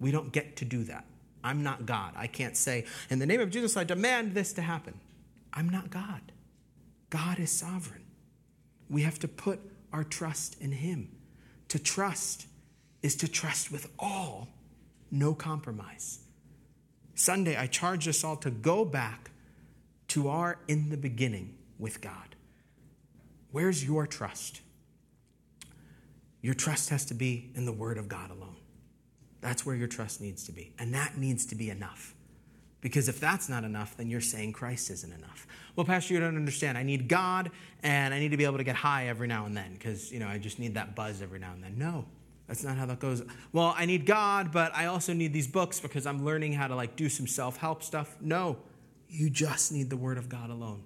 We 0.00 0.10
don't 0.10 0.32
get 0.32 0.56
to 0.56 0.64
do 0.64 0.84
that. 0.84 1.04
I'm 1.42 1.62
not 1.62 1.86
God. 1.86 2.14
I 2.16 2.26
can't 2.26 2.56
say, 2.56 2.84
in 3.10 3.18
the 3.18 3.26
name 3.26 3.40
of 3.40 3.50
Jesus, 3.50 3.76
I 3.76 3.84
demand 3.84 4.34
this 4.34 4.52
to 4.54 4.62
happen. 4.62 5.00
I'm 5.52 5.68
not 5.68 5.90
God. 5.90 6.20
God 7.10 7.38
is 7.38 7.50
sovereign. 7.50 8.04
We 8.90 9.02
have 9.02 9.18
to 9.20 9.28
put 9.28 9.60
our 9.92 10.04
trust 10.04 10.60
in 10.60 10.72
Him. 10.72 11.08
To 11.68 11.78
trust 11.78 12.46
is 13.02 13.16
to 13.16 13.28
trust 13.28 13.70
with 13.70 13.90
all, 13.98 14.48
no 15.10 15.34
compromise. 15.34 16.20
Sunday, 17.14 17.56
I 17.56 17.66
charge 17.66 18.06
us 18.08 18.24
all 18.24 18.36
to 18.36 18.50
go 18.50 18.84
back 18.84 19.30
to 20.08 20.28
our 20.28 20.58
in 20.68 20.90
the 20.90 20.96
beginning 20.96 21.56
with 21.78 22.00
God. 22.00 22.36
Where's 23.50 23.84
your 23.84 24.06
trust? 24.06 24.60
Your 26.40 26.54
trust 26.54 26.90
has 26.90 27.04
to 27.06 27.14
be 27.14 27.50
in 27.54 27.66
the 27.66 27.72
Word 27.72 27.98
of 27.98 28.08
God 28.08 28.30
alone. 28.30 28.56
That's 29.40 29.64
where 29.64 29.76
your 29.76 29.88
trust 29.88 30.20
needs 30.20 30.44
to 30.44 30.52
be. 30.52 30.72
And 30.78 30.94
that 30.94 31.16
needs 31.16 31.46
to 31.46 31.54
be 31.54 31.70
enough. 31.70 32.14
Because 32.80 33.08
if 33.08 33.18
that's 33.18 33.48
not 33.48 33.64
enough, 33.64 33.96
then 33.96 34.08
you're 34.08 34.20
saying 34.20 34.52
Christ 34.52 34.90
isn't 34.90 35.12
enough. 35.12 35.46
Well, 35.74 35.84
Pastor, 35.84 36.14
you 36.14 36.20
don't 36.20 36.36
understand. 36.36 36.78
I 36.78 36.84
need 36.84 37.08
God 37.08 37.50
and 37.82 38.14
I 38.14 38.20
need 38.20 38.30
to 38.30 38.36
be 38.36 38.44
able 38.44 38.58
to 38.58 38.64
get 38.64 38.76
high 38.76 39.08
every 39.08 39.26
now 39.26 39.46
and 39.46 39.56
then 39.56 39.72
because, 39.72 40.12
you 40.12 40.20
know, 40.20 40.28
I 40.28 40.38
just 40.38 40.58
need 40.58 40.74
that 40.74 40.94
buzz 40.94 41.20
every 41.20 41.38
now 41.38 41.52
and 41.52 41.62
then. 41.62 41.76
No, 41.76 42.04
that's 42.46 42.62
not 42.62 42.76
how 42.76 42.86
that 42.86 43.00
goes. 43.00 43.22
Well, 43.52 43.74
I 43.76 43.86
need 43.86 44.06
God, 44.06 44.52
but 44.52 44.74
I 44.76 44.86
also 44.86 45.12
need 45.12 45.32
these 45.32 45.48
books 45.48 45.80
because 45.80 46.06
I'm 46.06 46.24
learning 46.24 46.52
how 46.52 46.68
to 46.68 46.76
like 46.76 46.94
do 46.94 47.08
some 47.08 47.26
self-help 47.26 47.82
stuff. 47.82 48.16
No, 48.20 48.58
you 49.08 49.28
just 49.28 49.72
need 49.72 49.90
the 49.90 49.96
word 49.96 50.18
of 50.18 50.28
God 50.28 50.50
alone. 50.50 50.82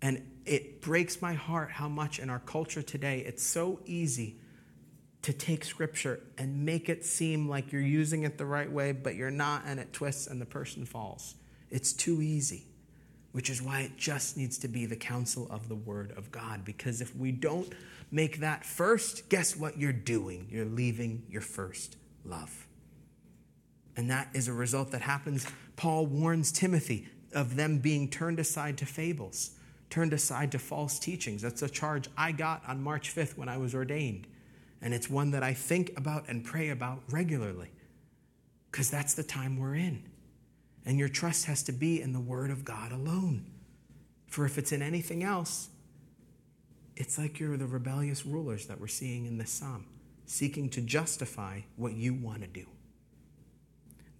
And 0.00 0.22
it 0.46 0.80
breaks 0.80 1.20
my 1.20 1.34
heart 1.34 1.72
how 1.72 1.88
much 1.88 2.18
in 2.18 2.30
our 2.30 2.38
culture 2.38 2.82
today 2.82 3.20
it's 3.26 3.42
so 3.42 3.80
easy 3.86 4.36
to 5.24 5.32
take 5.32 5.64
scripture 5.64 6.20
and 6.36 6.66
make 6.66 6.90
it 6.90 7.02
seem 7.02 7.48
like 7.48 7.72
you're 7.72 7.80
using 7.80 8.24
it 8.24 8.36
the 8.36 8.44
right 8.44 8.70
way, 8.70 8.92
but 8.92 9.14
you're 9.14 9.30
not, 9.30 9.62
and 9.64 9.80
it 9.80 9.90
twists 9.90 10.26
and 10.26 10.38
the 10.38 10.46
person 10.46 10.84
falls. 10.84 11.34
It's 11.70 11.94
too 11.94 12.20
easy, 12.20 12.66
which 13.32 13.48
is 13.48 13.62
why 13.62 13.80
it 13.80 13.96
just 13.96 14.36
needs 14.36 14.58
to 14.58 14.68
be 14.68 14.84
the 14.84 14.96
counsel 14.96 15.48
of 15.50 15.70
the 15.70 15.74
Word 15.74 16.12
of 16.18 16.30
God. 16.30 16.62
Because 16.62 17.00
if 17.00 17.16
we 17.16 17.32
don't 17.32 17.72
make 18.10 18.40
that 18.40 18.66
first, 18.66 19.30
guess 19.30 19.56
what 19.56 19.78
you're 19.78 19.94
doing? 19.94 20.46
You're 20.50 20.66
leaving 20.66 21.22
your 21.30 21.40
first 21.40 21.96
love. 22.26 22.66
And 23.96 24.10
that 24.10 24.28
is 24.34 24.46
a 24.46 24.52
result 24.52 24.90
that 24.90 25.00
happens. 25.00 25.46
Paul 25.76 26.04
warns 26.04 26.52
Timothy 26.52 27.08
of 27.32 27.56
them 27.56 27.78
being 27.78 28.10
turned 28.10 28.38
aside 28.38 28.76
to 28.76 28.84
fables, 28.84 29.52
turned 29.88 30.12
aside 30.12 30.52
to 30.52 30.58
false 30.58 30.98
teachings. 30.98 31.40
That's 31.40 31.62
a 31.62 31.68
charge 31.70 32.10
I 32.14 32.32
got 32.32 32.62
on 32.68 32.82
March 32.82 33.14
5th 33.14 33.38
when 33.38 33.48
I 33.48 33.56
was 33.56 33.74
ordained 33.74 34.26
and 34.84 34.92
it's 34.92 35.08
one 35.08 35.30
that 35.30 35.42
I 35.42 35.54
think 35.54 35.92
about 35.96 36.28
and 36.28 36.44
pray 36.44 36.68
about 36.68 37.00
regularly 37.10 37.70
because 38.70 38.90
that's 38.90 39.14
the 39.14 39.22
time 39.22 39.58
we're 39.58 39.74
in. 39.74 40.04
And 40.84 40.98
your 40.98 41.08
trust 41.08 41.46
has 41.46 41.62
to 41.64 41.72
be 41.72 42.02
in 42.02 42.12
the 42.12 42.20
Word 42.20 42.50
of 42.50 42.66
God 42.66 42.92
alone. 42.92 43.46
For 44.26 44.44
if 44.44 44.58
it's 44.58 44.72
in 44.72 44.82
anything 44.82 45.24
else, 45.24 45.70
it's 46.96 47.18
like 47.18 47.40
you're 47.40 47.56
the 47.56 47.66
rebellious 47.66 48.26
rulers 48.26 48.66
that 48.66 48.78
we're 48.78 48.86
seeing 48.86 49.24
in 49.24 49.38
this 49.38 49.50
psalm, 49.50 49.86
seeking 50.26 50.68
to 50.70 50.82
justify 50.82 51.60
what 51.76 51.94
you 51.94 52.12
want 52.12 52.42
to 52.42 52.46
do. 52.46 52.66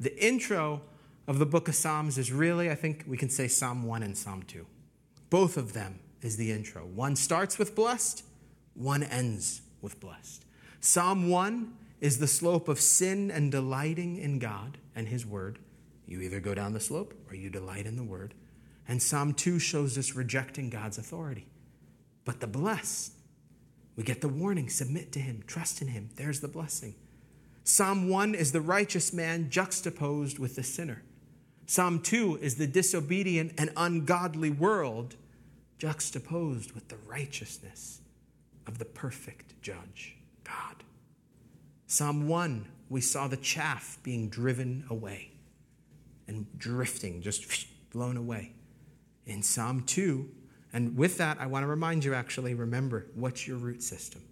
The 0.01 0.17
intro 0.25 0.81
of 1.29 1.39
the 1.39 1.47
book 1.47 1.69
of 1.69 1.75
Psalms 1.75 2.17
is 2.17 2.33
really, 2.33 2.71
I 2.71 2.75
think 2.75 3.05
we 3.07 3.19
can 3.19 3.29
say 3.29 3.49
Psalm 3.49 3.83
1 3.83 4.03
and 4.03 4.17
Psalm 4.17 4.43
2. 4.45 4.65
Both 5.29 5.59
of 5.59 5.75
them 5.75 6.01
is 6.23 6.39
the 6.39 6.53
intro. 6.53 6.87
One 6.87 7.17
starts 7.17 7.59
with 7.59 7.75
blessed, 7.75 8.25
one 8.73 9.03
ends 9.03 9.61
with 9.83 10.01
blessed. 10.01 10.45
Psalm 10.85 11.31
1 11.31 11.73
is 12.03 12.19
the 12.19 12.27
slope 12.27 12.69
of 12.69 12.79
sin 12.79 13.31
and 13.31 13.51
delighting 13.51 14.19
in 14.19 14.39
God 14.39 14.77
and 14.95 15.09
His 15.09 15.25
Word. 15.25 15.59
You 16.07 16.21
either 16.21 16.41
go 16.41 16.55
down 16.55 16.75
the 16.75 16.79
slope 16.79 17.15
or 17.31 17.35
you 17.35 17.49
delight 17.49 17.87
in 17.87 17.97
the 17.97 18.05
Word. 18.05 18.35
And 18.87 19.03
Psalm 19.03 19.33
2 19.33 19.59
shows 19.59 19.97
us 19.97 20.15
rejecting 20.15 20.69
God's 20.69 20.99
authority. 20.99 21.47
But 22.27 22.41
the 22.41 22.47
blessed, 22.47 23.15
we 23.97 24.03
get 24.03 24.21
the 24.21 24.29
warning 24.29 24.69
submit 24.69 25.11
to 25.13 25.21
Him, 25.21 25.43
trust 25.47 25.81
in 25.81 25.89
Him. 25.89 26.11
There's 26.17 26.41
the 26.41 26.49
blessing. 26.49 26.95
Psalm 27.65 28.11
1 28.11 28.35
is 28.35 28.53
the 28.53 28.61
righteous 28.61 29.11
man 29.11 29.49
juxtaposed 29.49 30.39
with 30.39 30.55
the 30.55 30.63
sinner. 30.63 31.03
Psalm 31.65 31.99
2 31.99 32.41
is 32.43 32.57
the 32.57 32.67
disobedient 32.67 33.55
and 33.57 33.71
ungodly 33.75 34.51
world 34.51 35.17
juxtaposed 35.79 36.73
with 36.73 36.89
the 36.89 36.99
righteousness 37.07 38.03
of 38.67 38.77
the 38.77 38.85
perfect 38.85 39.63
judge. 39.63 40.19
God. 40.55 40.85
Psalm 41.87 42.29
1, 42.29 42.67
we 42.89 43.01
saw 43.01 43.29
the 43.29 43.37
chaff 43.37 43.99
being 44.03 44.29
driven 44.29 44.85
away 44.91 45.33
and 46.27 46.47
drifting, 46.59 47.21
just 47.23 47.67
blown 47.91 48.17
away. 48.17 48.53
In 49.27 49.43
Psalm 49.43 49.83
2, 49.83 50.29
and 50.73 50.97
with 50.97 51.19
that, 51.19 51.39
I 51.41 51.47
want 51.47 51.63
to 51.63 51.69
remind 51.69 52.05
you 52.05 52.15
actually 52.15 52.55
remember 52.55 53.07
what's 53.15 53.47
your 53.47 53.57
root 53.57 53.83
system? 53.83 54.23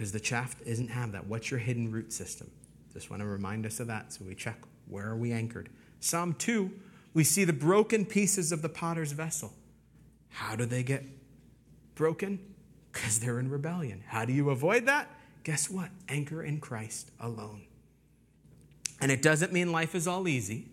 because 0.00 0.12
the 0.12 0.20
chaff 0.20 0.56
doesn't 0.64 0.88
have 0.88 1.12
that. 1.12 1.26
What's 1.26 1.50
your 1.50 1.60
hidden 1.60 1.92
root 1.92 2.10
system? 2.10 2.50
Just 2.94 3.10
want 3.10 3.20
to 3.20 3.26
remind 3.26 3.66
us 3.66 3.80
of 3.80 3.88
that 3.88 4.14
so 4.14 4.24
we 4.24 4.34
check 4.34 4.56
where 4.88 5.06
are 5.06 5.16
we 5.16 5.30
anchored. 5.30 5.68
Psalm 6.00 6.34
2, 6.38 6.70
we 7.12 7.22
see 7.22 7.44
the 7.44 7.52
broken 7.52 8.06
pieces 8.06 8.50
of 8.50 8.62
the 8.62 8.70
potter's 8.70 9.12
vessel. 9.12 9.52
How 10.30 10.56
do 10.56 10.64
they 10.64 10.82
get 10.82 11.04
broken? 11.96 12.38
Because 12.92 13.20
they're 13.20 13.38
in 13.38 13.50
rebellion. 13.50 14.02
How 14.06 14.24
do 14.24 14.32
you 14.32 14.50
avoid 14.50 14.86
that? 14.86 15.08
Guess 15.44 15.70
what? 15.70 15.90
Anchor 16.08 16.42
in 16.42 16.60
Christ 16.60 17.10
alone. 17.20 17.62
And 19.00 19.10
it 19.10 19.22
doesn't 19.22 19.52
mean 19.52 19.72
life 19.72 19.94
is 19.94 20.06
all 20.06 20.28
easy. 20.28 20.68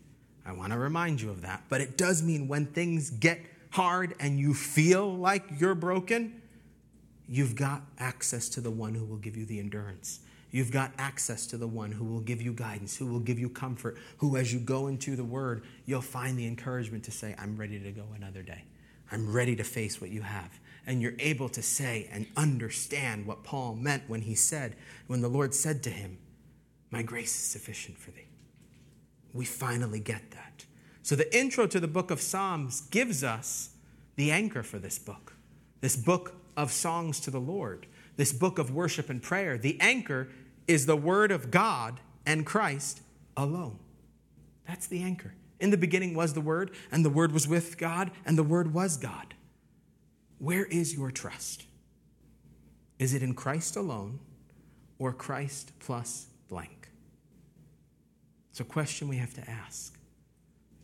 I 0.45 0.51
want 0.51 0.71
to 0.71 0.77
remind 0.77 1.21
you 1.21 1.29
of 1.29 1.41
that. 1.41 1.63
But 1.69 1.81
it 1.81 1.97
does 1.97 2.23
mean 2.23 2.47
when 2.47 2.65
things 2.65 3.09
get 3.09 3.39
hard 3.71 4.15
and 4.19 4.39
you 4.39 4.53
feel 4.53 5.15
like 5.15 5.43
you're 5.59 5.75
broken, 5.75 6.41
you've 7.27 7.55
got 7.55 7.83
access 7.99 8.49
to 8.49 8.61
the 8.61 8.71
one 8.71 8.95
who 8.95 9.05
will 9.05 9.17
give 9.17 9.37
you 9.37 9.45
the 9.45 9.59
endurance. 9.59 10.21
You've 10.51 10.71
got 10.71 10.91
access 10.97 11.45
to 11.47 11.57
the 11.57 11.67
one 11.67 11.91
who 11.91 12.05
will 12.05 12.21
give 12.21 12.41
you 12.41 12.53
guidance, 12.53 12.95
who 12.95 13.05
will 13.05 13.19
give 13.19 13.37
you 13.37 13.49
comfort, 13.49 13.97
who, 14.17 14.37
as 14.37 14.53
you 14.53 14.59
go 14.59 14.87
into 14.87 15.15
the 15.15 15.23
word, 15.23 15.63
you'll 15.85 16.01
find 16.01 16.39
the 16.39 16.47
encouragement 16.47 17.03
to 17.03 17.11
say, 17.11 17.35
I'm 17.37 17.57
ready 17.57 17.79
to 17.79 17.91
go 17.91 18.05
another 18.15 18.41
day. 18.41 18.63
I'm 19.11 19.31
ready 19.31 19.55
to 19.57 19.63
face 19.63 19.99
what 19.99 20.09
you 20.09 20.21
have. 20.21 20.59
And 20.87 21.01
you're 21.01 21.13
able 21.19 21.49
to 21.49 21.61
say 21.61 22.09
and 22.11 22.25
understand 22.35 23.27
what 23.27 23.43
Paul 23.43 23.75
meant 23.75 24.03
when 24.07 24.21
he 24.21 24.33
said, 24.33 24.75
when 25.05 25.21
the 25.21 25.27
Lord 25.27 25.53
said 25.53 25.83
to 25.83 25.91
him, 25.91 26.17
My 26.89 27.03
grace 27.03 27.35
is 27.35 27.43
sufficient 27.43 27.99
for 27.99 28.09
thee. 28.09 28.27
We 29.33 29.45
finally 29.45 29.99
get 29.99 30.31
that. 30.31 30.65
So 31.03 31.15
the 31.15 31.37
intro 31.37 31.67
to 31.67 31.79
the 31.79 31.87
book 31.87 32.09
of 32.09 32.19
Psalms 32.19 32.81
gives 32.81 33.23
us 33.23 33.69
the 34.15 34.31
anchor 34.31 34.63
for 34.63 34.79
this 34.79 34.97
book, 34.97 35.33
this 35.81 35.95
book 35.95 36.33
of 36.55 36.71
songs 36.71 37.19
to 37.19 37.31
the 37.31 37.39
Lord, 37.39 37.85
this 38.15 38.33
book 38.33 38.57
of 38.57 38.71
worship 38.71 39.09
and 39.09 39.21
prayer. 39.21 39.59
The 39.59 39.79
anchor 39.79 40.29
is 40.67 40.85
the 40.85 40.95
word 40.95 41.31
of 41.31 41.51
God 41.51 41.99
and 42.25 42.45
Christ 42.45 43.01
alone. 43.35 43.77
That's 44.67 44.87
the 44.87 45.01
anchor. 45.01 45.33
In 45.59 45.71
the 45.71 45.77
beginning 45.77 46.13
was 46.13 46.33
the 46.33 46.41
Word, 46.41 46.71
and 46.91 47.03
the 47.03 47.09
Word 47.09 47.31
was 47.31 47.47
with 47.47 47.77
God, 47.77 48.11
and 48.25 48.37
the 48.37 48.43
Word 48.43 48.73
was 48.73 48.97
God. 48.97 49.33
Where 50.39 50.65
is 50.65 50.93
your 50.93 51.11
trust? 51.11 51.65
Is 52.99 53.13
it 53.13 53.23
in 53.23 53.33
Christ 53.33 53.75
alone 53.75 54.19
or 54.99 55.13
Christ 55.13 55.71
plus 55.79 56.27
blank? 56.49 56.89
It's 58.51 58.59
a 58.59 58.63
question 58.63 59.07
we 59.07 59.17
have 59.17 59.33
to 59.35 59.49
ask. 59.49 59.97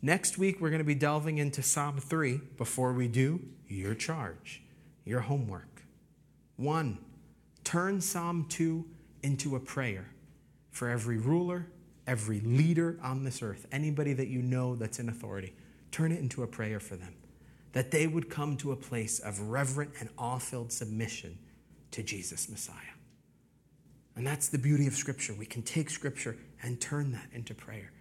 Next 0.02 0.38
week, 0.38 0.60
we're 0.60 0.70
going 0.70 0.80
to 0.80 0.84
be 0.84 0.94
delving 0.94 1.38
into 1.38 1.62
Psalm 1.62 1.98
3. 1.98 2.40
Before 2.56 2.92
we 2.92 3.08
do, 3.08 3.40
your 3.68 3.94
charge, 3.94 4.62
your 5.04 5.20
homework. 5.20 5.82
One, 6.56 6.98
turn 7.64 8.00
Psalm 8.00 8.46
2 8.48 8.84
into 9.22 9.56
a 9.56 9.60
prayer 9.60 10.10
for 10.70 10.88
every 10.88 11.16
ruler, 11.16 11.66
every 12.06 12.40
leader 12.40 12.98
on 13.02 13.24
this 13.24 13.42
earth, 13.42 13.66
anybody 13.72 14.12
that 14.12 14.28
you 14.28 14.42
know 14.42 14.76
that's 14.76 14.98
in 14.98 15.08
authority, 15.08 15.54
turn 15.90 16.12
it 16.12 16.20
into 16.20 16.42
a 16.42 16.46
prayer 16.46 16.78
for 16.80 16.96
them. 16.96 17.14
That 17.74 17.90
they 17.90 18.06
would 18.06 18.30
come 18.30 18.56
to 18.56 18.72
a 18.72 18.76
place 18.76 19.18
of 19.20 19.38
reverent 19.50 19.92
and 20.00 20.08
awe 20.16 20.38
filled 20.38 20.72
submission 20.72 21.38
to 21.90 22.02
Jesus 22.02 22.48
Messiah. 22.48 22.76
And 24.16 24.26
that's 24.26 24.48
the 24.48 24.58
beauty 24.58 24.86
of 24.86 24.94
Scripture. 24.94 25.34
We 25.38 25.46
can 25.46 25.62
take 25.62 25.90
Scripture 25.90 26.36
and 26.62 26.80
turn 26.80 27.12
that 27.12 27.28
into 27.32 27.54
prayer, 27.54 27.92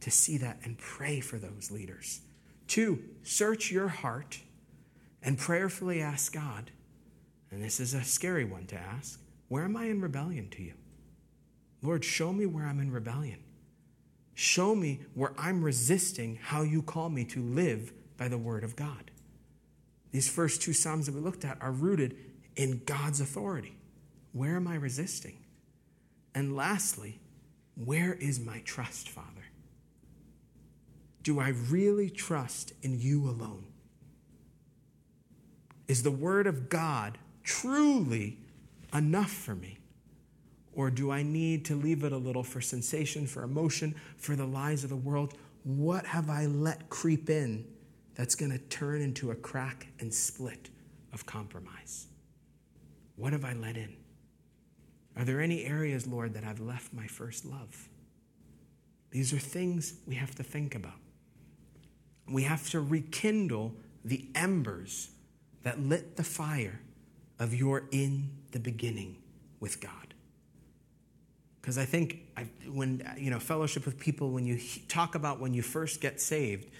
to 0.00 0.10
see 0.10 0.38
that 0.38 0.58
and 0.64 0.78
pray 0.78 1.20
for 1.20 1.38
those 1.38 1.70
leaders. 1.70 2.20
Two, 2.68 3.00
search 3.22 3.70
your 3.70 3.88
heart 3.88 4.40
and 5.22 5.38
prayerfully 5.38 6.00
ask 6.00 6.32
God, 6.32 6.70
and 7.50 7.62
this 7.62 7.80
is 7.80 7.94
a 7.94 8.04
scary 8.04 8.44
one 8.44 8.66
to 8.66 8.76
ask, 8.76 9.20
where 9.48 9.64
am 9.64 9.76
I 9.76 9.86
in 9.86 10.00
rebellion 10.00 10.50
to 10.50 10.62
you? 10.62 10.74
Lord, 11.82 12.04
show 12.04 12.32
me 12.32 12.46
where 12.46 12.64
I'm 12.64 12.80
in 12.80 12.90
rebellion. 12.90 13.40
Show 14.34 14.74
me 14.74 15.00
where 15.14 15.32
I'm 15.38 15.62
resisting 15.62 16.38
how 16.40 16.62
you 16.62 16.82
call 16.82 17.08
me 17.08 17.24
to 17.26 17.40
live 17.42 17.92
by 18.16 18.28
the 18.28 18.38
word 18.38 18.64
of 18.64 18.76
God. 18.76 19.10
These 20.12 20.28
first 20.28 20.62
two 20.62 20.72
Psalms 20.72 21.06
that 21.06 21.14
we 21.14 21.20
looked 21.20 21.44
at 21.44 21.58
are 21.60 21.72
rooted 21.72 22.16
in 22.56 22.82
God's 22.86 23.20
authority. 23.20 23.76
Where 24.32 24.56
am 24.56 24.66
I 24.66 24.76
resisting? 24.76 25.38
And 26.34 26.54
lastly, 26.54 27.18
where 27.76 28.14
is 28.14 28.40
my 28.40 28.60
trust, 28.60 29.08
Father? 29.08 29.44
Do 31.22 31.40
I 31.40 31.48
really 31.48 32.08
trust 32.10 32.72
in 32.82 33.00
you 33.00 33.28
alone? 33.28 33.64
Is 35.88 36.02
the 36.02 36.10
Word 36.10 36.46
of 36.46 36.68
God 36.68 37.18
truly 37.42 38.38
enough 38.92 39.30
for 39.30 39.54
me? 39.54 39.78
Or 40.72 40.90
do 40.90 41.10
I 41.10 41.22
need 41.22 41.64
to 41.66 41.74
leave 41.74 42.04
it 42.04 42.12
a 42.12 42.18
little 42.18 42.42
for 42.42 42.60
sensation, 42.60 43.26
for 43.26 43.42
emotion, 43.42 43.94
for 44.18 44.36
the 44.36 44.44
lies 44.44 44.84
of 44.84 44.90
the 44.90 44.96
world? 44.96 45.34
What 45.64 46.04
have 46.06 46.28
I 46.28 46.46
let 46.46 46.90
creep 46.90 47.30
in 47.30 47.66
that's 48.16 48.34
going 48.34 48.50
to 48.50 48.58
turn 48.58 49.02
into 49.02 49.30
a 49.30 49.34
crack 49.34 49.86
and 50.00 50.12
split 50.12 50.70
of 51.12 51.24
compromise? 51.26 52.08
What 53.14 53.32
have 53.32 53.44
I 53.44 53.52
let 53.52 53.76
in? 53.76 53.94
Are 55.16 55.24
there 55.24 55.40
any 55.40 55.64
areas, 55.64 56.06
Lord, 56.06 56.34
that 56.34 56.44
I've 56.44 56.60
left 56.60 56.92
my 56.92 57.06
first 57.06 57.44
love? 57.44 57.88
These 59.10 59.32
are 59.32 59.38
things 59.38 59.94
we 60.06 60.14
have 60.16 60.34
to 60.34 60.42
think 60.42 60.74
about. 60.74 60.98
We 62.30 62.42
have 62.42 62.68
to 62.70 62.80
rekindle 62.80 63.74
the 64.04 64.28
embers 64.34 65.10
that 65.62 65.80
lit 65.80 66.16
the 66.16 66.24
fire 66.24 66.80
of 67.38 67.54
your 67.54 67.84
in 67.92 68.30
the 68.52 68.58
beginning 68.58 69.16
with 69.60 69.80
God. 69.80 70.14
Because 71.60 71.78
I 71.78 71.84
think 71.84 72.20
I, 72.36 72.46
when, 72.68 73.02
you 73.18 73.30
know, 73.30 73.40
fellowship 73.40 73.86
with 73.86 73.98
people, 73.98 74.30
when 74.30 74.46
you 74.46 74.60
talk 74.88 75.14
about 75.14 75.40
when 75.40 75.54
you 75.54 75.62
first 75.62 76.00
get 76.00 76.20
saved, 76.20 76.70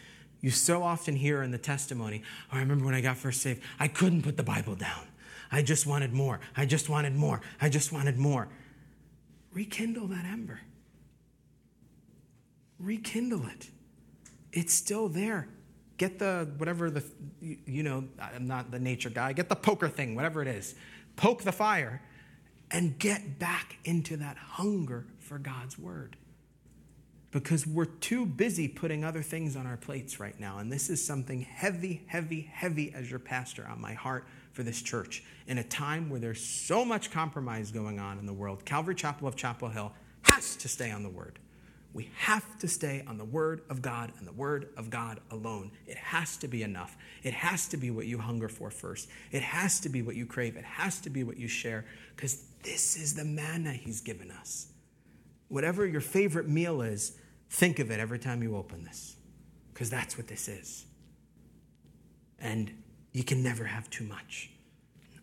you 0.40 0.50
so 0.50 0.82
often 0.82 1.16
hear 1.16 1.42
in 1.42 1.50
the 1.50 1.58
testimony, 1.58 2.22
oh, 2.52 2.56
I 2.56 2.60
remember 2.60 2.84
when 2.84 2.94
I 2.94 3.00
got 3.00 3.16
first 3.16 3.42
saved, 3.42 3.62
I 3.78 3.88
couldn't 3.88 4.22
put 4.22 4.36
the 4.36 4.42
Bible 4.42 4.74
down. 4.74 5.06
I 5.50 5.62
just 5.62 5.86
wanted 5.86 6.12
more. 6.12 6.40
I 6.56 6.66
just 6.66 6.88
wanted 6.88 7.14
more. 7.14 7.40
I 7.60 7.68
just 7.68 7.92
wanted 7.92 8.18
more. 8.18 8.48
Rekindle 9.52 10.08
that 10.08 10.24
ember. 10.24 10.60
Rekindle 12.78 13.46
it. 13.46 13.70
It's 14.52 14.74
still 14.74 15.08
there. 15.08 15.48
Get 15.96 16.18
the, 16.18 16.50
whatever 16.58 16.90
the, 16.90 17.02
you 17.40 17.82
know, 17.82 18.04
I'm 18.20 18.46
not 18.46 18.70
the 18.70 18.78
nature 18.78 19.08
guy, 19.08 19.32
get 19.32 19.48
the 19.48 19.56
poker 19.56 19.88
thing, 19.88 20.14
whatever 20.14 20.42
it 20.42 20.48
is. 20.48 20.74
Poke 21.16 21.42
the 21.42 21.52
fire 21.52 22.02
and 22.70 22.98
get 22.98 23.38
back 23.38 23.78
into 23.84 24.16
that 24.18 24.36
hunger 24.36 25.06
for 25.20 25.38
God's 25.38 25.78
word. 25.78 26.16
Because 27.32 27.66
we're 27.66 27.84
too 27.84 28.24
busy 28.24 28.68
putting 28.68 29.04
other 29.04 29.22
things 29.22 29.56
on 29.56 29.66
our 29.66 29.76
plates 29.76 30.20
right 30.20 30.38
now. 30.38 30.58
And 30.58 30.72
this 30.72 30.88
is 30.88 31.04
something 31.04 31.42
heavy, 31.42 32.02
heavy, 32.06 32.48
heavy 32.52 32.92
as 32.94 33.10
your 33.10 33.18
pastor 33.18 33.66
on 33.66 33.80
my 33.80 33.94
heart 33.94 34.26
for 34.52 34.62
this 34.62 34.80
church. 34.80 35.22
In 35.46 35.58
a 35.58 35.64
time 35.64 36.08
where 36.08 36.20
there's 36.20 36.40
so 36.40 36.84
much 36.84 37.10
compromise 37.10 37.70
going 37.70 37.98
on 37.98 38.18
in 38.18 38.26
the 38.26 38.32
world, 38.32 38.64
Calvary 38.64 38.94
Chapel 38.94 39.28
of 39.28 39.36
Chapel 39.36 39.68
Hill 39.68 39.92
has 40.22 40.56
to 40.56 40.68
stay 40.68 40.90
on 40.90 41.02
the 41.02 41.10
word. 41.10 41.38
We 41.96 42.10
have 42.18 42.58
to 42.58 42.68
stay 42.68 43.02
on 43.06 43.16
the 43.16 43.24
Word 43.24 43.62
of 43.70 43.80
God 43.80 44.12
and 44.18 44.28
the 44.28 44.32
Word 44.32 44.68
of 44.76 44.90
God 44.90 45.18
alone. 45.30 45.70
It 45.86 45.96
has 45.96 46.36
to 46.36 46.46
be 46.46 46.62
enough. 46.62 46.94
It 47.22 47.32
has 47.32 47.68
to 47.68 47.78
be 47.78 47.90
what 47.90 48.04
you 48.04 48.18
hunger 48.18 48.50
for 48.50 48.70
first. 48.70 49.08
It 49.32 49.40
has 49.40 49.80
to 49.80 49.88
be 49.88 50.02
what 50.02 50.14
you 50.14 50.26
crave. 50.26 50.56
It 50.56 50.64
has 50.64 51.00
to 51.00 51.10
be 51.10 51.24
what 51.24 51.38
you 51.38 51.48
share 51.48 51.86
because 52.14 52.44
this 52.62 52.96
is 52.98 53.14
the 53.14 53.24
manna 53.24 53.72
He's 53.72 54.02
given 54.02 54.30
us. 54.30 54.66
Whatever 55.48 55.86
your 55.86 56.00
favorite 56.00 56.48
meal 56.48 56.82
is, 56.82 57.18
think 57.50 57.78
of 57.78 57.90
it 57.90 58.00
every 58.00 58.18
time 58.18 58.42
you 58.42 58.56
open 58.56 58.84
this 58.84 59.16
because 59.72 59.90
that's 59.90 60.16
what 60.16 60.26
this 60.26 60.48
is. 60.48 60.86
And 62.38 62.72
you 63.12 63.24
can 63.24 63.42
never 63.42 63.64
have 63.64 63.88
too 63.88 64.04
much, 64.04 64.50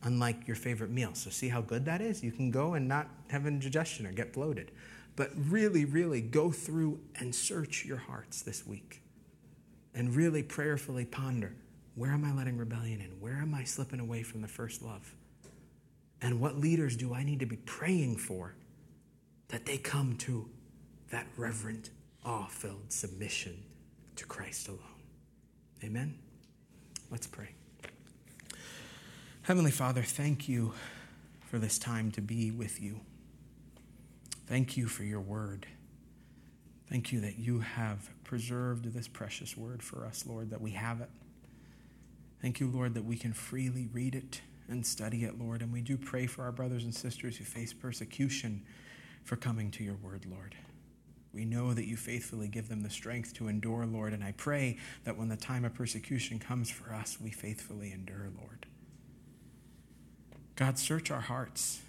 unlike 0.03 0.47
your 0.47 0.55
favorite 0.55 0.89
meal. 0.89 1.11
So, 1.13 1.29
see 1.29 1.49
how 1.49 1.61
good 1.61 1.85
that 1.85 2.01
is? 2.01 2.23
You 2.23 2.31
can 2.31 2.51
go 2.51 2.73
and 2.73 2.87
not 2.87 3.07
have 3.29 3.45
indigestion 3.45 4.07
or 4.07 4.11
get 4.11 4.33
bloated. 4.33 4.71
But 5.15 5.31
really, 5.35 5.85
really 5.85 6.21
go 6.21 6.51
through 6.51 6.99
and 7.19 7.35
search 7.35 7.85
your 7.85 7.97
hearts 7.97 8.41
this 8.41 8.65
week 8.65 9.03
and 9.93 10.15
really 10.15 10.41
prayerfully 10.41 11.05
ponder 11.05 11.53
where 11.95 12.11
am 12.11 12.25
I 12.25 12.33
letting 12.33 12.57
rebellion 12.57 13.01
in? 13.01 13.19
Where 13.19 13.35
am 13.35 13.53
I 13.53 13.63
slipping 13.63 13.99
away 13.99 14.23
from 14.23 14.41
the 14.41 14.47
first 14.47 14.81
love? 14.81 15.13
And 16.21 16.39
what 16.39 16.57
leaders 16.57 16.95
do 16.95 17.13
I 17.13 17.23
need 17.23 17.39
to 17.41 17.45
be 17.45 17.57
praying 17.57 18.17
for 18.17 18.55
that 19.53 19.67
they 19.67 19.77
come 19.77 20.15
to 20.15 20.49
that 21.11 21.27
reverent, 21.37 21.91
awe 22.25 22.47
filled 22.47 22.91
submission 22.91 23.55
to 24.15 24.25
Christ 24.25 24.67
alone? 24.67 24.79
Amen? 25.83 26.17
Let's 27.11 27.27
pray. 27.27 27.49
Heavenly 29.43 29.69
Father, 29.69 30.01
thank 30.01 30.49
you 30.49 30.73
for 31.51 31.59
this 31.59 31.77
time 31.77 32.09
to 32.13 32.21
be 32.21 32.49
with 32.49 32.81
you. 32.81 33.01
Thank 34.47 34.75
you 34.75 34.87
for 34.87 35.03
your 35.03 35.21
word. 35.21 35.67
Thank 36.89 37.11
you 37.11 37.19
that 37.19 37.37
you 37.37 37.59
have 37.59 38.09
preserved 38.23 38.91
this 38.91 39.07
precious 39.07 39.55
word 39.55 39.83
for 39.83 40.03
us, 40.03 40.25
Lord, 40.25 40.49
that 40.49 40.61
we 40.61 40.71
have 40.71 40.99
it. 40.99 41.11
Thank 42.41 42.59
you, 42.59 42.71
Lord, 42.71 42.95
that 42.95 43.05
we 43.05 43.17
can 43.17 43.33
freely 43.33 43.87
read 43.93 44.15
it 44.15 44.41
and 44.67 44.83
study 44.83 45.25
it, 45.25 45.39
Lord. 45.39 45.61
And 45.61 45.71
we 45.71 45.81
do 45.81 45.95
pray 45.95 46.25
for 46.25 46.41
our 46.41 46.51
brothers 46.51 46.85
and 46.85 46.95
sisters 46.95 47.37
who 47.37 47.43
face 47.43 47.71
persecution 47.71 48.63
for 49.23 49.35
coming 49.35 49.71
to 49.71 49.83
your 49.83 49.95
word, 49.95 50.25
Lord. 50.29 50.55
We 51.33 51.45
know 51.45 51.73
that 51.73 51.87
you 51.87 51.97
faithfully 51.97 52.47
give 52.47 52.69
them 52.69 52.81
the 52.81 52.89
strength 52.89 53.33
to 53.35 53.47
endure, 53.47 53.85
Lord, 53.85 54.13
and 54.13 54.23
I 54.23 54.33
pray 54.33 54.77
that 55.03 55.17
when 55.17 55.29
the 55.29 55.35
time 55.35 55.65
of 55.65 55.73
persecution 55.73 56.37
comes 56.37 56.69
for 56.69 56.93
us, 56.93 57.17
we 57.19 57.31
faithfully 57.31 57.91
endure, 57.91 58.29
Lord. 58.37 58.67
God, 60.55 60.77
search 60.77 61.09
our 61.09 61.21
hearts. 61.21 61.81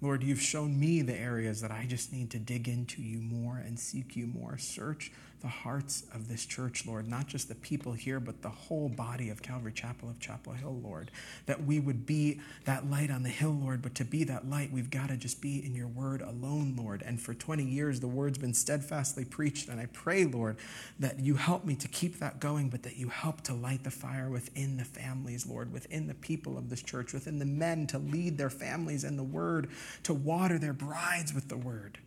Lord, 0.00 0.22
you've 0.22 0.40
shown 0.40 0.78
me 0.78 1.02
the 1.02 1.18
areas 1.18 1.60
that 1.60 1.70
I 1.70 1.84
just 1.86 2.12
need 2.12 2.30
to 2.30 2.38
dig 2.38 2.68
into 2.68 3.02
you 3.02 3.18
more 3.20 3.58
and 3.58 3.78
seek 3.78 4.16
you 4.16 4.26
more. 4.26 4.56
Search 4.56 5.12
the 5.40 5.48
hearts 5.48 6.04
of 6.12 6.28
this 6.28 6.44
church, 6.44 6.86
Lord, 6.86 7.08
not 7.08 7.26
just 7.28 7.48
the 7.48 7.54
people 7.54 7.92
here, 7.92 8.18
but 8.18 8.42
the 8.42 8.48
whole 8.48 8.88
body 8.88 9.30
of 9.30 9.42
Calvary 9.42 9.72
Chapel 9.72 10.08
of 10.08 10.18
Chapel 10.18 10.52
Hill, 10.52 10.80
Lord. 10.82 11.10
That 11.46 11.64
we 11.64 11.78
would 11.78 12.06
be 12.06 12.40
that 12.64 12.90
light 12.90 13.10
on 13.10 13.22
the 13.22 13.28
hill, 13.28 13.56
Lord, 13.60 13.80
but 13.80 13.94
to 13.96 14.04
be 14.04 14.24
that 14.24 14.48
light, 14.48 14.72
we've 14.72 14.90
got 14.90 15.08
to 15.10 15.16
just 15.16 15.40
be 15.40 15.64
in 15.64 15.74
your 15.74 15.86
word 15.86 16.22
alone, 16.22 16.74
Lord. 16.76 17.02
And 17.02 17.20
for 17.20 17.34
20 17.34 17.64
years, 17.64 18.00
the 18.00 18.08
word's 18.08 18.38
been 18.38 18.54
steadfastly 18.54 19.24
preached. 19.24 19.68
And 19.68 19.80
I 19.80 19.86
pray, 19.86 20.24
Lord, 20.24 20.56
that 20.98 21.20
you 21.20 21.34
help 21.34 21.64
me 21.64 21.76
to 21.76 21.88
keep 21.88 22.18
that 22.18 22.40
going, 22.40 22.68
but 22.68 22.82
that 22.82 22.96
you 22.96 23.08
help 23.08 23.42
to 23.42 23.54
light 23.54 23.84
the 23.84 23.90
fire 23.90 24.28
within 24.28 24.76
the 24.76 24.84
families, 24.84 25.46
Lord, 25.46 25.72
within 25.72 26.08
the 26.08 26.14
people 26.14 26.58
of 26.58 26.68
this 26.68 26.82
church, 26.82 27.12
within 27.12 27.38
the 27.38 27.44
men 27.44 27.86
to 27.88 27.98
lead 27.98 28.38
their 28.38 28.50
families 28.50 29.04
in 29.04 29.16
the 29.16 29.22
word, 29.22 29.68
to 30.02 30.14
water 30.14 30.58
their 30.58 30.72
brides 30.72 31.32
with 31.32 31.48
the 31.48 31.56
word. 31.56 31.98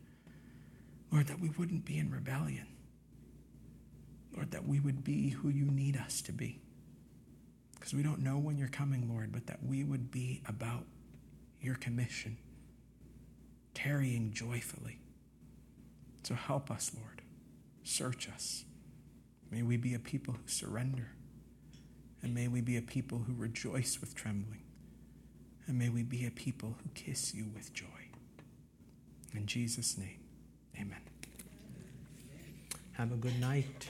Lord, 1.11 1.27
that 1.27 1.39
we 1.39 1.49
wouldn't 1.49 1.85
be 1.85 1.97
in 1.97 2.09
rebellion 2.09 2.67
Lord, 4.35 4.51
that 4.51 4.67
we 4.67 4.79
would 4.79 5.03
be 5.03 5.29
who 5.29 5.49
you 5.49 5.65
need 5.65 5.97
us 5.97 6.21
to 6.21 6.31
be. 6.31 6.61
Because 7.73 7.93
we 7.93 8.03
don't 8.03 8.19
know 8.19 8.37
when 8.37 8.57
you're 8.57 8.67
coming, 8.67 9.09
Lord, 9.11 9.31
but 9.31 9.47
that 9.47 9.63
we 9.63 9.83
would 9.83 10.11
be 10.11 10.41
about 10.47 10.85
your 11.59 11.75
commission, 11.75 12.37
tarrying 13.73 14.31
joyfully. 14.33 14.99
So 16.23 16.35
help 16.35 16.69
us, 16.69 16.91
Lord. 16.95 17.21
Search 17.83 18.29
us. 18.29 18.65
May 19.49 19.63
we 19.63 19.77
be 19.77 19.93
a 19.95 19.99
people 19.99 20.35
who 20.35 20.47
surrender. 20.47 21.07
And 22.21 22.33
may 22.35 22.47
we 22.47 22.61
be 22.61 22.77
a 22.77 22.81
people 22.81 23.19
who 23.19 23.33
rejoice 23.33 23.99
with 23.99 24.15
trembling. 24.15 24.61
And 25.67 25.77
may 25.77 25.89
we 25.89 26.03
be 26.03 26.25
a 26.25 26.31
people 26.31 26.75
who 26.83 26.89
kiss 26.93 27.33
you 27.33 27.45
with 27.53 27.73
joy. 27.73 27.85
In 29.33 29.45
Jesus' 29.45 29.97
name, 29.97 30.19
amen. 30.79 31.01
Have 32.93 33.11
a 33.11 33.15
good 33.15 33.39
night. 33.39 33.89